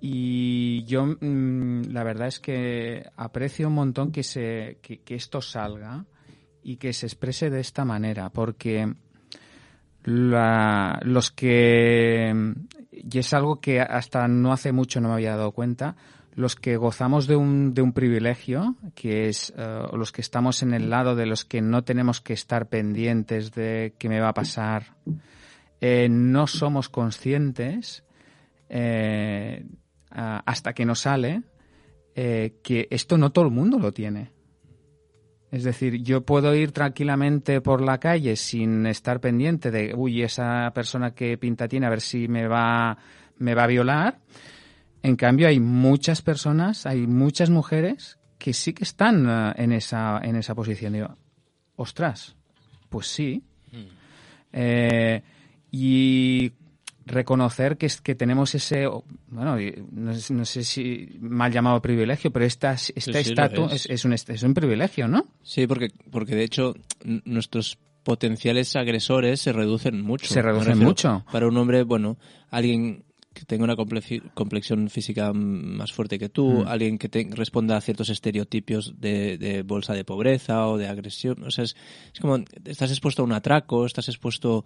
Y 0.00 0.82
yo 0.84 1.06
mm, 1.06 1.92
la 1.92 2.02
verdad 2.02 2.28
es 2.28 2.40
que 2.40 3.08
aprecio 3.16 3.68
un 3.68 3.74
montón 3.74 4.10
que, 4.10 4.22
se, 4.22 4.78
que 4.82 5.14
esto 5.14 5.40
salga 5.40 6.04
y 6.68 6.78
que 6.78 6.92
se 6.92 7.06
exprese 7.06 7.48
de 7.48 7.60
esta 7.60 7.84
manera, 7.84 8.28
porque 8.30 8.92
la- 10.04 10.98
los 11.04 11.30
que, 11.30 12.54
y 12.90 13.18
es 13.18 13.32
algo 13.34 13.60
que 13.60 13.80
hasta 13.80 14.26
no 14.26 14.52
hace 14.52 14.72
mucho 14.72 15.00
no 15.00 15.08
me 15.08 15.14
había 15.14 15.36
dado 15.36 15.52
cuenta, 15.52 15.94
los 16.34 16.56
que 16.56 16.76
gozamos 16.76 17.28
de 17.28 17.36
un, 17.36 17.72
de 17.72 17.82
un 17.82 17.92
privilegio, 17.92 18.74
que 18.96 19.28
es 19.28 19.54
eh, 19.56 19.82
los 19.92 20.10
que 20.10 20.20
estamos 20.20 20.62
en 20.64 20.74
el 20.74 20.90
lado 20.90 21.14
de 21.14 21.26
los 21.26 21.44
que 21.44 21.62
no 21.62 21.84
tenemos 21.84 22.20
que 22.20 22.32
estar 22.32 22.66
pendientes 22.68 23.52
de 23.52 23.94
qué 23.96 24.08
me 24.08 24.20
va 24.20 24.30
a 24.30 24.34
pasar, 24.34 24.96
eh, 25.80 26.08
no 26.10 26.48
somos 26.48 26.88
conscientes 26.88 28.02
eh, 28.68 29.64
hasta 30.10 30.72
que 30.72 30.84
nos 30.84 31.00
sale 31.00 31.42
eh, 32.16 32.56
que 32.62 32.88
esto 32.90 33.18
no 33.18 33.30
todo 33.30 33.44
el 33.44 33.50
mundo 33.52 33.78
lo 33.78 33.92
tiene. 33.92 34.30
Es 35.56 35.64
decir, 35.64 36.02
yo 36.02 36.20
puedo 36.20 36.54
ir 36.54 36.72
tranquilamente 36.72 37.62
por 37.62 37.80
la 37.80 37.96
calle 37.96 38.36
sin 38.36 38.84
estar 38.84 39.20
pendiente 39.20 39.70
de, 39.70 39.94
uy, 39.94 40.22
esa 40.22 40.70
persona 40.74 41.12
que 41.12 41.38
pinta 41.38 41.66
tiene, 41.66 41.86
a 41.86 41.88
ver 41.88 42.02
si 42.02 42.28
me 42.28 42.46
va, 42.46 42.98
me 43.38 43.54
va 43.54 43.64
a 43.64 43.66
violar. 43.66 44.18
En 45.02 45.16
cambio, 45.16 45.48
hay 45.48 45.58
muchas 45.58 46.20
personas, 46.20 46.84
hay 46.84 47.06
muchas 47.06 47.48
mujeres 47.48 48.18
que 48.36 48.52
sí 48.52 48.74
que 48.74 48.84
están 48.84 49.26
eh, 49.26 49.54
en, 49.56 49.72
esa, 49.72 50.20
en 50.22 50.36
esa 50.36 50.54
posición. 50.54 50.92
Digo, 50.92 51.16
ostras, 51.76 52.36
pues 52.90 53.06
sí. 53.06 53.42
Eh, 54.52 55.22
y 55.70 56.52
reconocer 57.06 57.76
que, 57.78 57.86
es, 57.86 58.00
que 58.00 58.14
tenemos 58.14 58.54
ese, 58.54 58.86
bueno, 59.28 59.56
no, 59.92 60.14
sé- 60.14 60.34
no 60.34 60.44
sé 60.44 60.64
si 60.64 61.16
mal 61.20 61.52
llamado 61.52 61.80
privilegio, 61.80 62.30
pero 62.32 62.44
esta, 62.44 62.76
sí, 62.76 62.92
lo 63.06 63.18
estatus 63.18 63.72
es. 63.72 63.86
es, 63.86 63.90
es 63.90 64.04
un, 64.04 64.12
es 64.12 64.42
un 64.42 64.54
privilegio, 64.54 65.06
¿no? 65.08 65.24
Sí, 65.42 65.66
porque, 65.66 65.88
porque 66.10 66.34
de 66.34 66.44
hecho 66.44 66.74
nuestros 67.24 67.78
potenciales 68.02 68.74
agresores 68.76 69.40
se 69.40 69.52
reducen 69.52 70.00
mucho. 70.02 70.26
Se 70.32 70.42
reducen 70.42 70.68
refiero, 70.68 70.88
mucho. 70.88 71.24
Para 71.32 71.46
un 71.48 71.56
hombre, 71.56 71.82
bueno, 71.84 72.18
alguien 72.50 73.04
que 73.32 73.44
tenga 73.44 73.64
una 73.64 73.76
complexi- 73.76 74.22
complexión 74.32 74.88
física 74.88 75.32
más 75.32 75.92
fuerte 75.92 76.18
que 76.18 76.28
tú, 76.30 76.62
Mm. 76.64 76.68
alguien 76.68 76.98
que 76.98 77.08
te 77.08 77.28
responda 77.32 77.76
a 77.76 77.80
ciertos 77.82 78.08
estereotipos 78.08 78.94
de, 78.98 79.36
de 79.38 79.62
bolsa 79.62 79.92
de 79.92 80.04
pobreza 80.04 80.66
o 80.68 80.78
de 80.78 80.88
agresión. 80.88 81.42
O 81.44 81.50
sea, 81.50 81.64
es, 81.64 81.76
es 82.14 82.20
como, 82.20 82.38
estás 82.64 82.90
expuesto 82.90 83.22
a 83.22 83.24
un 83.26 83.32
atraco, 83.32 83.84
estás 83.84 84.08
expuesto 84.08 84.64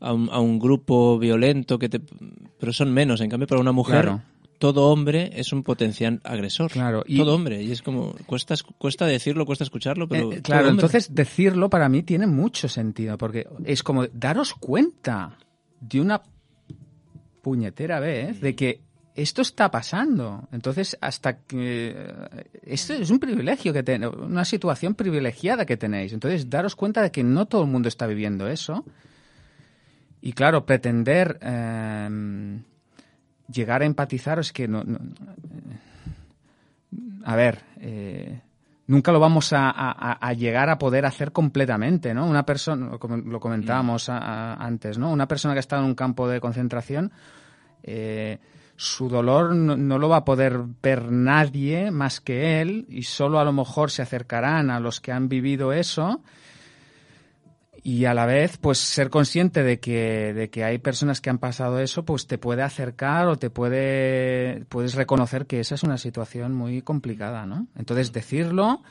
a 0.00 0.12
un, 0.12 0.28
a 0.30 0.40
un 0.40 0.58
grupo 0.58 1.18
violento, 1.18 1.78
que 1.78 1.88
te, 1.88 2.00
pero 2.58 2.72
son 2.72 2.92
menos. 2.92 3.20
En 3.20 3.30
cambio, 3.30 3.46
para 3.46 3.60
una 3.60 3.72
mujer, 3.72 4.02
Claro. 4.02 4.22
todo 4.58 4.88
hombre 4.90 5.30
es 5.34 5.52
un 5.52 5.62
potencial 5.62 6.20
agresor. 6.24 6.70
Claro, 6.70 7.02
y- 7.06 7.16
Todo 7.18 7.34
hombre. 7.34 7.62
Y 7.62 7.72
es 7.72 7.82
como, 7.82 8.14
cuesta, 8.26 8.54
es- 8.54 8.62
cuesta 8.62 9.06
decirlo, 9.06 9.46
cuesta 9.46 9.64
escucharlo, 9.64 10.08
pero... 10.08 10.32
Eh, 10.32 10.42
claro, 10.42 10.68
entonces 10.68 11.14
decirlo 11.14 11.68
para 11.70 11.88
mí 11.88 12.02
tiene 12.02 12.26
mucho 12.26 12.68
sentido, 12.68 13.16
porque 13.18 13.46
es 13.64 13.82
como 13.82 14.06
daros 14.08 14.54
cuenta 14.54 15.36
de 15.80 16.00
una 16.00 16.22
puñetera 17.42 18.00
vez 18.00 18.40
de 18.40 18.54
que 18.56 18.80
esto 19.14 19.40
está 19.42 19.70
pasando. 19.70 20.46
Entonces, 20.52 20.96
hasta 21.00 21.38
que... 21.38 21.94
eh, 21.96 22.44
Esto 22.64 22.92
es 22.92 23.08
un 23.10 23.18
privilegio 23.18 23.72
que 23.72 23.82
tenéis, 23.82 24.12
una 24.14 24.44
situación 24.44 24.94
privilegiada 24.94 25.64
que 25.64 25.76
tenéis. 25.78 26.12
Entonces, 26.12 26.50
daros 26.50 26.76
cuenta 26.76 27.00
de 27.02 27.10
que 27.10 27.22
no 27.24 27.46
todo 27.46 27.62
el 27.62 27.68
mundo 27.70 27.88
está 27.88 28.06
viviendo 28.06 28.46
eso. 28.48 28.84
Y 30.26 30.32
claro, 30.32 30.66
pretender 30.66 31.38
eh, 31.40 32.58
llegar 33.52 33.82
a 33.82 33.84
empatizar 33.86 34.38
es 34.40 34.52
que 34.52 34.66
no, 34.66 34.82
no, 34.82 34.98
a 37.24 37.36
ver, 37.36 37.60
eh, 37.80 38.40
nunca 38.86 39.12
lo 39.12 39.20
vamos 39.20 39.52
a, 39.52 39.70
a- 39.70 40.12
a 40.20 40.32
llegar 40.32 40.68
a 40.70 40.78
poder 40.78 41.06
hacer 41.06 41.32
completamente, 41.32 42.14
¿no? 42.14 42.26
Una 42.26 42.44
persona, 42.44 42.88
lo 42.90 42.98
com- 42.98 43.24
lo 43.24 43.38
comentábamos 43.40 44.08
a- 44.08 44.18
a- 44.18 44.54
antes, 44.54 44.98
¿no? 44.98 45.10
Una 45.12 45.28
persona 45.28 45.54
que 45.54 45.58
ha 45.58 45.60
estado 45.60 45.82
en 45.82 45.88
un 45.90 45.94
campo 45.94 46.28
de 46.28 46.40
concentración, 46.40 47.12
eh, 47.82 48.38
su 48.76 49.08
dolor 49.08 49.54
no, 49.54 49.76
no 49.76 49.98
lo 49.98 50.08
va 50.08 50.18
a 50.18 50.24
poder 50.24 50.60
ver 50.82 51.10
nadie 51.10 51.90
más 51.90 52.20
que 52.20 52.60
él 52.60 52.86
y 52.88 53.04
solo 53.04 53.38
a 53.38 53.44
lo 53.44 53.52
mejor 53.52 53.90
se 53.90 54.02
acercarán 54.02 54.70
a 54.70 54.80
los 54.80 55.00
que 55.00 55.12
han 55.12 55.28
vivido 55.28 55.72
eso 55.72 56.20
y 57.86 58.04
a 58.06 58.14
la 58.14 58.26
vez 58.26 58.58
pues 58.58 58.78
ser 58.78 59.10
consciente 59.10 59.62
de 59.62 59.78
que, 59.78 60.34
de 60.34 60.50
que 60.50 60.64
hay 60.64 60.78
personas 60.78 61.20
que 61.20 61.30
han 61.30 61.38
pasado 61.38 61.78
eso 61.78 62.04
pues 62.04 62.26
te 62.26 62.36
puede 62.36 62.62
acercar 62.62 63.28
o 63.28 63.36
te 63.36 63.48
puede 63.48 64.64
puedes 64.68 64.96
reconocer 64.96 65.46
que 65.46 65.60
esa 65.60 65.76
es 65.76 65.84
una 65.84 65.96
situación 65.96 66.52
muy 66.52 66.82
complicada 66.82 67.46
no 67.46 67.68
entonces 67.76 68.12
decirlo 68.12 68.82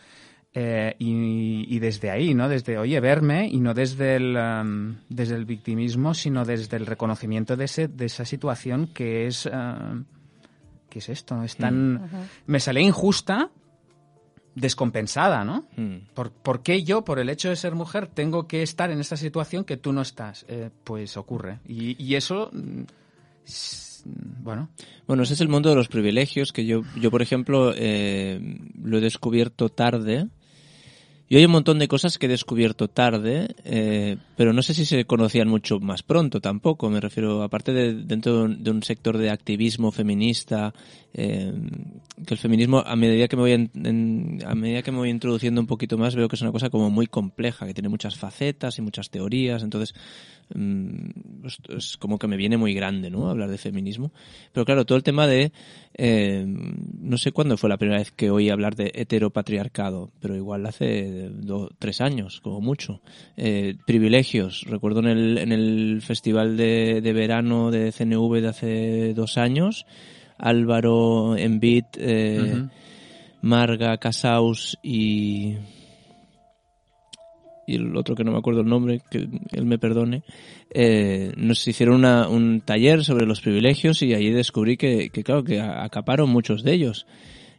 eh, 0.53 0.95
y, 0.97 1.65
y 1.67 1.79
desde 1.79 2.09
ahí 2.09 2.33
no 2.33 2.47
desde 2.47 2.77
oye 2.77 2.97
verme 3.01 3.49
y 3.49 3.59
no 3.59 3.73
desde 3.73 4.15
el 4.15 4.37
um, 4.37 4.95
desde 5.09 5.35
el 5.35 5.43
victimismo 5.43 6.13
sino 6.13 6.45
desde 6.45 6.77
el 6.77 6.85
reconocimiento 6.85 7.57
de 7.57 7.65
ese 7.65 7.89
de 7.89 8.05
esa 8.05 8.23
situación 8.23 8.87
que 8.93 9.27
es 9.27 9.45
uh, 9.45 10.05
que 10.89 10.99
es 10.99 11.09
esto 11.09 11.43
es 11.43 11.57
tan 11.57 12.09
me 12.47 12.61
sale 12.61 12.79
injusta 12.79 13.49
descompensada 14.55 15.43
no 15.43 15.65
Mm. 15.77 15.97
¿Por, 16.13 16.31
por 16.31 16.63
qué 16.63 16.83
yo, 16.83 17.03
por 17.03 17.19
el 17.19 17.29
hecho 17.29 17.49
de 17.49 17.55
ser 17.55 17.75
mujer, 17.75 18.07
tengo 18.07 18.47
que 18.47 18.63
estar 18.63 18.89
en 18.91 18.99
esta 18.99 19.17
situación 19.17 19.65
que 19.65 19.77
tú 19.77 19.91
no 19.93 20.01
estás? 20.01 20.45
Eh, 20.47 20.69
pues 20.83 21.17
ocurre. 21.17 21.59
Y, 21.67 22.01
y 22.03 22.15
eso, 22.15 22.49
mm, 22.53 22.83
bueno, 24.43 24.69
Bueno, 25.07 25.23
ese 25.23 25.33
es 25.33 25.41
el 25.41 25.49
mundo 25.49 25.69
de 25.69 25.75
los 25.75 25.87
privilegios 25.87 26.53
que 26.53 26.65
yo, 26.65 26.81
yo 26.99 27.11
por 27.11 27.21
ejemplo, 27.21 27.73
eh, 27.75 28.39
lo 28.81 28.97
he 28.97 29.01
descubierto 29.01 29.69
tarde. 29.69 30.27
Y 31.27 31.37
hay 31.37 31.45
un 31.45 31.51
montón 31.51 31.79
de 31.79 31.87
cosas 31.87 32.19
que 32.19 32.27
he 32.27 32.29
descubierto 32.29 32.87
tarde, 32.87 33.55
eh, 33.63 34.17
pero 34.37 34.53
no 34.53 34.61
sé 34.61 34.75
si 34.75 34.85
se 34.85 35.05
conocían 35.05 35.47
mucho 35.47 35.79
más 35.79 36.03
pronto 36.03 36.39
tampoco. 36.39 36.87
Me 36.91 37.01
refiero, 37.01 37.41
aparte 37.41 37.73
de 37.73 37.95
dentro 37.95 38.47
de 38.47 38.69
un, 38.69 38.83
sector 38.83 39.17
de 39.17 39.31
activismo 39.31 39.91
feminista, 39.91 40.71
eh, 41.15 41.51
que 42.27 42.33
el 42.35 42.39
feminismo 42.39 42.83
a 42.85 42.95
medida 42.95 43.27
que 43.27 43.35
me 43.37 43.41
voy 43.41 43.53
en- 43.53 43.71
en- 43.73 44.43
a 44.45 44.53
medida 44.53 44.83
que 44.83 44.91
me 44.91 44.99
voy 44.99 45.09
introduciendo 45.09 45.59
un 45.61 45.67
poquito 45.67 45.97
más 45.97 46.13
veo 46.15 46.27
que 46.27 46.35
es 46.35 46.41
una 46.43 46.51
cosa 46.51 46.69
como 46.69 46.91
muy 46.91 47.07
compleja, 47.07 47.65
que 47.65 47.73
tiene 47.73 47.89
muchas 47.89 48.15
facetas 48.15 48.77
y 48.77 48.83
muchas 48.83 49.09
teorías. 49.09 49.63
Entonces, 49.63 49.95
mm, 50.53 51.45
es, 51.69 51.97
como 51.97 52.19
que 52.19 52.27
me 52.27 52.37
viene 52.37 52.57
muy 52.57 52.73
grande, 52.73 53.09
¿no? 53.09 53.29
Hablar 53.29 53.49
de 53.49 53.57
feminismo. 53.57 54.11
Pero 54.51 54.65
claro, 54.65 54.85
todo 54.85 54.97
el 54.97 55.03
tema 55.03 55.27
de, 55.27 55.51
eh, 55.93 56.45
no 56.45 57.17
sé 57.17 57.31
cuándo 57.31 57.57
fue 57.57 57.69
la 57.69 57.77
primera 57.77 57.99
vez 57.99 58.11
que 58.11 58.29
oí 58.29 58.49
hablar 58.49 58.75
de 58.75 58.91
heteropatriarcado, 58.93 60.11
pero 60.19 60.35
igual 60.35 60.65
hace 60.65 61.29
dos, 61.31 61.69
tres 61.79 62.01
años, 62.01 62.41
como 62.41 62.61
mucho. 62.61 63.01
Eh, 63.37 63.75
privilegios. 63.85 64.63
Recuerdo 64.67 64.99
en 64.99 65.07
el, 65.07 65.37
en 65.37 65.51
el 65.51 66.01
festival 66.01 66.57
de, 66.57 67.01
de 67.01 67.13
verano 67.13 67.71
de 67.71 67.91
CNV 67.91 68.41
de 68.41 68.47
hace 68.47 69.13
dos 69.13 69.37
años, 69.37 69.85
Álvaro 70.37 71.37
Envid, 71.37 71.85
eh. 71.97 72.67
Marga 73.45 73.97
Casaus 73.97 74.75
y 74.81 75.55
y 77.67 77.75
el 77.75 77.95
otro 77.97 78.15
que 78.15 78.23
no 78.23 78.31
me 78.31 78.37
acuerdo 78.37 78.61
el 78.61 78.67
nombre, 78.67 79.01
que 79.09 79.27
él 79.51 79.65
me 79.65 79.77
perdone, 79.79 80.23
eh, 80.71 81.31
nos 81.37 81.67
hicieron 81.67 81.95
una- 81.95 82.27
un 82.27 82.61
taller 82.61 83.03
sobre 83.03 83.25
los 83.25 83.41
privilegios 83.41 84.01
y 84.01 84.13
ahí 84.13 84.29
descubrí 84.31 84.77
que, 84.77 85.09
que 85.09 85.23
claro, 85.23 85.43
que 85.43 85.59
acaparon 85.61 86.29
muchos 86.29 86.63
de 86.63 86.73
ellos. 86.73 87.05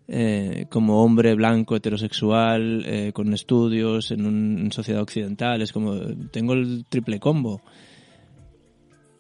Eh, 0.09 0.66
como 0.70 1.02
hombre 1.02 1.34
blanco 1.34 1.74
heterosexual 1.74 2.84
eh, 2.86 3.11
con 3.12 3.34
estudios 3.34 4.12
en, 4.12 4.24
un- 4.24 4.70
sociedad 4.70 5.02
occidental 5.02 5.62
es 5.62 5.72
como 5.72 5.96
tengo 6.30 6.52
el 6.52 6.84
triple 6.88 7.18
combo 7.18 7.61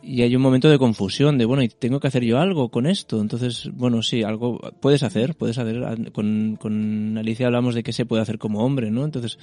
y 0.00 0.22
hay 0.22 0.36
un 0.36 0.42
momento 0.42 0.68
de 0.70 0.78
confusión 0.78 1.38
de 1.38 1.44
bueno 1.44 1.62
y 1.64 1.68
tengo 1.68 1.98
que 1.98 2.06
hacer 2.06 2.22
yo 2.22 2.38
algo 2.38 2.68
con 2.68 2.86
esto 2.86 3.20
entonces 3.20 3.68
bueno 3.74 4.00
sí 4.02 4.22
algo 4.22 4.60
puedes 4.80 5.02
hacer 5.02 5.34
puedes 5.34 5.58
hacer 5.58 6.12
con, 6.12 6.56
con 6.60 7.18
Alicia 7.18 7.46
hablamos 7.46 7.74
de 7.74 7.82
qué 7.82 7.92
se 7.92 8.06
puede 8.06 8.22
hacer 8.22 8.38
como 8.38 8.64
hombre 8.64 8.88
no 8.92 9.04
entonces 9.04 9.38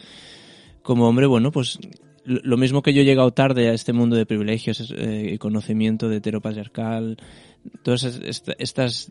como 0.83 1.07
hombre, 1.07 1.25
bueno, 1.25 1.51
pues 1.51 1.79
lo 2.25 2.55
mismo 2.55 2.81
que 2.81 2.93
yo 2.93 3.01
he 3.01 3.05
llegado 3.05 3.31
tarde 3.31 3.67
a 3.69 3.73
este 3.73 3.91
mundo 3.91 4.15
de 4.15 4.25
privilegios 4.25 4.93
eh, 4.95 5.31
y 5.33 5.37
conocimiento 5.39 6.07
de 6.07 6.17
heteropatriarcal, 6.17 7.17
todas 7.81 8.03
es- 8.03 8.21
esta- 8.23 8.53
estas 8.59 9.09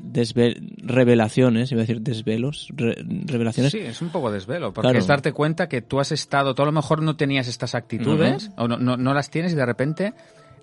revelaciones, 0.79 1.71
iba 1.73 1.81
a 1.81 1.85
decir 1.85 2.01
desvelos, 2.01 2.69
re- 2.75 2.97
revelaciones, 3.27 3.73
sí, 3.73 3.79
es 3.79 4.01
un 4.03 4.11
poco 4.11 4.31
desvelo, 4.31 4.73
porque 4.73 4.87
Claro. 4.87 4.99
es 4.99 5.07
darte 5.07 5.33
cuenta 5.33 5.69
que 5.69 5.83
tú 5.83 6.01
has 6.01 6.13
estado, 6.13 6.55
tú 6.55 6.63
a 6.63 6.67
lo 6.67 6.73
mejor 6.73 7.03
no 7.03 7.17
tenías 7.17 7.49
estas 7.49 7.75
actitudes, 7.75 8.51
o 8.57 8.69
no, 8.69 8.79
no, 8.79 8.97
no 8.97 9.15
las 9.15 9.31
tienes 9.31 9.53
y 9.53 9.57
de 9.57 9.67
repente, 9.67 10.15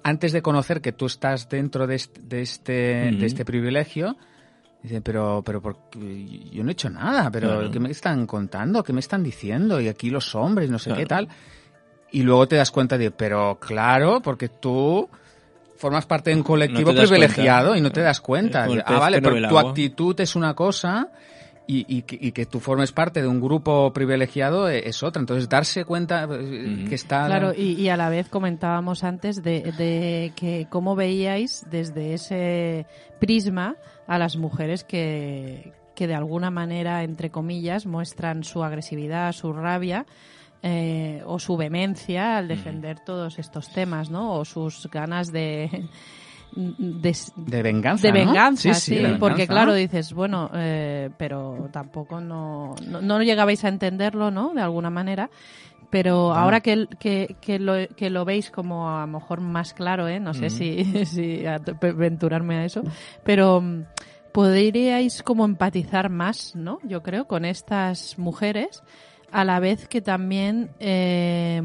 antes 0.04 0.32
de 0.32 0.42
conocer 0.42 0.82
que 0.82 0.92
tú 0.92 1.06
estás 1.06 1.50
dentro 1.50 1.88
de 1.88 1.96
este, 1.96 2.22
de 2.22 2.42
este, 2.42 2.74
de 3.12 3.26
este 3.26 3.46
privilegio, 3.46 4.18
Dice, 4.82 5.02
pero, 5.02 5.42
pero 5.46 5.62
porque 5.62 6.50
yo 6.52 6.64
no 6.64 6.70
he 6.70 6.72
hecho 6.72 6.90
nada, 6.90 7.30
pero 7.30 7.50
Claro. 7.50 7.72
¿qué 7.72 7.80
me 7.82 7.92
están 7.92 8.26
contando? 8.26 8.82
¿Qué 8.84 8.94
me 8.94 9.02
están 9.02 9.24
diciendo? 9.24 9.82
Y 9.82 9.90
aquí 9.90 10.10
los 10.10 10.34
hombres, 10.36 10.70
no 10.70 10.80
sé 10.80 10.86
Claro. 10.92 11.00
qué 11.02 11.06
tal. 11.06 11.28
Y 12.12 12.24
luego 12.24 12.48
te 12.48 12.56
das 12.56 12.72
cuenta 12.72 12.98
de, 12.98 13.12
pero 13.12 13.60
claro, 13.60 14.22
porque 14.22 14.48
tú 14.48 15.10
formas 15.78 16.06
parte 16.06 16.30
de 16.32 16.38
un 16.38 16.44
colectivo 16.44 16.92
No 16.94 17.02
privilegiado 17.02 17.68
cuenta. 17.70 17.78
y 17.78 17.82
no 17.82 17.92
te 17.92 18.02
das 18.02 18.22
cuenta. 18.22 18.68
Ah, 18.86 19.00
vale, 19.00 19.22
pero 19.22 19.48
tu 19.50 19.60
actitud 19.60 20.20
es 20.20 20.36
una 20.36 20.54
cosa 20.54 21.10
y, 21.70 21.86
y 21.88 22.02
que, 22.02 22.18
y 22.20 22.32
que 22.32 22.48
tú 22.48 22.60
formes 22.60 22.92
parte 22.92 23.22
de 23.22 23.28
un 23.28 23.40
grupo 23.40 23.94
privilegiado 23.94 24.68
e- 24.68 24.90
es 24.90 25.04
otra. 25.04 25.20
Entonces, 25.20 25.48
darse 25.48 25.86
cuenta 25.86 26.28
eh, 26.32 26.86
que 26.90 26.96
está... 26.96 27.28
Claro, 27.28 27.54
y, 27.56 27.74
y 27.74 27.90
a 27.90 27.96
la 27.96 28.10
vez 28.10 28.28
comentábamos 28.28 29.04
antes 29.04 29.44
de, 29.44 29.72
de 29.78 30.34
que 30.36 30.66
cómo 30.72 30.96
veíais 30.96 31.64
desde 31.70 32.16
ese 32.16 32.88
prisma 33.20 33.76
a 34.08 34.18
las 34.18 34.36
mujeres 34.36 34.84
que, 34.84 35.74
que 35.94 36.08
de 36.08 36.16
alguna 36.16 36.50
manera, 36.50 37.04
entre 37.04 37.30
comillas, 37.30 37.86
muestran 37.86 38.44
su 38.44 38.64
agresividad, 38.64 39.32
su 39.34 39.54
rabia 39.54 40.08
eh, 40.64 41.22
o 41.28 41.38
su 41.38 41.56
vehemencia 41.56 42.40
al 42.40 42.48
defender 42.48 42.98
todos 43.06 43.38
estos 43.38 43.72
temas, 43.72 44.10
¿no? 44.10 44.34
O 44.34 44.44
sus 44.44 44.90
ganas 44.90 45.32
de... 45.32 45.88
de, 46.56 47.16
De 47.36 47.62
venganza, 47.62 48.02
de 48.04 48.12
¿no? 48.12 48.26
venganza, 48.26 48.74
sí, 48.76 48.96
de 48.96 49.02
venganza. 49.02 49.20
porque 49.20 49.48
claro, 49.48 49.74
dices, 49.74 50.14
bueno, 50.14 50.50
eh, 50.54 51.10
pero 51.18 51.70
tampoco 51.72 52.20
no, 52.22 52.76
no, 52.88 53.02
no 53.02 53.22
llegabais 53.24 53.64
a 53.66 53.70
entenderlo, 53.70 54.32
¿no? 54.32 54.54
De 54.54 54.62
alguna 54.62 54.90
manera. 54.90 55.30
Pero 55.92 56.34
ahora 56.34 56.62
que, 56.62 56.88
que, 57.00 57.36
que, 57.42 57.58
lo, 57.58 57.74
que 57.96 58.12
lo 58.12 58.24
veis 58.24 58.52
como 58.52 58.96
a 58.96 59.02
lo 59.02 59.08
mejor 59.08 59.42
más 59.42 59.74
claro, 59.74 60.08
¿eh? 60.08 60.20
No 60.20 60.36
sé 60.36 60.48
Ujú. 60.48 60.56
si, 60.58 61.06
si 61.06 61.46
aventurarme 61.48 62.58
a 62.58 62.66
eso, 62.66 62.84
pero 63.24 63.60
mm, 63.60 63.86
podríais 64.32 65.24
como 65.24 65.46
empatizar 65.46 66.10
más, 66.12 66.56
¿no? 66.56 66.78
Yo 66.84 67.02
creo, 67.02 67.26
con 67.26 67.44
estas 67.44 68.20
mujeres, 68.20 68.84
a 69.32 69.44
la 69.44 69.60
vez 69.60 69.88
que 69.88 70.02
también 70.02 70.70
eh, 70.80 71.60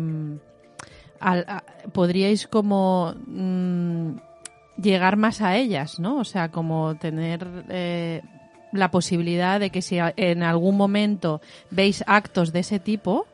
al- 1.21 1.45
a- 1.47 1.65
podríais 1.93 2.47
como 2.47 3.15
mm, 3.27 4.13
llegar 4.77 5.17
más 5.17 5.41
a 5.41 5.57
ellas, 5.57 5.99
¿no? 6.01 6.19
O 6.19 6.25
sea, 6.25 6.51
como 6.51 6.97
tener 6.97 7.47
eh, 7.69 8.23
la 8.73 8.91
posibilidad 8.91 9.61
de 9.61 9.71
que 9.71 9.83
si 9.83 9.99
en 10.01 10.43
algún 10.43 10.77
momento 10.77 11.41
veis 11.71 12.03
actos 12.07 12.53
de 12.53 12.61
ese 12.61 12.81
tipo, 12.81 13.27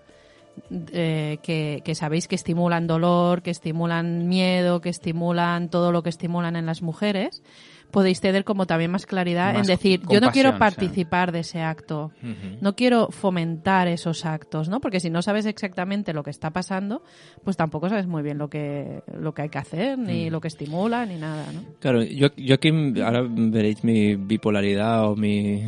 eh, 0.71 1.39
que, 1.43 1.83
que 1.85 1.95
sabéis 1.95 2.29
que 2.29 2.35
estimulan 2.35 2.87
dolor, 2.87 3.43
que 3.43 3.51
estimulan 3.51 4.29
miedo, 4.29 4.81
que 4.81 4.91
estimulan 4.91 5.69
todo 5.69 5.93
lo 5.93 6.03
que 6.03 6.11
estimulan 6.11 6.57
en 6.57 6.67
las 6.67 6.83
mujeres, 6.83 7.43
podéis 7.91 8.21
tener 8.21 8.45
como 8.45 8.67
también 8.67 8.91
más 8.91 9.07
claridad 9.07 9.53
Más 9.55 9.69
en 9.69 9.75
decir, 9.75 10.01
yo 10.09 10.21
no 10.21 10.31
quiero 10.31 10.53
sí. 10.53 10.59
participar 10.59 11.33
de 11.33 11.41
ese 11.41 11.61
acto, 11.63 12.13
no 12.61 12.75
quiero 12.77 13.09
fomentar 13.11 13.89
esos 13.89 14.25
actos, 14.27 14.69
¿no? 14.69 14.81
Porque 14.81 15.01
si 15.01 15.11
no 15.11 15.23
sabes 15.23 15.47
exactamente 15.47 16.13
lo 16.13 16.23
que 16.23 16.31
está 16.31 16.51
pasando, 16.51 17.03
pues 17.45 17.57
tampoco 17.57 17.89
sabes 17.89 18.07
muy 18.07 18.23
bien 18.23 18.39
lo 18.39 18.49
que, 18.49 19.03
lo 19.19 19.35
que 19.35 19.43
hay 19.43 19.49
que 19.49 19.59
hacer, 19.59 19.99
ni 19.99 20.29
Mm. 20.29 20.33
lo 20.33 20.41
que 20.41 20.49
estimula, 20.49 21.05
ni 21.07 21.17
nada, 21.17 21.45
¿no? 21.53 21.63
Claro, 21.81 22.03
yo, 22.03 22.29
yo 22.37 22.55
aquí 22.55 22.71
ahora 23.03 23.25
veréis 23.29 23.83
mi 23.85 24.15
bipolaridad 24.17 25.11
o 25.11 25.17
mi, 25.17 25.63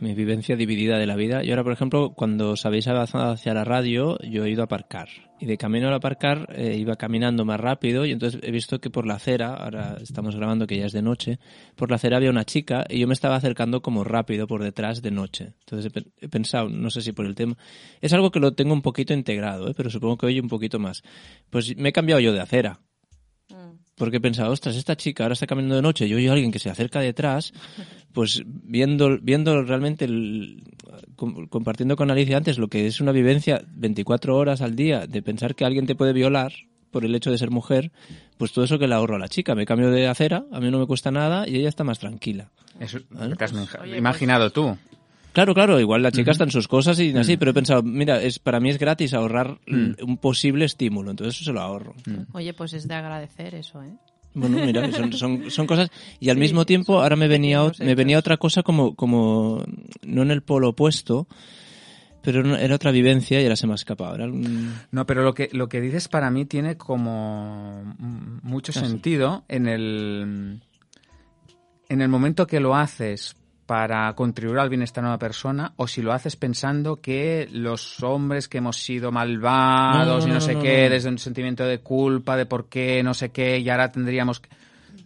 mi 0.00 0.14
vivencia 0.14 0.56
dividida 0.56 0.98
de 0.98 1.06
la 1.06 1.16
vida. 1.16 1.42
Yo 1.42 1.52
ahora, 1.52 1.64
por 1.64 1.72
ejemplo, 1.72 2.12
cuando 2.14 2.50
os 2.50 2.66
habéis 2.66 2.88
avanzado 2.88 3.32
hacia 3.32 3.54
la 3.54 3.64
radio, 3.64 4.18
yo 4.20 4.44
he 4.44 4.50
ido 4.50 4.62
a 4.62 4.64
aparcar. 4.64 5.08
Y 5.40 5.46
de 5.46 5.56
camino 5.56 5.88
al 5.88 5.94
aparcar 5.94 6.48
eh, 6.56 6.76
iba 6.78 6.96
caminando 6.96 7.44
más 7.44 7.60
rápido 7.60 8.04
y 8.04 8.10
entonces 8.10 8.40
he 8.42 8.50
visto 8.50 8.80
que 8.80 8.90
por 8.90 9.06
la 9.06 9.14
acera, 9.14 9.54
ahora 9.54 9.96
estamos 10.02 10.34
grabando 10.34 10.66
que 10.66 10.76
ya 10.76 10.86
es 10.86 10.92
de 10.92 11.02
noche, 11.02 11.38
por 11.76 11.90
la 11.90 11.96
acera 11.96 12.16
había 12.16 12.30
una 12.30 12.44
chica 12.44 12.84
y 12.88 12.98
yo 12.98 13.06
me 13.06 13.14
estaba 13.14 13.36
acercando 13.36 13.80
como 13.80 14.02
rápido 14.02 14.46
por 14.46 14.62
detrás 14.62 15.00
de 15.00 15.10
noche. 15.10 15.54
Entonces 15.60 15.92
he 16.20 16.28
pensado, 16.28 16.68
no 16.68 16.90
sé 16.90 17.02
si 17.02 17.12
por 17.12 17.26
el 17.26 17.34
tema, 17.34 17.56
es 18.00 18.12
algo 18.12 18.30
que 18.30 18.40
lo 18.40 18.54
tengo 18.54 18.72
un 18.72 18.82
poquito 18.82 19.14
integrado, 19.14 19.68
¿eh? 19.68 19.74
pero 19.76 19.90
supongo 19.90 20.18
que 20.18 20.26
hoy 20.26 20.40
un 20.40 20.48
poquito 20.48 20.78
más. 20.78 21.02
Pues 21.50 21.76
me 21.76 21.90
he 21.90 21.92
cambiado 21.92 22.20
yo 22.20 22.32
de 22.32 22.40
acera. 22.40 22.80
Porque 23.98 24.18
he 24.18 24.20
pensado, 24.20 24.52
ostras, 24.52 24.76
esta 24.76 24.96
chica 24.96 25.24
ahora 25.24 25.32
está 25.34 25.46
caminando 25.46 25.76
de 25.76 25.82
noche, 25.82 26.08
yo 26.08 26.16
oigo 26.16 26.30
a 26.30 26.34
alguien 26.34 26.52
que 26.52 26.58
se 26.58 26.70
acerca 26.70 27.00
detrás, 27.00 27.52
pues 28.12 28.42
viendo, 28.46 29.18
viendo 29.20 29.62
realmente, 29.62 30.04
el- 30.06 30.62
compartiendo 31.50 31.96
con 31.96 32.10
Alicia 32.10 32.36
antes 32.36 32.58
lo 32.58 32.68
que 32.68 32.86
es 32.86 33.00
una 33.00 33.12
vivencia 33.12 33.62
24 33.74 34.36
horas 34.36 34.60
al 34.62 34.76
día 34.76 35.06
de 35.06 35.22
pensar 35.22 35.54
que 35.54 35.64
alguien 35.64 35.86
te 35.86 35.94
puede 35.94 36.12
violar 36.12 36.52
por 36.90 37.04
el 37.04 37.14
hecho 37.14 37.30
de 37.30 37.38
ser 37.38 37.50
mujer, 37.50 37.92
pues 38.38 38.52
todo 38.52 38.64
eso 38.64 38.78
que 38.78 38.88
le 38.88 38.94
ahorro 38.94 39.16
a 39.16 39.18
la 39.18 39.28
chica. 39.28 39.54
Me 39.54 39.66
cambio 39.66 39.90
de 39.90 40.06
acera, 40.08 40.44
a 40.52 40.60
mí 40.60 40.70
no 40.70 40.78
me 40.78 40.86
cuesta 40.86 41.10
nada 41.10 41.46
y 41.46 41.56
ella 41.56 41.68
está 41.68 41.84
más 41.84 41.98
tranquila. 41.98 42.50
Eso 42.80 42.98
Vale. 43.10 43.36
te 43.36 43.44
has 43.44 43.52
Oye, 43.82 43.98
imaginado 43.98 44.50
tú. 44.50 44.76
Claro, 45.38 45.54
claro, 45.54 45.78
igual 45.78 46.02
la 46.02 46.10
chica 46.10 46.32
está 46.32 46.42
en 46.42 46.50
sus 46.50 46.66
cosas 46.66 46.98
y 46.98 47.16
así, 47.16 47.36
pero 47.36 47.52
he 47.52 47.54
pensado, 47.54 47.82
mira, 47.84 48.20
es 48.20 48.40
para 48.40 48.58
mí 48.58 48.70
es 48.70 48.78
gratis 48.78 49.14
ahorrar 49.14 49.60
l- 49.66 49.94
un 50.02 50.16
posible 50.18 50.64
estímulo, 50.64 51.12
entonces 51.12 51.36
eso 51.36 51.44
se 51.44 51.52
lo 51.52 51.60
ahorro. 51.60 51.94
Oye, 52.32 52.52
pues 52.54 52.72
es 52.72 52.88
de 52.88 52.94
agradecer 52.94 53.54
eso, 53.54 53.80
¿eh? 53.84 53.92
Bueno, 54.34 54.58
mira, 54.58 54.82
son, 54.92 55.12
son, 55.12 55.48
son 55.48 55.66
cosas 55.68 55.90
y 56.18 56.28
al 56.30 56.36
Sí, 56.36 56.40
mismo 56.40 56.66
tiempo 56.66 57.00
ahora 57.00 57.14
me 57.14 57.28
venía 57.28 57.60
me 57.80 57.94
venía 57.94 58.18
otra 58.18 58.36
cosa 58.36 58.64
como 58.64 58.96
como 58.96 59.62
no 60.04 60.22
en 60.22 60.30
el 60.32 60.42
polo 60.42 60.70
opuesto, 60.70 61.28
pero 62.20 62.40
en- 62.40 62.60
era 62.60 62.74
otra 62.74 62.90
vivencia 62.90 63.40
y 63.40 63.44
ahora 63.44 63.54
se 63.54 63.66
me 63.68 63.74
ha 63.74 63.76
escapado. 63.76 64.16
Un- 64.24 64.74
No, 64.90 65.06
pero 65.06 65.22
lo 65.22 65.34
que, 65.34 65.50
lo 65.52 65.68
que 65.68 65.80
dices 65.80 66.08
para 66.08 66.32
mí 66.32 66.46
tiene 66.46 66.76
como 66.76 67.94
mm, 67.98 68.40
mucho 68.42 68.72
Ah, 68.74 68.80
sentido 68.84 69.44
en 69.46 69.68
el, 69.68 70.60
en 71.88 72.00
el 72.02 72.08
momento 72.08 72.46
que 72.48 72.58
lo 72.58 72.74
haces 72.74 73.36
para 73.68 74.10
contribuir 74.14 74.60
al 74.60 74.70
bienestar 74.70 75.04
de 75.04 75.08
una 75.10 75.18
persona 75.18 75.74
o 75.76 75.86
si 75.86 76.00
lo 76.00 76.14
haces 76.14 76.36
pensando 76.36 77.02
que 77.02 77.46
los 77.52 78.02
hombres 78.02 78.48
que 78.48 78.56
hemos 78.58 78.78
sido 78.78 79.12
malvados 79.12 80.06
No, 80.06 80.20
no, 80.20 80.24
y 80.24 80.28
no, 80.28 80.34
no, 80.36 80.40
sé 80.40 80.54
no, 80.54 80.62
qué, 80.62 80.84
no. 80.84 80.90
desde 80.94 81.10
un 81.10 81.18
sentimiento 81.18 81.64
de 81.66 81.80
culpa, 81.80 82.38
de 82.38 82.46
por 82.46 82.70
qué, 82.70 83.02
no 83.02 83.12
sé 83.12 83.28
qué, 83.28 83.58
y 83.58 83.68
ahora 83.68 83.92
tendríamos... 83.92 84.40
que- 84.40 84.48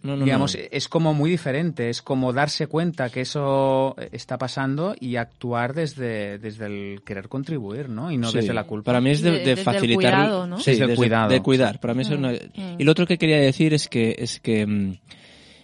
no, 0.01 0.15
no, 0.17 0.23
digamos, 0.25 0.55
no. 0.55 0.61
es 0.71 0.87
como 0.89 1.13
muy 1.13 1.29
diferente, 1.29 1.89
es 1.89 2.01
como 2.01 2.31
darse 2.33 2.67
cuenta 2.67 3.09
que 3.09 3.21
eso 3.21 3.95
está 4.11 4.37
pasando 4.37 4.95
y 4.99 5.15
actuar 5.17 5.73
desde, 5.73 6.37
desde 6.39 6.65
el 6.65 7.01
querer 7.05 7.27
contribuir, 7.29 7.87
¿no? 7.89 8.11
Y 8.11 8.17
no 8.17 8.29
Sí. 8.29 8.37
desde 8.39 8.53
la 8.53 8.63
culpa. 8.65 8.85
Para 8.87 8.99
mí 9.01 9.11
es 9.11 9.21
de, 9.21 9.31
De- 9.31 9.37
de 9.39 9.45
desde 9.45 9.59
el 9.61 9.65
facilitar 9.65 9.95
cuidado, 10.13 10.47
¿no? 10.47 10.57
Sí, 10.59 10.71
Desde 10.71 10.83
el 10.83 10.89
desde- 10.91 10.97
cuidado. 10.97 11.29
de 11.29 11.41
cuidar. 11.41 11.79
Para 11.79 11.93
mí 11.93 12.01
eso 12.01 12.13
es 12.13 12.19
una- 12.19 12.33
Y 12.33 12.83
lo 12.83 12.91
otro 12.93 13.05
que 13.07 13.17
quería 13.17 13.37
decir 13.37 13.73
es 13.73 13.87
que 13.89 14.15
es 14.17 14.39
que 14.41 14.65
mm, 14.65 14.95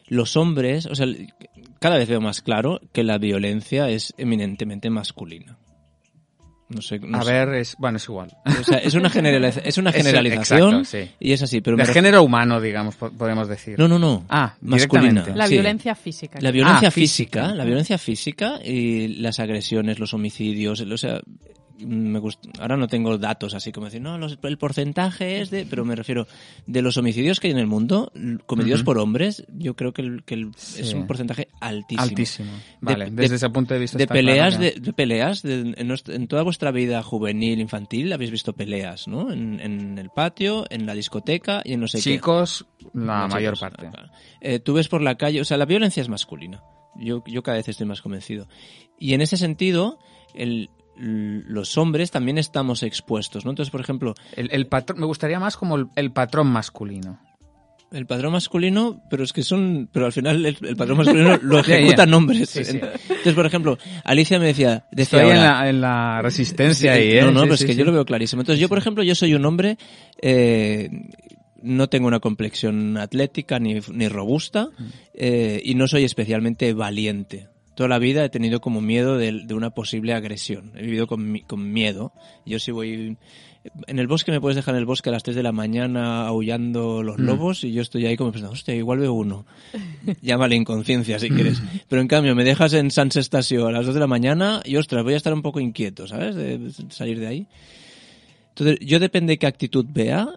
los 0.09 0.35
hombres, 0.37 0.85
o 0.85 0.95
sea, 0.95 1.07
cada 1.79 1.97
vez 1.97 2.09
veo 2.09 2.19
más 2.21 2.41
claro 2.41 2.81
que 2.91 3.03
la 3.03 3.17
violencia 3.17 3.89
es 3.89 4.13
eminentemente 4.17 4.89
masculina. 4.89 5.57
No 6.71 6.83
sé, 6.83 6.99
no 6.99 7.17
A 7.17 7.23
sé. 7.23 7.31
ver, 7.33 7.49
es, 7.55 7.75
bueno, 7.79 7.97
es 7.97 8.03
igual. 8.07 8.29
O 8.45 8.63
sea, 8.63 8.77
es 8.77 8.93
una, 8.93 9.09
generaliza- 9.09 9.61
es 9.65 9.79
una 9.79 9.89
Es- 9.89 9.95
generalización 9.95 10.79
exacto, 10.81 10.85
sí. 10.85 11.11
y 11.19 11.31
es 11.31 11.41
así, 11.41 11.61
pero 11.61 11.75
de 11.77 11.83
ref- 11.83 11.93
género 11.93 12.21
humano, 12.21 12.61
digamos, 12.61 12.95
po- 12.95 13.09
podemos 13.09 13.47
decir. 13.47 13.79
No, 13.79 13.87
no, 13.87 13.97
no. 13.97 14.23
Ah, 14.29 14.53
masculina. 14.61 15.25
La 15.33 15.47
Sí. 15.47 15.53
violencia 15.55 15.95
física. 15.95 16.37
La 16.39 16.51
violencia 16.51 16.89
Ah, 16.89 16.91
física, 16.91 17.39
física. 17.41 17.55
la 17.55 17.65
violencia 17.65 17.97
física 17.97 18.59
y 18.63 19.07
las 19.19 19.39
agresiones, 19.39 19.97
los 19.97 20.13
homicidios, 20.13 20.81
o 20.81 20.97
sea, 20.97 21.21
me 21.85 22.19
gust- 22.19 22.49
ahora 22.59 22.77
no 22.77 22.87
tengo 22.87 23.17
datos 23.17 23.53
así 23.53 23.71
como 23.71 23.85
decir, 23.85 24.01
no, 24.01 24.17
los- 24.17 24.37
el 24.43 24.57
porcentaje 24.57 25.41
es 25.41 25.49
de, 25.49 25.65
pero 25.65 25.85
me 25.85 25.95
refiero, 25.95 26.27
de 26.67 26.81
los 26.81 26.97
homicidios 26.97 27.39
que 27.39 27.47
hay 27.47 27.53
en 27.53 27.59
el 27.59 27.67
mundo, 27.67 28.11
cometidos 28.45 28.83
por 28.83 28.97
hombres, 28.97 29.45
yo 29.49 29.75
creo 29.75 29.93
que, 29.93 30.01
el- 30.01 30.23
que 30.23 30.33
el- 30.35 30.51
Sí. 30.55 30.81
es 30.81 30.93
un 30.93 31.07
porcentaje 31.07 31.47
altísimo. 31.61 32.03
Altísimo. 32.03 32.51
Vale, 32.81 33.05
de- 33.05 33.11
desde 33.11 33.35
ese 33.35 33.49
punto 33.49 33.73
de 33.73 33.79
vista 33.79 33.97
De 33.97 34.03
está 34.03 34.13
peleas, 34.13 34.57
claro 34.57 34.73
de, 34.75 34.79
de 34.81 34.93
peleas, 34.93 35.43
en, 35.45 36.27
toda 36.27 36.43
vuestra 36.43 36.71
vida 36.71 37.01
juvenil, 37.03 37.59
infantil, 37.59 38.11
habéis 38.13 38.31
visto 38.31 38.53
peleas, 38.53 39.07
¿no? 39.07 39.31
En, 39.31 39.59
en 39.59 39.97
el 39.97 40.09
patio, 40.09 40.65
en 40.69 40.85
la 40.85 40.93
discoteca 40.93 41.61
y 41.63 41.73
en 41.73 41.79
no 41.81 41.87
sé 41.87 41.97
qué. 41.99 42.03
Chicos, 42.03 42.65
la 42.93 43.21
No, 43.23 43.27
mayor 43.29 43.55
chicos, 43.55 43.59
parte. 43.59 43.89
Eh, 44.41 44.59
tú 44.59 44.73
ves 44.73 44.87
por 44.87 45.01
la 45.01 45.15
calle, 45.15 45.41
o 45.41 45.45
sea, 45.45 45.57
la 45.57 45.65
violencia 45.65 46.01
es 46.01 46.09
masculina. 46.09 46.61
Yo, 46.95 47.23
yo 47.25 47.43
cada 47.43 47.57
vez 47.57 47.69
estoy 47.69 47.85
más 47.85 48.01
convencido. 48.01 48.47
Y 48.99 49.13
en 49.13 49.21
ese 49.21 49.37
sentido, 49.37 49.99
el- 50.33 50.69
los 51.01 51.77
hombres 51.77 52.11
también 52.11 52.37
estamos 52.37 52.83
expuestos, 52.83 53.45
¿no? 53.45 53.51
Entonces, 53.51 53.71
por 53.71 53.81
ejemplo, 53.81 54.15
El, 54.35 54.49
el 54.51 54.67
patrón, 54.67 54.99
me 54.99 55.05
gustaría 55.05 55.39
más 55.39 55.55
como 55.57 55.75
el, 55.77 55.87
el 55.95 56.11
patrón 56.11 56.47
masculino. 56.47 57.19
el 57.91 58.05
padrón 58.05 58.33
masculino, 58.33 59.01
pero 59.09 59.23
es 59.23 59.31
que 59.33 59.41
son, 59.41 59.89
pero 59.91 60.05
al 60.07 60.11
final 60.11 60.45
el, 60.45 60.57
el 60.61 60.75
padrón 60.75 60.97
masculino 60.97 61.37
lo 61.41 61.59
ejecutan 61.59 62.13
hombres. 62.13 62.49
Sí, 62.49 62.63
sí. 62.65 62.79
Entonces, 62.81 63.33
por 63.33 63.45
ejemplo, 63.45 63.77
Alicia 64.03 64.37
me 64.39 64.47
decía, 64.47 64.85
decía 64.91 65.19
Estoy 65.21 65.35
en 65.35 65.41
la, 65.41 65.69
en 65.69 65.81
la 65.81 66.21
resistencia 66.21 66.91
ahí, 66.93 67.13
¿eh? 67.17 67.21
No, 67.21 67.31
no, 67.31 67.39
Sí, 67.39 67.43
pero 67.45 67.53
es 67.55 67.59
sí, 67.61 67.65
que 67.65 67.73
sí. 67.73 67.79
yo 67.79 67.85
lo 67.85 67.93
veo 67.93 68.05
clarísimo. 68.05 68.41
Entonces, 68.41 68.59
yo, 68.61 68.67
por 68.69 68.77
ejemplo, 68.77 69.01
yo 69.03 69.15
soy 69.15 69.33
un 69.33 69.45
hombre, 69.45 69.77
eh, 70.21 70.89
no 71.61 71.89
tengo 71.89 72.07
una 72.07 72.19
complexión 72.19 72.97
atlética 72.97 73.57
ni, 73.59 73.79
ni 73.91 74.07
robusta 74.07 74.67
Mm. 74.77 74.83
eh, 75.13 75.61
y 75.63 75.75
no 75.75 75.87
soy 75.87 76.03
especialmente 76.03 76.73
valiente. 76.73 77.47
Toda 77.79 77.87
la 77.87 77.97
vida 77.99 78.25
he 78.25 78.29
tenido 78.29 78.59
como 78.59 78.81
miedo 78.81 79.17
de, 79.17 79.31
de 79.45 79.53
una 79.53 79.69
posible 79.69 80.11
agresión. 80.13 80.73
He 80.75 80.81
vivido 80.81 81.07
con, 81.07 81.39
con 81.47 81.71
miedo. 81.71 82.11
Yo 82.45 82.59
si 82.59 82.71
voy... 82.71 83.15
En 83.87 83.99
el 83.99 84.07
bosque 84.07 84.33
me 84.33 84.41
puedes 84.41 84.57
dejar 84.57 84.75
en 84.75 84.79
el 84.79 84.85
bosque 84.85 85.07
a 85.07 85.13
las 85.13 85.23
3 85.23 85.37
de 85.37 85.43
la 85.43 85.53
mañana 85.53 86.27
aullando 86.27 87.03
los 87.03 87.17
Mm. 87.17 87.21
lobos 87.25 87.63
y 87.63 87.71
yo 87.71 87.81
estoy 87.81 88.05
ahí 88.05 88.17
como 88.17 88.33
pensando, 88.33 88.51
hostia, 88.51 88.75
igual 88.75 88.99
veo 88.99 89.13
uno. 89.13 89.45
Llámale 90.21 90.57
inconsciencia 90.57 91.19
si 91.19 91.29
quieres. 91.29 91.63
Pero 91.87 92.01
en 92.01 92.09
cambio 92.09 92.35
me 92.35 92.43
dejas 92.43 92.73
en 92.73 92.91
San 92.91 93.11
Stasio 93.13 93.67
a 93.67 93.71
las 93.71 93.85
2 93.85 93.93
de 93.93 93.99
la 94.01 94.07
mañana 94.07 94.61
y 94.65 94.75
ostras, 94.75 95.05
voy 95.05 95.13
a 95.13 95.17
estar 95.17 95.33
un 95.33 95.41
poco 95.41 95.61
inquieto, 95.61 96.05
¿sabes? 96.05 96.35
De 96.35 96.59
salir 96.89 97.17
de 97.17 97.27
ahí. 97.27 97.47
Entonces, 98.49 98.77
yo 98.85 98.99
depende 98.99 99.31
de 99.31 99.37
qué 99.37 99.47
actitud 99.47 99.85
vea, 99.87 100.27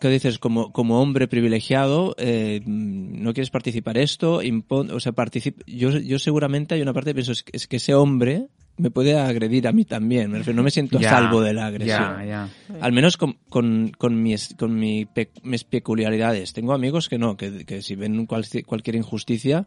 que 0.00 0.08
dices, 0.08 0.38
como, 0.38 0.72
como 0.72 1.00
hombre 1.00 1.28
privilegiado, 1.28 2.14
eh, 2.18 2.60
mm, 2.64 3.22
no 3.22 3.32
quieres 3.32 3.50
participar 3.50 3.98
esto, 3.98 4.42
impon- 4.42 4.90
o 4.92 5.00
sea, 5.00 5.12
participa, 5.12 5.62
yo, 5.66 5.90
yo 5.98 6.18
seguramente 6.18 6.74
hay 6.74 6.82
una 6.82 6.92
parte 6.92 7.10
que 7.10 7.14
pienso, 7.14 7.32
es, 7.32 7.42
que- 7.42 7.56
es 7.56 7.66
que 7.66 7.76
ese 7.76 7.94
hombre 7.94 8.46
me 8.78 8.90
puede 8.90 9.18
agredir 9.18 9.66
a 9.68 9.72
mí 9.72 9.86
también, 9.86 10.30
me 10.30 10.36
refiero, 10.38 10.56
no 10.56 10.62
me 10.62 10.70
siento 10.70 10.98
a 10.98 11.00
salvo 11.10 11.40
de 11.40 11.54
la 11.54 11.66
agresión. 11.66 11.96
Al 12.82 12.92
menos 12.92 13.16
con, 13.16 13.38
con, 13.48 13.90
con, 13.96 14.22
mis, 14.22 14.54
con 14.58 14.78
mi 14.78 15.06
pe- 15.06 15.30
mis 15.42 15.64
peculiaridades. 15.64 16.52
Tengo 16.52 16.74
amigos 16.74 17.08
que 17.08 17.16
no, 17.18 17.36
que, 17.38 17.64
que 17.64 17.80
si 17.80 17.94
ven 17.96 18.26
cual- 18.26 18.44
cualquier 18.66 18.96
injusticia, 18.96 19.66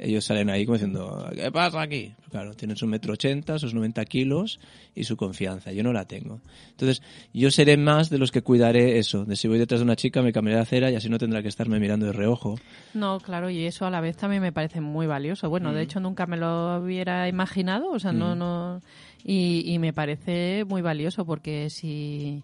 ellos 0.00 0.24
salen 0.24 0.48
ahí 0.50 0.64
como 0.64 0.76
diciendo, 0.78 1.28
¿qué 1.34 1.52
pasa 1.52 1.82
aquí? 1.82 2.14
Claro, 2.30 2.54
tienen 2.54 2.76
su 2.76 2.86
metro 2.86 3.12
ochenta, 3.12 3.58
sus 3.58 3.74
90 3.74 4.04
kilos 4.06 4.58
y 4.94 5.04
su 5.04 5.16
confianza. 5.16 5.72
Yo 5.72 5.82
no 5.82 5.92
la 5.92 6.06
tengo. 6.06 6.40
Entonces, 6.70 7.02
yo 7.34 7.50
seré 7.50 7.76
más 7.76 8.08
de 8.10 8.18
los 8.18 8.30
que 8.32 8.42
cuidaré 8.42 8.98
eso, 8.98 9.24
de 9.24 9.36
si 9.36 9.46
voy 9.48 9.58
detrás 9.58 9.80
de 9.80 9.84
una 9.84 9.96
chica 9.96 10.22
me 10.22 10.32
cambiaré 10.32 10.56
de 10.56 10.62
acera 10.62 10.90
y 10.90 10.94
así 10.94 11.08
no 11.08 11.18
tendrá 11.18 11.42
que 11.42 11.48
estarme 11.48 11.78
mirando 11.78 12.06
de 12.06 12.12
reojo. 12.12 12.56
No, 12.94 13.20
claro, 13.20 13.50
y 13.50 13.64
eso 13.66 13.84
a 13.86 13.90
la 13.90 14.00
vez 14.00 14.16
también 14.16 14.42
me 14.42 14.52
parece 14.52 14.80
muy 14.80 15.06
valioso. 15.06 15.48
Bueno, 15.50 15.70
Mm. 15.70 15.74
de 15.74 15.82
hecho 15.82 16.00
nunca 16.00 16.26
me 16.26 16.36
lo 16.38 16.78
hubiera 16.78 17.28
imaginado, 17.28 17.90
o 17.90 17.98
sea, 17.98 18.12
no, 18.12 18.34
no, 18.34 18.80
y, 19.22 19.62
y 19.72 19.78
me 19.78 19.92
parece 19.92 20.64
muy 20.66 20.82
valioso 20.82 21.24
porque 21.26 21.68
si, 21.68 22.42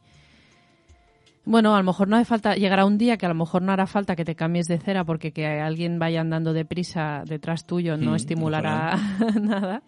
bueno, 1.46 1.74
a 1.74 1.78
lo 1.78 1.84
mejor 1.84 2.08
no 2.08 2.16
hace 2.16 2.24
falta, 2.24 2.54
llegará 2.56 2.84
un 2.84 2.98
día 2.98 3.16
que 3.16 3.24
a 3.24 3.28
lo 3.28 3.34
mejor 3.34 3.62
no 3.62 3.72
hará 3.72 3.86
falta 3.86 4.16
que 4.16 4.24
te 4.24 4.34
cambies 4.34 4.66
de 4.66 4.78
cera 4.78 5.04
porque 5.04 5.32
que 5.32 5.46
alguien 5.46 5.98
vaya 5.98 6.20
andando 6.20 6.52
deprisa 6.52 7.22
detrás 7.24 7.66
tuyo 7.66 7.96
no 7.96 8.12
Mm, 8.12 8.16
estimulará 8.16 8.98
nada. 9.40 9.82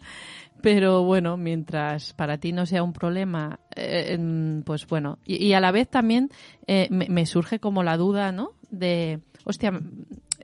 Pero 0.61 1.03
bueno, 1.03 1.37
mientras 1.37 2.13
para 2.13 2.37
ti 2.37 2.51
no 2.51 2.65
sea 2.65 2.81
un 2.83 2.93
problema, 2.93 3.59
eh, 3.75 4.13
em, 4.13 4.63
pues 4.63 4.87
bueno. 4.87 5.19
Y, 5.25 5.45
y 5.45 5.53
a 5.53 5.59
la 5.59 5.71
vez 5.71 5.89
también 5.89 6.29
eh, 6.67 6.87
me, 6.89 7.07
me 7.09 7.25
surge 7.25 7.59
como 7.59 7.83
la 7.83 7.97
duda, 7.97 8.31
¿no? 8.31 8.53
De, 8.69 9.19
hostia, 9.45 9.71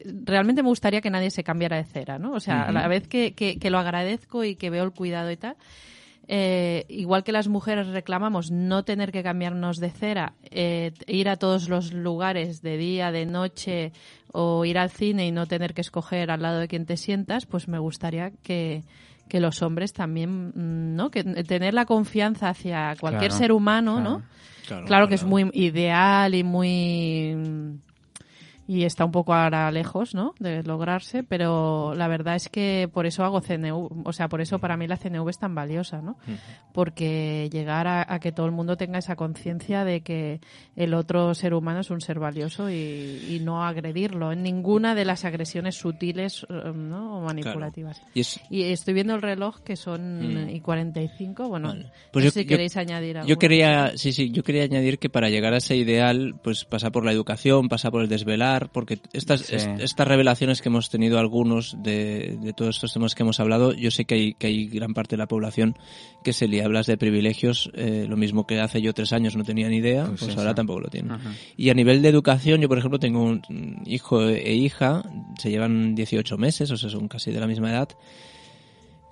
realmente 0.03 0.63
me 0.63 0.69
gustaría 0.69 1.01
que 1.01 1.09
nadie 1.09 1.31
se 1.31 1.43
cambiara 1.43 1.77
de 1.77 1.85
cera, 1.85 2.19
¿no? 2.19 2.33
O 2.33 2.39
sea, 2.39 2.63
a 2.63 2.71
la 2.71 2.87
vez 2.87 3.07
que, 3.07 3.33
que, 3.33 3.57
que 3.57 3.69
lo 3.69 3.77
agradezco 3.77 4.43
y 4.43 4.55
que 4.55 4.69
veo 4.69 4.83
el 4.83 4.91
cuidado 4.91 5.31
y 5.31 5.37
tal, 5.37 5.55
eh, 6.27 6.85
igual 6.89 7.23
que 7.23 7.31
las 7.31 7.47
mujeres 7.47 7.87
reclamamos 7.87 8.51
no 8.51 8.83
tener 8.83 9.11
que 9.11 9.23
cambiarnos 9.23 9.77
de 9.77 9.91
cera, 9.91 10.33
eh, 10.43 10.91
ir 11.07 11.29
a 11.29 11.35
todos 11.37 11.69
los 11.69 11.93
lugares 11.93 12.61
de 12.61 12.77
día, 12.77 13.11
de 13.11 13.25
noche 13.25 13.91
o 14.31 14.65
ir 14.65 14.77
al 14.77 14.89
cine 14.89 15.27
y 15.27 15.31
no 15.31 15.45
tener 15.45 15.73
que 15.73 15.81
escoger 15.81 16.31
al 16.31 16.41
lado 16.41 16.59
de 16.59 16.67
quien 16.67 16.85
te 16.85 16.97
sientas, 16.97 17.45
pues 17.45 17.67
me 17.67 17.79
gustaría 17.79 18.31
que, 18.43 18.83
que 19.29 19.39
los 19.39 19.61
hombres 19.61 19.93
también, 19.93 20.49
mm, 20.49 20.95
¿no? 20.95 21.11
Que 21.11 21.23
tener 21.23 21.73
la 21.73 21.85
confianza 21.85 22.49
hacia 22.49 22.95
cualquier 22.99 23.29
Claro, 23.29 23.39
ser 23.39 23.51
humano, 23.51 23.95
claro. 23.95 24.09
¿no? 24.09 24.85
Claro 24.87 25.07
que 25.07 25.15
es 25.15 25.23
muy 25.23 25.49
ideal 25.53 26.33
y 26.33 26.43
muy 26.43 27.37
y 28.67 28.83
está 28.83 29.05
un 29.05 29.11
poco 29.11 29.33
ahora 29.33 29.69
lejos, 29.71 30.15
¿no? 30.15 30.33
De 30.39 30.63
lograrse, 30.63 31.23
pero 31.23 31.93
la 31.95 32.07
verdad 32.07 32.35
es 32.35 32.49
que 32.49 32.89
por 32.91 33.05
eso 33.05 33.23
hago 33.23 33.41
CNV, 33.41 34.07
o 34.07 34.13
sea, 34.13 34.27
por 34.27 34.41
eso 34.41 34.59
para 34.59 34.75
mí 34.77 34.87
la 34.87 34.97
CNV 34.97 35.29
es 35.29 35.37
tan 35.37 35.53
valiosa, 35.53 36.01
¿no? 36.01 36.17
Porque 36.73 37.49
llegar 37.51 37.87
a, 37.87 38.05
a 38.13 38.19
que 38.19 38.31
todo 38.31 38.45
el 38.45 38.51
mundo 38.51 38.75
tenga 38.77 38.97
esa 38.99 39.15
conciencia 39.15 39.85
de 39.85 40.01
que 40.01 40.39
el 40.75 40.93
otro 40.93 41.33
ser 41.35 41.53
humano 41.53 41.81
es 41.81 41.89
un 41.89 42.01
ser 42.01 42.19
valioso 42.19 42.69
y, 42.69 42.73
y 43.29 43.39
no 43.43 43.63
agredirlo 43.65 44.31
en 44.31 44.41
ninguna 44.43 44.95
de 44.95 45.05
las 45.05 45.25
agresiones 45.25 45.75
sutiles 45.75 46.45
eh, 46.49 46.71
¿no? 46.73 47.19
o 47.19 47.21
manipulativas. 47.21 48.01
Y 48.13 48.21
es, 48.21 48.39
Y 48.49 48.63
estoy 48.63 48.93
viendo 48.93 49.15
el 49.15 49.21
reloj 49.21 49.59
que 49.61 49.75
son 49.75 50.45
Mm. 50.45 50.49
y 50.49 50.59
45, 50.61 51.49
bueno, 51.49 51.67
Vale. 51.69 51.83
no 51.85 51.89
Pues 52.11 52.25
sé 52.25 52.31
si 52.31 52.45
yo- 52.45 52.49
queréis 52.49 52.77
añadir 52.77 53.17
algo. 53.17 53.27
Yo 53.29 53.37
quería, 53.37 53.91
sí, 53.97 54.11
sí, 54.13 54.31
yo 54.31 54.43
quería 54.43 54.63
añadir 54.63 54.97
que 54.97 55.09
para 55.09 55.29
llegar 55.29 55.53
a 55.53 55.57
ese 55.57 55.75
ideal, 55.75 56.35
pues 56.41 56.63
pasa 56.65 56.89
por 56.91 57.03
la 57.05 57.11
educación, 57.11 57.67
pasa 57.69 57.91
por 57.91 58.01
el 58.01 58.07
desvelar, 58.09 58.54
porque 58.71 58.99
estas, 59.13 59.41
Sí. 59.41 59.55
est- 59.55 59.79
estas 59.79 60.07
revelaciones 60.07 60.61
que 60.61 60.69
hemos 60.69 60.89
tenido 60.89 61.19
algunos 61.19 61.75
de, 61.81 62.37
de 62.41 62.53
todos 62.53 62.75
estos 62.75 62.93
temas 62.93 63.15
que 63.15 63.23
hemos 63.23 63.39
hablado, 63.39 63.73
yo 63.73 63.91
sé 63.91 64.05
que 64.05 64.15
hay, 64.15 64.33
que 64.33 64.47
hay 64.47 64.67
gran 64.67 64.93
parte 64.93 65.15
de 65.15 65.19
la 65.19 65.27
población 65.27 65.77
que 66.23 66.33
se 66.33 66.47
le 66.47 66.63
hablas 66.63 66.87
de 66.87 66.97
privilegios, 66.97 67.69
eh, 67.75 68.05
lo 68.09 68.17
mismo 68.17 68.47
que 68.47 68.59
hace 68.59 68.81
yo 68.81 68.93
tres 68.93 69.13
años 69.13 69.35
no 69.35 69.43
tenía 69.43 69.69
ni 69.69 69.77
idea, 69.77 70.05
Pues 70.07 70.21
pues, 70.23 70.37
ahora 70.37 70.55
tampoco 70.55 70.79
lo 70.81 70.87
tienen. 70.89 71.11
Ajá. 71.11 71.33
Y 71.57 71.69
a 71.69 71.73
nivel 71.73 72.01
de 72.01 72.09
educación, 72.09 72.61
yo 72.61 72.67
por 72.67 72.77
ejemplo 72.79 72.99
tengo 72.99 73.23
un 73.23 73.41
hijo 73.85 74.27
e 74.27 74.53
hija, 74.55 75.03
se 75.39 75.49
llevan 75.51 75.93
18 75.95 76.37
meses, 76.37 76.71
o 76.71 76.77
sea, 76.77 76.89
son 76.89 77.07
casi 77.07 77.31
de 77.31 77.39
la 77.39 77.47
misma 77.47 77.69
edad. 77.71 77.89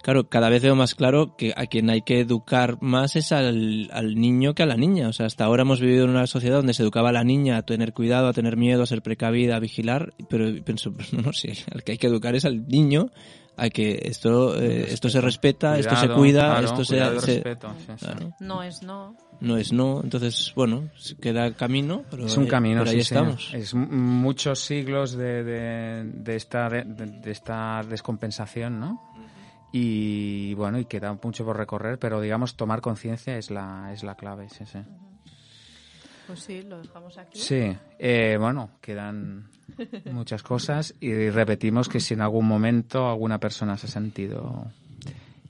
Claro, 0.04 0.28
cada 0.30 0.50
vez 0.50 0.62
veo 0.62 0.76
más 0.76 0.96
claro 0.96 1.36
que 1.38 1.54
a 1.56 1.66
quien 1.66 1.90
hay 1.90 2.02
que 2.02 2.20
educar 2.20 2.78
más 2.82 3.16
es 3.16 3.32
al, 3.32 3.90
al 3.94 4.16
niño 4.16 4.54
que 4.54 4.62
a 4.62 4.66
la 4.66 4.76
niña. 4.76 5.08
O 5.08 5.14
sea, 5.14 5.26
hasta 5.28 5.46
ahora 5.46 5.62
hemos 5.62 5.80
vivido 5.80 6.04
en 6.04 6.10
una 6.12 6.28
sociedad 6.28 6.58
donde 6.58 6.74
se 6.74 6.84
educaba 6.84 7.10
a 7.10 7.14
la 7.14 7.24
niña 7.24 7.56
a 7.58 7.62
tener 7.64 7.94
cuidado, 7.94 8.28
a 8.28 8.34
tener 8.34 8.58
miedo, 8.58 8.84
a 8.84 8.86
ser 8.86 9.02
precavida, 9.02 9.56
a 9.56 9.60
vigilar, 9.60 10.14
pero 10.30 10.46
pienso, 10.64 10.92
pues, 10.96 11.14
no, 11.14 11.22
no, 11.22 11.32
sí, 11.34 11.50
al 11.74 11.84
que 11.84 11.94
hay 11.94 11.98
que 11.98 12.08
educar 12.08 12.36
es 12.36 12.44
al 12.44 12.68
niño, 12.68 13.12
a 13.56 13.70
que 13.70 14.02
esto, 14.04 14.60
eh, 14.62 14.88
esto 14.90 15.10
se 15.10 15.22
respeta, 15.22 15.78
esto 15.80 15.96
se 15.96 16.10
cuida, 16.10 16.48
claro, 16.50 16.66
esto 16.66 16.84
se, 16.84 16.98
se- 16.98 17.10
respeto, 17.10 17.74
sí, 17.78 17.86
sí. 17.98 18.06
claro, 18.06 18.34
No 18.42 18.62
es 18.64 18.82
no. 18.84 19.16
no 19.40 19.58
es 19.58 19.72
no. 19.72 20.02
Entonces, 20.04 20.52
bueno, 20.56 20.90
queda 21.22 21.54
camino, 21.54 22.04
pero, 22.12 22.26
Es 22.26 22.36
un 22.36 22.44
ahí- 22.44 22.50
camino, 22.50 22.80
pero 22.80 22.90
ahí 22.92 22.98
sí, 22.98 23.02
estamos. 23.04 23.54
Es 23.54 23.74
muchos 23.74 24.60
siglos 24.60 25.14
de, 25.16 25.44
de, 25.46 26.04
de 26.04 26.36
esta, 26.36 26.68
de, 26.68 26.84
de 26.84 27.32
esta 27.32 27.84
descompensación, 27.88 28.80
¿no? 28.82 29.14
Y 29.76 30.54
bueno, 30.54 30.78
y 30.78 30.86
queda 30.86 31.18
mucho 31.22 31.44
por 31.44 31.58
recorrer, 31.58 31.98
pero 31.98 32.22
digamos, 32.22 32.56
tomar 32.56 32.80
conciencia 32.80 33.40
es 33.40 33.50
la, 33.50 33.92
es 33.92 34.04
la 34.04 34.14
clave, 34.14 34.48
sí, 34.48 34.68
sí. 34.68 34.78
Pues 36.28 36.42
sí, 36.42 36.62
lo 36.62 36.80
dejamos 36.80 37.18
aquí. 37.18 37.40
Sí, 37.40 37.76
eh, 37.98 38.38
bueno, 38.40 38.70
quedan 38.82 39.50
muchas 40.12 40.44
cosas 40.44 40.94
y 41.00 41.32
repetimos 41.32 41.90
que 41.90 42.00
si 42.00 42.14
en 42.14 42.22
algún 42.22 42.48
momento 42.48 43.10
alguna 43.10 43.40
persona 43.40 43.76
se 43.76 43.88
ha 43.88 43.90
sentido 43.90 44.68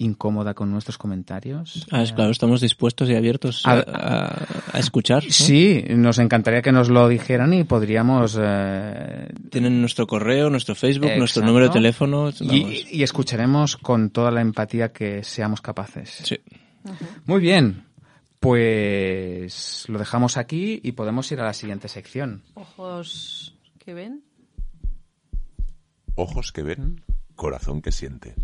incómoda 0.04 0.54
con 0.54 0.70
nuestros 0.72 0.98
comentarios. 0.98 1.88
Ah, 1.92 2.04
es 2.04 2.12
claro, 2.14 2.32
estamos 2.32 2.62
dispuestos 2.62 3.10
y 3.10 3.16
abiertos 3.16 3.66
a, 3.66 3.72
A- 3.72 3.80
a- 3.88 4.48
a 4.74 4.80
escuchar. 4.80 5.24
¿no? 5.24 5.32
Sí, 5.32 5.84
nos 5.90 6.20
encantaría 6.20 6.62
que 6.62 6.72
nos 6.72 6.90
lo 6.90 7.08
dijeran 7.08 7.54
y 7.54 7.64
podríamos 7.64 8.38
eh, 8.42 9.30
Tienen 9.50 9.80
nuestro 9.82 10.06
correo, 10.06 10.50
nuestro 10.50 10.76
Facebook, 10.76 11.12
nuestro 11.18 11.44
número 11.46 11.68
de 11.68 11.72
teléfono. 11.74 12.30
y 12.42 13.02
escucharemos 13.04 13.78
con 13.78 14.10
toda 14.10 14.30
la 14.32 14.42
empatía 14.42 14.92
que 14.92 15.24
seamos 15.24 15.62
capaces. 15.62 16.22
Sí. 16.24 16.38
Muy 17.26 17.40
bien, 17.42 17.86
pues 18.40 19.86
lo 19.88 19.98
dejamos 20.00 20.38
aquí 20.38 20.80
y 20.84 20.92
podemos 20.94 21.32
ir 21.32 21.40
a 21.40 21.46
la 21.46 21.54
siguiente 21.54 21.88
sección. 21.88 22.44
Ojos 22.56 23.56
que 23.80 23.94
ven. 23.94 24.24
Ojos 26.16 26.52
que 26.52 26.62
ven, 26.62 27.02
corazón 27.36 27.82
que 27.82 27.92
siente. 27.92 28.36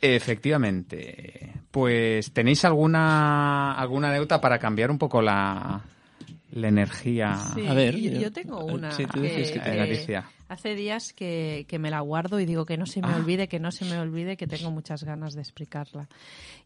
Efectivamente. 0.00 1.52
Pues 1.70 2.32
tenéis 2.32 2.64
alguna 2.64 3.72
alguna 3.74 4.08
anécdota 4.08 4.40
para 4.40 4.58
cambiar 4.58 4.90
un 4.90 4.98
poco 4.98 5.20
la, 5.22 5.80
la 6.52 6.68
energía. 6.68 7.36
Sí, 7.54 7.66
A 7.66 7.74
ver, 7.74 7.96
yo, 7.96 8.32
tengo 8.32 8.64
una 8.64 8.90
sí, 8.92 9.04
tú 9.06 9.20
que, 9.20 9.28
dices 9.28 9.50
que 9.52 9.58
Eh, 9.58 9.62
que 9.62 9.80
Alicia. 9.80 10.30
hace 10.48 10.74
días 10.74 11.12
que, 11.12 11.66
que 11.68 11.78
me 11.78 11.90
la 11.90 12.00
guardo 12.00 12.40
y 12.40 12.46
digo 12.46 12.64
que 12.64 12.76
no 12.78 12.86
se 12.86 13.00
me 13.02 13.08
Ah. 13.08 13.16
olvide, 13.16 13.48
que 13.48 13.58
no 13.60 13.70
se 13.72 13.84
me 13.84 13.98
olvide, 13.98 14.36
que 14.36 14.46
tengo 14.46 14.70
muchas 14.70 15.04
ganas 15.04 15.34
de 15.34 15.40
explicarla. 15.42 16.08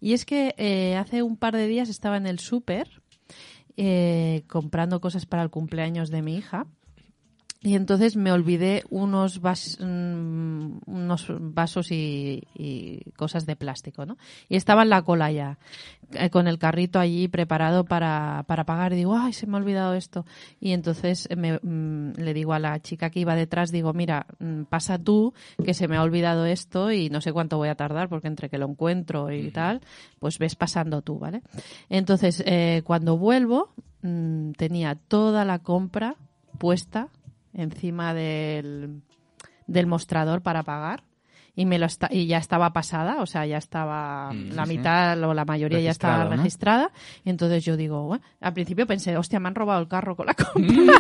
Y 0.00 0.12
es 0.12 0.24
que 0.24 0.54
eh, 0.58 0.96
hace 0.96 1.22
un 1.22 1.36
par 1.36 1.54
de 1.56 1.66
días 1.66 1.88
estaba 1.88 2.16
en 2.16 2.26
el 2.26 2.38
súper 2.38 2.88
eh, 3.76 4.42
comprando 4.48 5.00
cosas 5.00 5.26
para 5.26 5.42
el 5.42 5.50
cumpleaños 5.50 6.10
de 6.10 6.22
mi 6.22 6.36
hija. 6.36 6.66
Y 7.64 7.76
entonces 7.76 8.16
me 8.16 8.32
olvidé 8.32 8.82
unos, 8.90 9.40
vas- 9.40 9.78
mm, 9.80 10.78
unos 10.86 11.26
vasos 11.38 11.92
y, 11.92 12.42
y 12.54 13.10
cosas 13.12 13.46
de 13.46 13.54
plástico, 13.54 14.04
¿no? 14.04 14.16
Y 14.48 14.56
estaba 14.56 14.82
en 14.82 14.88
la 14.90 15.02
cola 15.02 15.30
ya, 15.30 15.58
eh, 16.12 16.28
con 16.30 16.48
el 16.48 16.58
carrito 16.58 16.98
allí 16.98 17.28
preparado 17.28 17.84
para, 17.84 18.44
para 18.48 18.64
pagar. 18.64 18.92
Y 18.92 18.96
digo, 18.96 19.16
ay, 19.16 19.32
se 19.32 19.46
me 19.46 19.56
ha 19.56 19.60
olvidado 19.60 19.94
esto. 19.94 20.26
Y 20.60 20.72
entonces 20.72 21.28
me, 21.36 21.60
mm, 21.62 22.14
le 22.16 22.34
digo 22.34 22.52
a 22.52 22.58
la 22.58 22.80
chica 22.82 23.10
que 23.10 23.20
iba 23.20 23.36
detrás, 23.36 23.70
digo, 23.70 23.92
mira, 23.92 24.26
mm, 24.40 24.62
pasa 24.64 24.98
tú, 24.98 25.32
que 25.64 25.72
se 25.72 25.86
me 25.86 25.96
ha 25.96 26.02
olvidado 26.02 26.46
esto 26.46 26.90
y 26.90 27.10
no 27.10 27.20
sé 27.20 27.32
cuánto 27.32 27.58
voy 27.58 27.68
a 27.68 27.76
tardar, 27.76 28.08
porque 28.08 28.26
entre 28.26 28.48
que 28.48 28.58
lo 28.58 28.66
encuentro 28.66 29.30
y 29.30 29.52
tal, 29.52 29.82
pues 30.18 30.38
ves 30.40 30.56
pasando 30.56 31.02
tú, 31.02 31.20
¿vale? 31.20 31.42
Entonces, 31.88 32.42
eh, 32.44 32.82
cuando 32.84 33.16
vuelvo, 33.18 33.70
mm, 34.02 34.50
tenía 34.52 34.96
toda 34.96 35.44
la 35.44 35.60
compra 35.60 36.16
puesta 36.58 37.08
encima 37.54 38.14
del, 38.14 39.02
del 39.66 39.86
mostrador 39.86 40.42
para 40.42 40.62
pagar 40.62 41.02
y 41.54 41.66
me 41.66 41.78
lo 41.78 41.84
esta- 41.86 42.08
y 42.10 42.26
ya 42.26 42.38
estaba 42.38 42.72
pasada, 42.72 43.20
o 43.20 43.26
sea, 43.26 43.44
ya 43.44 43.58
estaba 43.58 44.32
Mm, 44.32 44.52
la 44.52 44.64
sí, 44.66 44.76
mitad 44.78 45.22
o 45.22 45.34
la 45.34 45.44
mayoría 45.44 45.80
ya 45.80 45.90
estaba 45.90 46.24
registrada. 46.36 46.90
Y 47.24 47.30
entonces 47.30 47.62
yo 47.64 47.76
digo, 47.76 48.06
bueno, 48.06 48.24
al 48.40 48.54
principio 48.54 48.86
pensé, 48.86 49.16
hostia, 49.18 49.38
me 49.38 49.48
han 49.48 49.54
robado 49.54 49.80
el 49.82 49.88
carro 49.88 50.16
con 50.16 50.26
la 50.26 50.34
compra. 50.34 50.94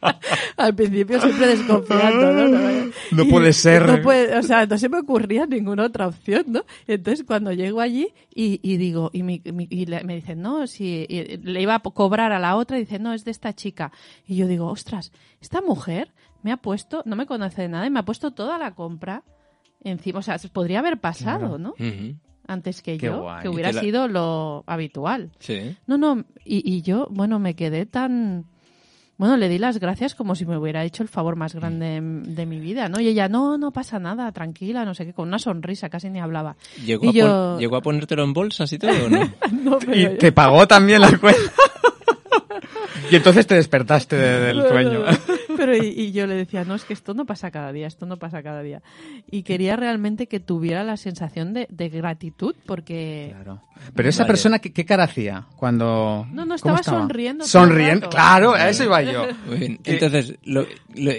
al 0.56 0.74
principio 0.74 1.20
siempre 1.20 1.48
desconfiando, 1.48 2.32
¿no? 2.32 2.48
No, 2.48 2.90
No 3.12 3.22
Y 3.24 3.30
puede 3.30 3.52
ser. 3.52 3.86
no 3.86 4.02
puede- 4.02 4.36
o 4.36 4.42
sea, 4.42 4.66
no 4.66 4.78
se 4.78 4.88
me 4.88 4.98
ocurría 4.98 5.46
ninguna 5.46 5.84
otra 5.84 6.06
opción, 6.08 6.44
¿no? 6.48 6.64
Entonces 6.86 7.24
cuando 7.26 7.52
llego 7.52 7.80
allí 7.80 8.08
y, 8.34 8.60
y 8.62 8.76
digo, 8.76 9.10
y, 9.12 9.22
mi- 9.22 9.42
mi- 9.52 9.68
y 9.70 9.86
le- 9.86 10.04
me 10.04 10.14
dicen, 10.16 10.40
no, 10.42 10.66
si 10.66 11.06
y 11.08 11.36
le 11.38 11.62
iba 11.62 11.74
a 11.74 11.80
cobrar 11.80 12.32
a 12.32 12.38
la 12.38 12.56
otra 12.56 12.76
y 12.76 12.80
dice, 12.80 12.98
no, 12.98 13.12
es 13.12 13.24
de 13.24 13.30
esta 13.30 13.52
chica. 13.54 13.92
Y 14.26 14.36
yo 14.36 14.46
digo, 14.46 14.66
ostras, 14.66 15.12
esta 15.40 15.60
mujer 15.60 16.12
me 16.42 16.52
ha 16.52 16.56
puesto, 16.58 17.02
no 17.06 17.16
me 17.16 17.26
conoce 17.26 17.62
de 17.62 17.68
nada 17.68 17.86
y 17.86 17.90
me 17.90 18.00
ha 18.00 18.04
puesto 18.04 18.30
toda 18.32 18.58
la 18.58 18.74
compra 18.74 19.22
encima. 19.82 20.20
O 20.20 20.22
sea, 20.22 20.38
se 20.38 20.48
podría 20.48 20.78
haber 20.80 20.98
pasado, 20.98 21.56
Claro. 21.56 21.58
¿no? 21.58 21.74
Antes 22.48 22.80
que 22.80 22.96
Qué 22.96 23.06
yo, 23.06 23.22
guay. 23.22 23.42
que 23.42 23.48
hubiera 23.48 23.72
la- 23.72 23.80
sido 23.80 24.06
lo 24.06 24.62
habitual. 24.68 25.32
Sí. 25.40 25.76
No, 25.88 25.98
no, 25.98 26.24
y, 26.44 26.62
y 26.72 26.82
yo, 26.82 27.08
bueno, 27.10 27.40
me 27.40 27.54
quedé 27.56 27.86
tan... 27.86 28.44
Bueno, 29.18 29.36
le 29.38 29.48
di 29.48 29.58
las 29.58 29.78
gracias 29.80 30.14
como 30.14 30.34
si 30.34 30.44
me 30.44 30.58
hubiera 30.58 30.84
hecho 30.84 31.02
el 31.02 31.08
favor 31.08 31.36
más 31.36 31.54
grande 31.54 32.00
de 32.02 32.44
mi 32.46 32.60
vida, 32.60 32.88
¿no? 32.90 33.00
Y 33.00 33.08
ella, 33.08 33.28
no, 33.30 33.56
no 33.56 33.70
pasa 33.70 33.98
nada, 33.98 34.30
tranquila, 34.32 34.84
no 34.84 34.94
sé 34.94 35.06
qué, 35.06 35.14
con 35.14 35.28
una 35.28 35.38
sonrisa, 35.38 35.88
casi 35.88 36.10
ni 36.10 36.20
hablaba. 36.20 36.56
¿Llegó, 36.84 37.06
Y 37.06 37.08
a 37.08 37.12
yo- 37.12 37.26
pon- 37.26 37.58
¿Llegó 37.58 37.76
a 37.76 37.80
ponértelo 37.82 38.24
en 38.24 38.34
bolsas 38.34 38.70
y 38.74 38.78
todo 38.78 38.90
o 39.06 39.08
no? 39.08 39.20
No, 39.52 39.78
pero- 39.78 39.94
Y 40.14 40.18
te 40.18 40.32
pagó 40.32 40.66
también 40.68 41.00
la 41.00 41.16
cuenta. 41.16 41.40
y 43.10 43.16
entonces 43.16 43.46
te 43.46 43.54
despertaste 43.54 44.16
de- 44.16 44.40
del 44.40 44.68
sueño. 44.68 45.00
Pero 45.56 45.76
y, 45.76 45.88
y 45.88 46.12
yo 46.12 46.26
le 46.26 46.34
decía, 46.34 46.64
no, 46.64 46.74
es 46.74 46.84
que 46.84 46.92
esto 46.92 47.14
no 47.14 47.26
pasa 47.26 47.50
cada 47.50 47.72
día, 47.72 47.86
esto 47.86 48.06
no 48.06 48.16
pasa 48.18 48.42
cada 48.42 48.62
día. 48.62 48.82
Y 49.30 49.42
quería 49.42 49.76
realmente 49.76 50.26
que 50.26 50.40
tuviera 50.40 50.84
la 50.84 50.96
sensación 50.96 51.52
de, 51.52 51.66
de 51.70 51.88
gratitud 51.88 52.54
porque... 52.66 53.30
Claro. 53.34 53.62
Pero 53.94 54.08
esa 54.08 54.22
Vale. 54.22 54.28
persona, 54.32 54.58
¿qué, 54.58 54.72
qué 54.72 54.84
cara 54.84 55.04
hacía 55.04 55.46
cuando...? 55.56 56.26
No, 56.32 56.44
no, 56.46 56.56
¿cómo 56.58 56.76
estaba 56.76 56.82
sonriendo 56.82 57.44
Sonriendo, 57.44 58.08
claro, 58.08 58.54
a 58.54 58.68
eso 58.68 58.84
iba 58.84 59.02
yo. 59.02 59.26
Muy 59.46 59.56
bien. 59.58 59.78
¿Qué? 59.78 59.92
Entonces, 59.94 60.34
lo- 60.44 60.66
lo- 60.94 61.12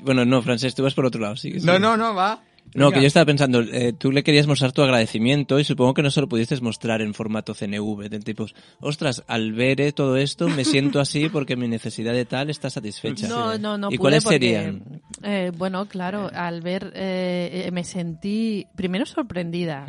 bueno, 0.00 0.24
no, 0.24 0.42
Francés, 0.42 0.74
tú 0.74 0.82
vas 0.82 0.94
por 0.94 1.06
otro 1.06 1.20
lado. 1.20 1.36
Sí, 1.36 1.58
sí. 1.58 1.66
No, 1.66 1.78
no, 1.78 1.96
no, 1.96 2.14
va. 2.14 2.40
No, 2.76 2.92
que 2.92 3.00
yo 3.00 3.06
estaba 3.06 3.26
pensando, 3.26 3.60
eh, 3.60 3.92
tú 3.92 4.12
le 4.12 4.22
querías 4.22 4.46
mostrar 4.46 4.72
tu 4.72 4.82
agradecimiento 4.82 5.58
y 5.58 5.64
supongo 5.64 5.94
que 5.94 6.02
no 6.02 6.10
se 6.10 6.20
lo 6.20 6.28
pudiste 6.28 6.60
mostrar 6.60 7.02
en 7.02 7.14
formato 7.14 7.54
CNV, 7.54 8.08
del 8.08 8.24
tipo, 8.24 8.46
ostras, 8.80 9.24
al 9.26 9.52
ver 9.52 9.80
eh, 9.80 9.92
todo 9.92 10.16
esto 10.16 10.48
me 10.48 10.64
siento 10.64 11.00
así 11.00 11.28
porque 11.28 11.56
mi 11.56 11.68
necesidad 11.68 12.12
de 12.12 12.24
tal 12.24 12.50
está 12.50 12.70
satisfecha. 12.70 13.28
No, 13.28 13.58
no, 13.58 13.78
no 13.78 13.88
¿Y 13.88 13.96
pude 13.96 13.98
cuáles 13.98 14.24
porque, 14.24 14.38
serían? 14.38 15.02
eh, 15.22 15.52
bueno, 15.56 15.86
claro, 15.86 16.30
al 16.32 16.60
ver, 16.60 16.92
eh, 16.94 17.64
eh, 17.66 17.70
me 17.70 17.84
sentí 17.84 18.66
primero 18.76 19.06
sorprendida. 19.06 19.86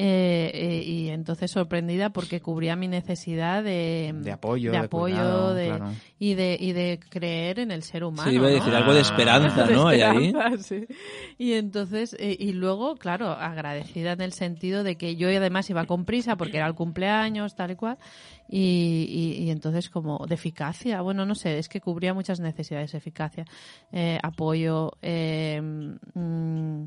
Eh, 0.00 0.52
eh, 0.54 0.82
y 0.86 1.08
entonces 1.08 1.50
sorprendida 1.50 2.10
porque 2.10 2.40
cubría 2.40 2.76
mi 2.76 2.86
necesidad 2.86 3.64
de, 3.64 4.14
De 4.14 4.30
apoyo, 4.30 4.70
de 4.70 4.78
de 4.78 4.84
apoyo 4.84 5.16
cuidado, 5.16 5.54
de- 5.54 5.66
claro. 5.66 5.90
y 6.20 6.34
de 6.34 6.56
y 6.60 6.70
de 6.72 7.00
creer 7.10 7.58
en 7.58 7.72
el 7.72 7.82
ser 7.82 8.04
humano 8.04 8.30
Sí, 8.30 8.36
iba 8.36 8.46
a 8.46 8.50
¿no? 8.50 8.54
decir 8.54 8.72
algo 8.76 8.94
de 8.94 9.00
esperanza, 9.00 9.64
De 9.66 9.74
¿no? 9.74 9.88
Hay 9.88 10.02
ahí. 10.02 10.26
esperanza, 10.28 10.62
sí. 10.62 10.86
Y 11.36 11.54
entonces, 11.54 12.14
eh, 12.20 12.36
y 12.38 12.52
luego, 12.52 12.94
claro, 12.94 13.30
agradecida 13.32 14.12
en 14.12 14.20
el 14.20 14.32
sentido 14.32 14.84
de 14.84 14.94
que 14.96 15.16
yo 15.16 15.28
además 15.30 15.68
iba 15.68 15.84
con 15.84 16.04
prisa 16.04 16.36
porque 16.36 16.58
era 16.58 16.68
el 16.68 16.76
cumpleaños, 16.76 17.56
tal 17.56 17.72
y 17.72 17.74
cual, 17.74 17.98
y, 18.48 19.34
y, 19.40 19.42
y 19.42 19.50
entonces 19.50 19.90
como 19.90 20.24
de 20.28 20.36
eficacia, 20.36 21.00
bueno, 21.00 21.26
no 21.26 21.34
sé, 21.34 21.58
es 21.58 21.68
que 21.68 21.80
cubría 21.80 22.14
muchas 22.14 22.38
necesidades, 22.38 22.94
eficacia, 22.94 23.44
eh, 23.90 24.20
apoyo, 24.22 24.92
eh, 25.02 25.60
mm, 25.60 26.84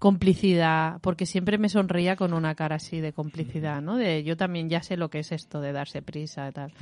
complicidad, 0.00 0.98
porque 1.02 1.26
siempre 1.26 1.58
me 1.58 1.68
sonreía 1.68 2.16
con 2.16 2.32
una 2.32 2.54
cara 2.56 2.76
así 2.76 3.00
de 3.00 3.12
complicidad, 3.12 3.80
¿no? 3.82 3.96
De 3.96 4.24
yo 4.24 4.36
también 4.36 4.68
ya 4.68 4.82
sé 4.82 4.96
lo 4.96 5.10
que 5.10 5.20
es 5.20 5.30
esto 5.30 5.60
de 5.60 5.72
darse 5.72 6.02
prisa 6.02 6.48
y 6.48 6.52
tal. 6.52 6.72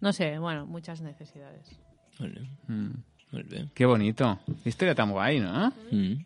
No 0.00 0.12
sé, 0.12 0.38
bueno, 0.38 0.66
muchas 0.66 1.00
necesidades. 1.00 1.74
Vale, 2.20 2.48
Mm, 2.68 2.90
muy 3.32 3.42
bien. 3.42 3.70
Qué 3.74 3.86
bonito. 3.86 4.38
Historia 4.64 4.94
tan 4.94 5.10
guay, 5.10 5.40
¿no? 5.40 5.72
Mm. 5.90 6.24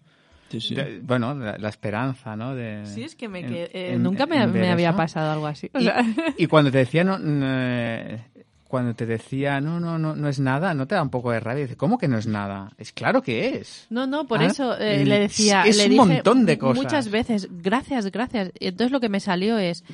Sí, 0.51 0.61
sí. 0.61 0.74
De- 0.74 0.98
bueno, 1.01 1.32
la, 1.34 1.57
la 1.57 1.68
esperanza, 1.68 2.34
¿no? 2.34 2.55
De, 2.57 2.84
Sí, 2.84 3.05
es 3.05 3.14
que 3.14 3.28
me 3.28 3.38
en- 3.40 3.55
eh, 3.55 3.70
en- 3.72 4.03
nunca 4.03 4.26
me, 4.26 4.44
me 4.48 4.68
había 4.70 4.94
pasado 4.96 5.30
algo 5.30 5.46
así. 5.46 5.70
O 5.72 5.78
Y, 5.78 5.84
sea, 5.84 6.03
y 6.36 6.46
cuando 6.46 6.72
te 6.72 6.78
decía, 6.78 7.05
no, 7.05 7.16
mm, 7.16 7.40
eh, 7.44 8.24
cuando 8.71 8.95
te 8.95 9.05
decía, 9.05 9.61
no, 9.61 9.81
no, 9.81 9.99
no, 9.99 10.14
no 10.14 10.29
es 10.29 10.39
nada, 10.41 10.73
no 10.75 10.87
te 10.87 10.95
da 10.95 11.03
un 11.03 11.11
poco 11.11 11.33
de 11.33 11.41
rabia. 11.41 11.64
Dice, 11.64 11.77
¿cómo 11.77 11.99
que 11.99 12.07
no 12.09 12.16
es 12.16 12.27
nada? 12.29 12.71
Es 12.79 12.93
claro 12.93 13.21
que 13.21 13.57
es. 13.57 13.87
No, 13.91 14.07
no, 14.07 14.27
por 14.29 14.41
Ah, 14.41 14.47
eso 14.47 14.79
eh, 14.79 15.05
le 15.05 15.18
decía. 15.18 15.64
es 15.64 15.77
le 15.77 15.85
un 15.85 15.91
dije 15.91 16.05
montón 16.05 16.47
de 16.47 16.57
cosas. 16.57 16.83
Muchas 16.85 17.11
veces, 17.11 17.49
gracias, 17.51 18.11
gracias. 18.12 18.53
Y 18.59 18.68
entonces 18.68 18.93
lo 18.93 19.01
que 19.01 19.09
me 19.09 19.21
salió 19.21 19.59
es. 19.59 19.85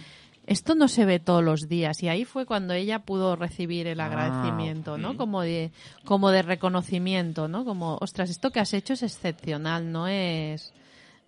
Esto 0.46 0.76
no 0.76 0.86
se 0.86 1.04
ve 1.04 1.18
todos 1.18 1.42
los 1.42 1.68
días 1.68 2.04
y 2.04 2.08
ahí 2.08 2.24
fue 2.24 2.46
cuando 2.46 2.72
ella 2.72 3.00
pudo 3.00 3.34
recibir 3.34 3.88
el 3.88 3.98
Ah, 3.98 4.06
agradecimiento, 4.06 4.96
¿no? 4.96 5.16
Como 5.16 5.40
de 5.42 5.72
como 6.04 6.30
de 6.30 6.42
reconocimiento, 6.42 7.48
¿no? 7.48 7.64
Como, 7.64 7.98
ostras, 8.00 8.30
esto 8.30 8.50
que 8.52 8.60
has 8.60 8.72
hecho 8.72 8.92
es 8.92 9.02
excepcional, 9.02 9.90
no 9.90 10.06
es 10.06 10.72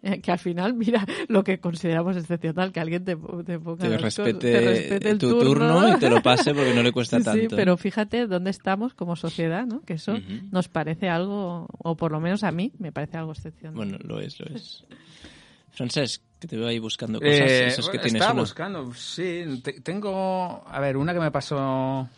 que 0.22 0.30
al 0.32 0.38
final, 0.38 0.74
mira, 0.74 1.04
lo 1.28 1.42
que 1.44 1.58
consideramos 1.60 2.16
excepcional, 2.16 2.72
que 2.72 2.80
alguien 2.80 3.04
te, 3.04 3.16
te 3.16 3.58
ponga 3.58 3.88
Te 3.88 3.96
respete, 3.98 4.34
te 4.34 4.60
respete 4.60 5.10
el 5.10 5.18
tu 5.18 5.30
turno. 5.38 5.88
y 5.88 5.98
te 5.98 6.08
lo 6.08 6.22
pase 6.22 6.54
porque 6.54 6.72
no 6.74 6.82
le 6.82 6.92
cuesta 6.92 7.18
Sí, 7.18 7.24
tanto. 7.24 7.40
Sí, 7.40 7.48
pero 7.50 7.76
fíjate 7.76 8.26
dónde 8.26 8.50
estamos 8.50 8.94
como 8.94 9.16
sociedad, 9.16 9.66
¿no? 9.66 9.80
Que 9.82 9.94
eso 9.94 10.12
Ujú. 10.12 10.22
nos 10.50 10.68
parece 10.68 11.08
algo, 11.08 11.66
o 11.78 11.96
por 11.96 12.12
lo 12.12 12.20
menos 12.20 12.44
a 12.44 12.52
mí, 12.52 12.72
me 12.78 12.92
parece 12.92 13.16
algo 13.18 13.32
excepcional. 13.32 13.74
Bueno, 13.76 13.98
lo 14.02 14.20
es, 14.20 14.38
lo 14.40 14.46
es. 14.54 14.84
Francesc, 15.70 16.22
que 16.38 16.48
te 16.48 16.56
veo 16.56 16.66
ahí 16.66 16.78
buscando 16.78 17.20
cosas. 17.20 17.40
Eh, 17.40 17.66
Eso 17.68 17.80
es 17.82 17.88
que 17.90 17.98
tienes 17.98 18.14
estaba 18.20 18.32
una. 18.32 18.42
buscando, 18.42 18.92
sí. 18.94 19.60
te- 19.62 19.80
tengo, 19.80 20.64
a 20.66 20.80
ver, 20.80 20.96
una 20.96 21.12
que 21.12 21.20
me 21.20 21.30
pasó 21.30 22.08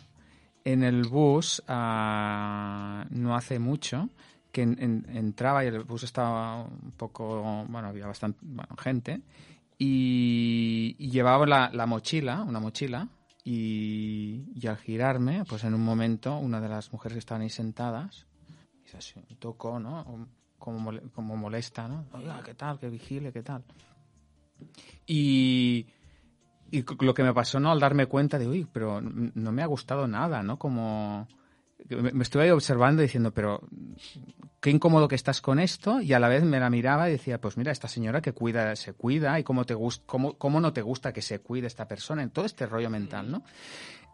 en 0.63 0.83
el 0.83 1.03
bus 1.03 1.61
ah, 1.67 3.05
no 3.09 3.35
hace 3.35 3.59
mucho, 3.59 4.09
que 4.51 4.61
en- 4.63 4.77
en- 4.81 5.05
entraba 5.15 5.63
y 5.63 5.67
el 5.67 5.83
bus 5.83 6.03
estaba 6.03 6.63
un 6.63 6.91
poco, 6.97 7.41
bueno, 7.69 7.87
había 7.87 8.07
bastante 8.07 8.39
bueno, 8.43 8.75
gente, 8.77 9.21
y, 9.77 10.95
y 10.99 11.09
llevaba 11.09 11.45
la, 11.45 11.69
la 11.73 11.85
mochila, 11.85 12.41
una 12.41 12.59
mochila, 12.59 13.07
y, 13.43 14.43
y 14.55 14.67
al 14.67 14.77
girarme, 14.77 15.43
pues 15.45 15.63
en 15.63 15.73
un 15.73 15.83
momento, 15.83 16.37
una 16.37 16.61
de 16.61 16.69
las 16.69 16.91
mujeres 16.93 17.15
que 17.15 17.19
estaban 17.19 17.41
ahí 17.41 17.49
sentadas, 17.49 18.27
así, 18.97 19.21
tocó, 19.39 19.79
¿no? 19.79 20.27
Como, 20.59 20.91
como 21.15 21.37
molesta, 21.37 21.87
¿no? 21.87 22.05
Oiga, 22.13 22.41
¿qué 22.43 22.53
tal? 22.53 22.77
Que 22.77 22.89
vigile, 22.89 23.31
¿qué 23.31 23.41
tal? 23.41 23.63
Y, 25.07 25.87
y 26.71 26.83
lo 27.03 27.13
que 27.13 27.23
me 27.23 27.33
pasó, 27.33 27.59
¿no? 27.59 27.71
Al 27.71 27.79
darme 27.79 28.05
cuenta 28.05 28.37
de, 28.37 28.47
uy, 28.47 28.67
pero 28.71 29.01
no 29.01 29.51
me 29.51 29.63
ha 29.63 29.65
gustado 29.65 30.07
nada, 30.07 30.43
¿no? 30.43 30.57
Como 30.59 31.27
me 31.95 32.11
me 32.11 32.23
estuve 32.23 32.43
ahí 32.43 32.49
observando 32.51 33.01
diciendo, 33.01 33.31
pero 33.33 33.61
qué 34.61 34.69
incómodo 34.69 35.07
que 35.07 35.15
estás 35.15 35.41
con 35.41 35.59
esto 35.59 36.01
y 36.01 36.13
a 36.13 36.19
la 36.19 36.29
vez 36.29 36.43
me 36.43 36.59
la 36.59 36.69
miraba 36.69 37.09
y 37.09 37.13
decía, 37.13 37.41
pues 37.41 37.57
mira, 37.57 37.71
esta 37.71 37.87
señora 37.87 38.21
que 38.21 38.31
cuida, 38.31 38.75
se 38.75 38.93
cuida 38.93 39.39
y 39.39 39.43
cómo, 39.43 39.65
te 39.65 39.73
gust 39.73 40.03
cómo, 40.05 40.37
cómo 40.37 40.61
no 40.61 40.71
te 40.71 40.81
gusta 40.81 41.11
que 41.11 41.21
se 41.21 41.39
cuide 41.39 41.67
esta 41.67 41.87
persona 41.87 42.21
en 42.21 42.29
todo 42.29 42.45
este 42.45 42.67
rollo 42.67 42.89
mental, 42.89 43.31
¿no? 43.31 43.43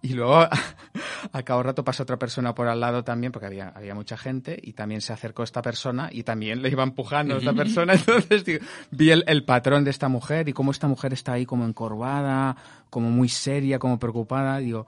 Y 0.02 0.14
luego, 0.14 0.40
a 1.32 1.44
cabo 1.44 1.64
rato 1.64 1.84
pasa 1.84 2.04
otra 2.04 2.18
persona 2.18 2.54
por 2.54 2.68
al 2.68 2.80
lado 2.80 3.04
también, 3.04 3.32
porque 3.32 3.48
había, 3.48 3.70
había 3.70 3.96
mucha 3.96 4.16
gente, 4.16 4.58
y 4.62 4.74
también 4.74 5.02
se 5.02 5.12
acercó 5.12 5.44
esta 5.44 5.62
persona 5.62 6.10
y 6.12 6.24
también 6.24 6.62
le 6.62 6.70
iba 6.70 6.84
empujando 6.84 7.36
a 7.36 7.40
esta 7.40 7.54
persona. 7.54 7.94
Entonces 7.96 8.46
digo, 8.46 8.64
vi 8.92 9.10
el, 9.10 9.24
el 9.28 9.44
patrón 9.44 9.84
de 9.84 9.90
esta 9.90 10.08
mujer 10.08 10.50
y 10.50 10.54
cómo 10.54 10.72
esta 10.72 10.88
mujer 10.88 11.14
está 11.14 11.34
ahí 11.34 11.46
como 11.46 11.66
encorvada, 11.66 12.56
como 12.90 13.10
muy 13.10 13.28
seria, 13.28 13.80
como 13.80 13.98
preocupada. 13.98 14.60
Digo, 14.60 14.86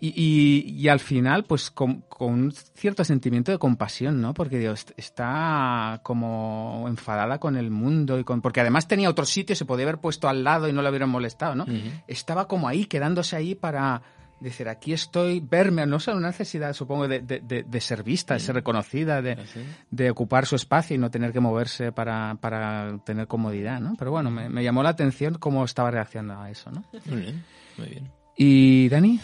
y, 0.00 0.08
y, 0.08 0.70
y 0.78 0.88
al 0.88 1.00
final, 1.00 1.44
pues 1.44 1.70
con, 1.70 2.02
con 2.08 2.32
un 2.34 2.52
cierto 2.52 3.04
sentimiento 3.04 3.50
de 3.52 3.58
compasión, 3.58 4.20
¿no? 4.20 4.34
Porque 4.34 4.58
digo, 4.58 4.72
est- 4.72 4.92
está 4.96 6.00
como 6.02 6.84
enfadada 6.88 7.38
con 7.38 7.56
el 7.56 7.70
mundo 7.70 8.18
y 8.18 8.24
con. 8.24 8.40
Porque 8.42 8.60
además 8.60 8.88
tenía 8.88 9.08
otro 9.10 9.24
sitio, 9.24 9.56
se 9.56 9.64
podía 9.64 9.84
haber 9.84 9.98
puesto 9.98 10.28
al 10.28 10.44
lado 10.44 10.68
y 10.68 10.72
no 10.72 10.82
le 10.82 10.88
hubieran 10.90 11.08
molestado, 11.10 11.54
¿no? 11.54 11.64
Ujú. 11.64 11.74
Estaba 12.06 12.46
como 12.48 12.68
ahí, 12.68 12.86
quedándose 12.86 13.36
ahí 13.36 13.54
para 13.54 14.02
decir, 14.38 14.68
aquí 14.68 14.92
estoy, 14.92 15.40
verme, 15.40 15.86
no 15.86 15.98
sé, 15.98 16.12
una 16.12 16.26
necesidad, 16.28 16.74
supongo, 16.74 17.08
de, 17.08 17.20
de, 17.20 17.40
de- 17.40 17.62
de 17.62 17.80
ser 17.80 18.02
vista, 18.02 18.34
de 18.34 18.40
ser 18.40 18.54
reconocida, 18.54 19.22
de, 19.22 19.32
¿Ah, 19.32 19.44
de 19.90 20.10
ocupar 20.10 20.44
su 20.44 20.56
espacio 20.56 20.94
y 20.94 20.98
no 20.98 21.10
tener 21.10 21.32
que 21.32 21.40
moverse 21.40 21.90
para, 21.90 22.36
para 22.38 22.98
tener 23.06 23.26
comodidad, 23.28 23.80
¿no? 23.80 23.94
Pero 23.98 24.10
bueno, 24.10 24.30
me, 24.30 24.50
me 24.50 24.62
llamó 24.62 24.82
la 24.82 24.90
atención 24.90 25.36
cómo 25.38 25.64
estaba 25.64 25.90
reaccionando 25.90 26.42
a 26.42 26.50
eso, 26.50 26.70
¿no? 26.70 26.84
Muy 27.06 27.20
bien, 27.22 27.44
muy 27.78 27.86
bien. 27.88 28.10
¿Y 28.36 28.90
Dani? 28.90 29.18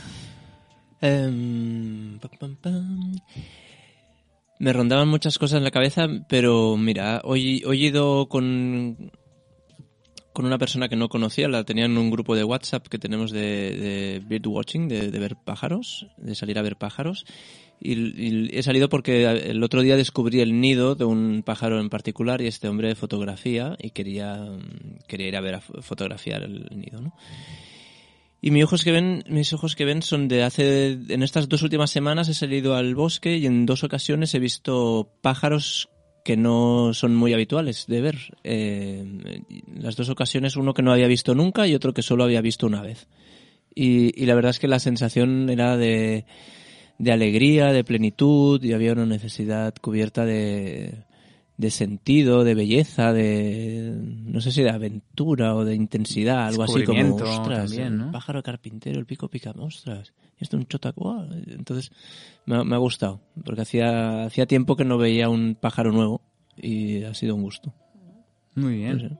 Em, 1.02 2.18
pam, 2.20 2.30
pam, 2.38 2.56
pam. 2.62 3.12
Me 4.58 4.72
rondaban 4.72 5.08
muchas 5.08 5.38
cosas 5.38 5.58
en 5.58 5.64
la 5.64 5.72
cabeza, 5.72 6.06
pero 6.28 6.76
mira, 6.76 7.20
hoy, 7.24 7.62
hoy 7.66 7.84
he 7.84 7.88
ido 7.88 8.28
con, 8.28 9.10
con 10.32 10.44
una 10.46 10.58
persona 10.58 10.88
que 10.88 10.94
no 10.94 11.08
conocía, 11.08 11.48
la 11.48 11.64
tenía 11.64 11.86
en 11.86 11.98
un 11.98 12.10
grupo 12.10 12.36
de 12.36 12.44
WhatsApp 12.44 12.86
que 12.86 12.98
tenemos 12.98 13.32
de, 13.32 13.40
de 13.40 14.22
birdwatching, 14.24 14.86
de, 14.86 15.10
de 15.10 15.18
ver 15.18 15.34
pájaros, 15.34 16.06
de 16.16 16.36
salir 16.36 16.58
a 16.58 16.62
ver 16.62 16.76
pájaros. 16.76 17.24
Y, 17.80 17.94
y 17.94 18.50
he 18.56 18.62
salido 18.62 18.88
porque 18.88 19.24
el 19.24 19.60
otro 19.64 19.82
día 19.82 19.96
descubrí 19.96 20.38
el 20.40 20.60
nido 20.60 20.94
de 20.94 21.04
un 21.06 21.42
pájaro 21.44 21.80
en 21.80 21.90
particular 21.90 22.40
y 22.40 22.46
este 22.46 22.68
hombre 22.68 22.94
fotografía 22.94 23.76
y 23.82 23.90
quería, 23.90 24.46
quería 25.08 25.26
ir 25.26 25.36
a 25.36 25.40
ver 25.40 25.56
a 25.56 25.60
fo- 25.60 25.82
fotografiar 25.82 26.44
el 26.44 26.68
nido, 26.78 27.00
¿no? 27.00 27.12
Y 28.44 28.50
mis 28.50 28.64
ojos 28.64 28.82
que 28.82 28.90
ven, 28.90 29.22
mis 29.28 29.52
ojos 29.52 29.76
que 29.76 29.84
ven 29.84 30.02
son 30.02 30.26
de 30.26 30.42
hace, 30.42 30.98
en 31.08 31.22
estas 31.22 31.48
dos 31.48 31.62
últimas 31.62 31.92
semanas 31.92 32.28
he 32.28 32.34
salido 32.34 32.74
al 32.74 32.96
bosque 32.96 33.36
y 33.36 33.46
en 33.46 33.66
dos 33.66 33.84
ocasiones 33.84 34.34
he 34.34 34.40
visto 34.40 35.12
pájaros 35.20 35.88
que 36.24 36.36
no 36.36 36.92
son 36.92 37.14
muy 37.14 37.32
habituales 37.32 37.86
de 37.86 38.00
ver. 38.00 38.18
Eh, 38.42 39.04
las 39.72 39.94
dos 39.94 40.08
ocasiones 40.08 40.56
uno 40.56 40.74
que 40.74 40.82
no 40.82 40.92
había 40.92 41.06
visto 41.06 41.36
nunca 41.36 41.68
y 41.68 41.74
otro 41.76 41.94
que 41.94 42.02
solo 42.02 42.24
había 42.24 42.40
visto 42.40 42.66
una 42.66 42.82
vez. 42.82 43.06
Y, 43.76 44.20
y 44.20 44.26
la 44.26 44.34
verdad 44.34 44.50
es 44.50 44.58
que 44.58 44.66
la 44.66 44.80
sensación 44.80 45.48
era 45.48 45.76
de, 45.76 46.24
de 46.98 47.12
alegría, 47.12 47.72
de 47.72 47.84
plenitud 47.84 48.60
y 48.64 48.72
había 48.72 48.92
una 48.92 49.06
necesidad 49.06 49.72
cubierta 49.80 50.26
de, 50.26 51.04
de 51.62 51.70
sentido, 51.70 52.44
de 52.44 52.54
belleza, 52.54 53.12
de 53.14 53.94
no 53.96 54.40
sé 54.42 54.52
si 54.52 54.62
de 54.62 54.68
aventura 54.70 55.54
o 55.54 55.64
de 55.64 55.74
intensidad, 55.74 56.46
algo 56.46 56.64
así 56.64 56.72
como 56.84 56.98
ostras, 57.16 57.70
también, 57.70 57.92
el 57.94 57.98
¿no? 57.98 58.10
pájaro 58.12 58.42
carpintero, 58.42 58.98
el 58.98 59.06
pico 59.06 59.28
pica, 59.28 59.52
ostras, 59.56 60.12
esto 60.38 60.56
es 60.56 60.60
un 60.62 60.66
chotacua. 60.68 61.26
Entonces 61.46 61.90
me, 62.44 62.56
ha- 62.56 62.64
me 62.64 62.74
ha 62.74 62.78
gustado, 62.78 63.20
porque 63.44 63.62
hacía 63.62 64.24
hacía 64.24 64.44
tiempo 64.46 64.76
que 64.76 64.84
no 64.84 64.98
veía 64.98 65.28
un 65.30 65.54
pájaro 65.58 65.92
nuevo 65.92 66.20
y 66.56 67.04
ha 67.04 67.14
sido 67.14 67.34
un 67.36 67.42
gusto. 67.42 67.72
Muy 68.54 68.74
bien. 68.76 69.00
sé. 69.00 69.16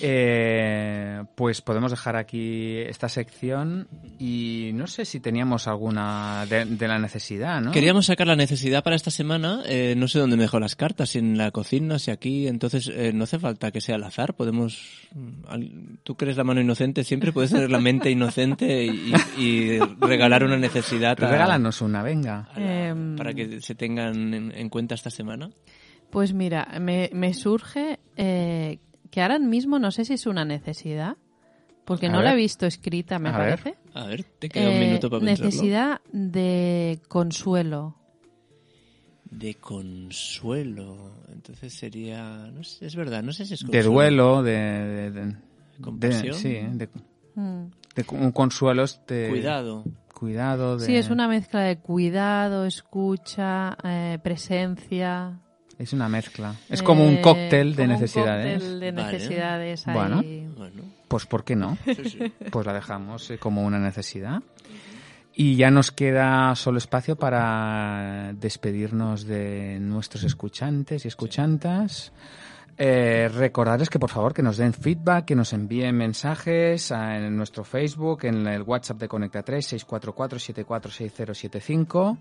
Eh, 0.00 1.22
pues 1.34 1.60
podemos 1.60 1.90
dejar 1.90 2.16
aquí 2.16 2.78
esta 2.78 3.08
sección 3.08 3.88
y 4.18 4.70
no 4.74 4.86
sé 4.86 5.04
si 5.04 5.20
teníamos 5.20 5.66
alguna 5.68 6.46
de, 6.48 6.64
de 6.64 6.88
la 6.88 6.98
necesidad, 6.98 7.60
¿no? 7.60 7.72
Queríamos 7.72 8.06
sacar 8.06 8.26
la 8.26 8.36
necesidad 8.36 8.82
para 8.82 8.96
esta 8.96 9.10
semana, 9.10 9.62
eh, 9.66 9.94
no 9.96 10.08
sé 10.08 10.18
dónde 10.18 10.36
me 10.36 10.42
dejó 10.44 10.58
las 10.60 10.76
cartas, 10.76 11.10
si 11.10 11.18
en 11.18 11.36
la 11.38 11.50
cocina, 11.50 11.98
si 11.98 12.10
aquí, 12.10 12.46
entonces 12.48 12.88
eh, 12.94 13.12
no 13.12 13.24
hace 13.24 13.38
falta 13.38 13.70
que 13.70 13.80
sea 13.80 13.96
al 13.96 14.04
azar, 14.04 14.34
podemos, 14.34 15.08
mm, 15.14 15.94
tú 16.02 16.16
que 16.16 16.24
eres 16.26 16.36
la 16.36 16.44
mano 16.44 16.60
inocente, 16.60 17.04
siempre 17.04 17.32
puedes 17.32 17.50
tener 17.50 17.70
la 17.70 17.80
mente 17.80 18.10
inocente 18.10 18.84
y, 18.86 19.12
y 19.38 19.78
regalar 20.00 20.44
una 20.44 20.56
necesidad 20.56 21.22
a- 21.22 21.30
Regálanos 21.30 21.80
una, 21.80 22.02
venga. 22.02 22.48
la- 22.56 22.88
Em. 22.88 23.16
para 23.16 23.34
que 23.34 23.60
se 23.60 23.74
tengan 23.74 24.34
en, 24.34 24.52
en 24.54 24.68
cuenta 24.68 24.94
esta 24.94 25.10
semana. 25.10 25.50
Pues 26.10 26.32
mira, 26.34 26.68
me, 26.80 27.08
me 27.14 27.32
surge 27.32 27.98
eh, 28.16 28.78
que 29.12 29.22
ahora 29.22 29.38
mismo 29.38 29.78
no 29.78 29.92
sé 29.92 30.04
si 30.04 30.14
es 30.14 30.26
una 30.26 30.44
necesidad, 30.44 31.16
porque 31.84 32.06
A 32.06 32.10
no 32.10 32.16
ver. 32.18 32.24
la 32.24 32.32
he 32.32 32.36
visto 32.36 32.66
escrita, 32.66 33.18
me 33.20 33.28
A 33.28 33.38
ver. 33.38 33.60
parece. 33.60 33.78
A 33.94 34.06
ver, 34.06 34.24
te 34.24 34.48
queda 34.48 34.70
un 34.70 34.76
Eh, 34.76 34.80
minuto 34.88 35.08
para 35.10 35.20
pensarlo. 35.24 35.44
necesidad 35.50 36.00
de 36.12 36.98
consuelo. 37.08 37.96
De 39.30 39.54
consuelo. 39.54 41.12
Entonces 41.32 41.74
sería, 41.74 42.50
no 42.52 42.62
sé, 42.64 42.86
es 42.86 42.96
verdad, 42.96 43.22
no 43.22 43.32
sé 43.32 43.46
si 43.46 43.54
es 43.54 43.60
De 43.60 43.66
consuelo. 43.66 43.92
duelo, 43.92 44.42
de... 44.42 44.52
de, 44.52 45.10
de- 45.10 45.36
de- 45.78 46.32
sí, 46.34 46.48
de, 46.72 46.88
Mm. 47.34 47.64
de 47.96 48.04
un 48.10 48.30
consuelo 48.32 48.84
de... 49.08 49.28
Cuidado. 49.30 49.84
Cuidado, 50.14 50.76
de... 50.78 50.84
Sí, 50.86 50.94
es 50.96 51.08
una 51.10 51.26
mezcla 51.28 51.60
de 51.62 51.78
cuidado, 51.78 52.66
escucha, 52.66 53.76
eh, 53.82 54.18
presencia. 54.22 55.40
Es 55.82 55.92
una 55.92 56.08
mezcla. 56.08 56.54
Es 56.68 56.80
como 56.80 57.04
un 57.04 57.14
eh, 57.14 57.20
cóctel 57.20 57.74
de 57.74 57.82
como 57.82 57.94
un 57.94 58.00
necesidades. 58.00 58.54
cóctel 58.60 58.80
de 58.80 58.92
Vale. 58.92 59.12
necesidades 59.12 59.88
ahí. 59.88 59.94
Bueno. 59.94 60.22
Bueno, 60.56 60.82
Pues 61.08 61.26
¿por 61.26 61.42
qué 61.44 61.56
no? 61.56 61.76
sí, 61.84 61.94
sí. 62.08 62.32
Pues 62.52 62.64
la 62.66 62.72
dejamos 62.72 63.28
eh, 63.32 63.38
como 63.38 63.64
una 63.64 63.80
necesidad. 63.80 64.42
Y 65.34 65.56
ya 65.56 65.70
nos 65.72 65.90
queda 65.90 66.54
solo 66.54 66.78
espacio 66.78 67.16
para 67.16 68.32
despedirnos 68.34 69.24
de 69.26 69.78
nuestros 69.80 70.22
escuchantes 70.24 71.04
y 71.04 71.08
escuchantas. 71.08 72.12
Eh, 72.78 73.28
recordarles 73.32 73.90
que 73.90 73.98
por 73.98 74.10
favor 74.10 74.32
que 74.34 74.42
nos 74.42 74.56
den 74.56 74.72
feedback, 74.72 75.26
que 75.26 75.34
nos 75.36 75.52
envíen 75.52 75.96
mensajes 75.96 76.90
a- 76.90 77.16
en 77.18 77.36
nuestro 77.36 77.64
Facebook, 77.64 78.24
en 78.24 78.46
el 78.46 78.62
WhatsApp 78.62 78.98
de 78.98 79.08
Conecta 79.08 79.42
3, 79.42 79.66
644-746075. 79.86 82.18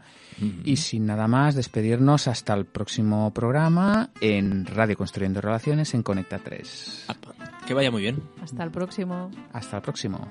Y 0.64 0.78
sin 0.78 1.06
nada 1.06 1.28
más, 1.28 1.56
despedirnos 1.56 2.28
hasta 2.28 2.54
el 2.54 2.66
próximo 2.66 3.32
programa 3.34 4.10
en 4.20 4.66
Radio 4.66 4.98
Construyendo 4.98 5.42
Relaciones 5.42 5.94
en 5.94 6.04
Conecta 6.04 6.40
3. 6.40 7.06
Apa, 7.08 7.34
Que 7.66 7.74
vaya 7.74 7.92
muy 7.92 8.02
bien. 8.02 8.22
Hasta 8.42 8.64
el 8.64 8.72
próximo. 8.72 9.30
Hasta 9.54 9.78
el 9.78 9.84
próximo. 9.84 10.28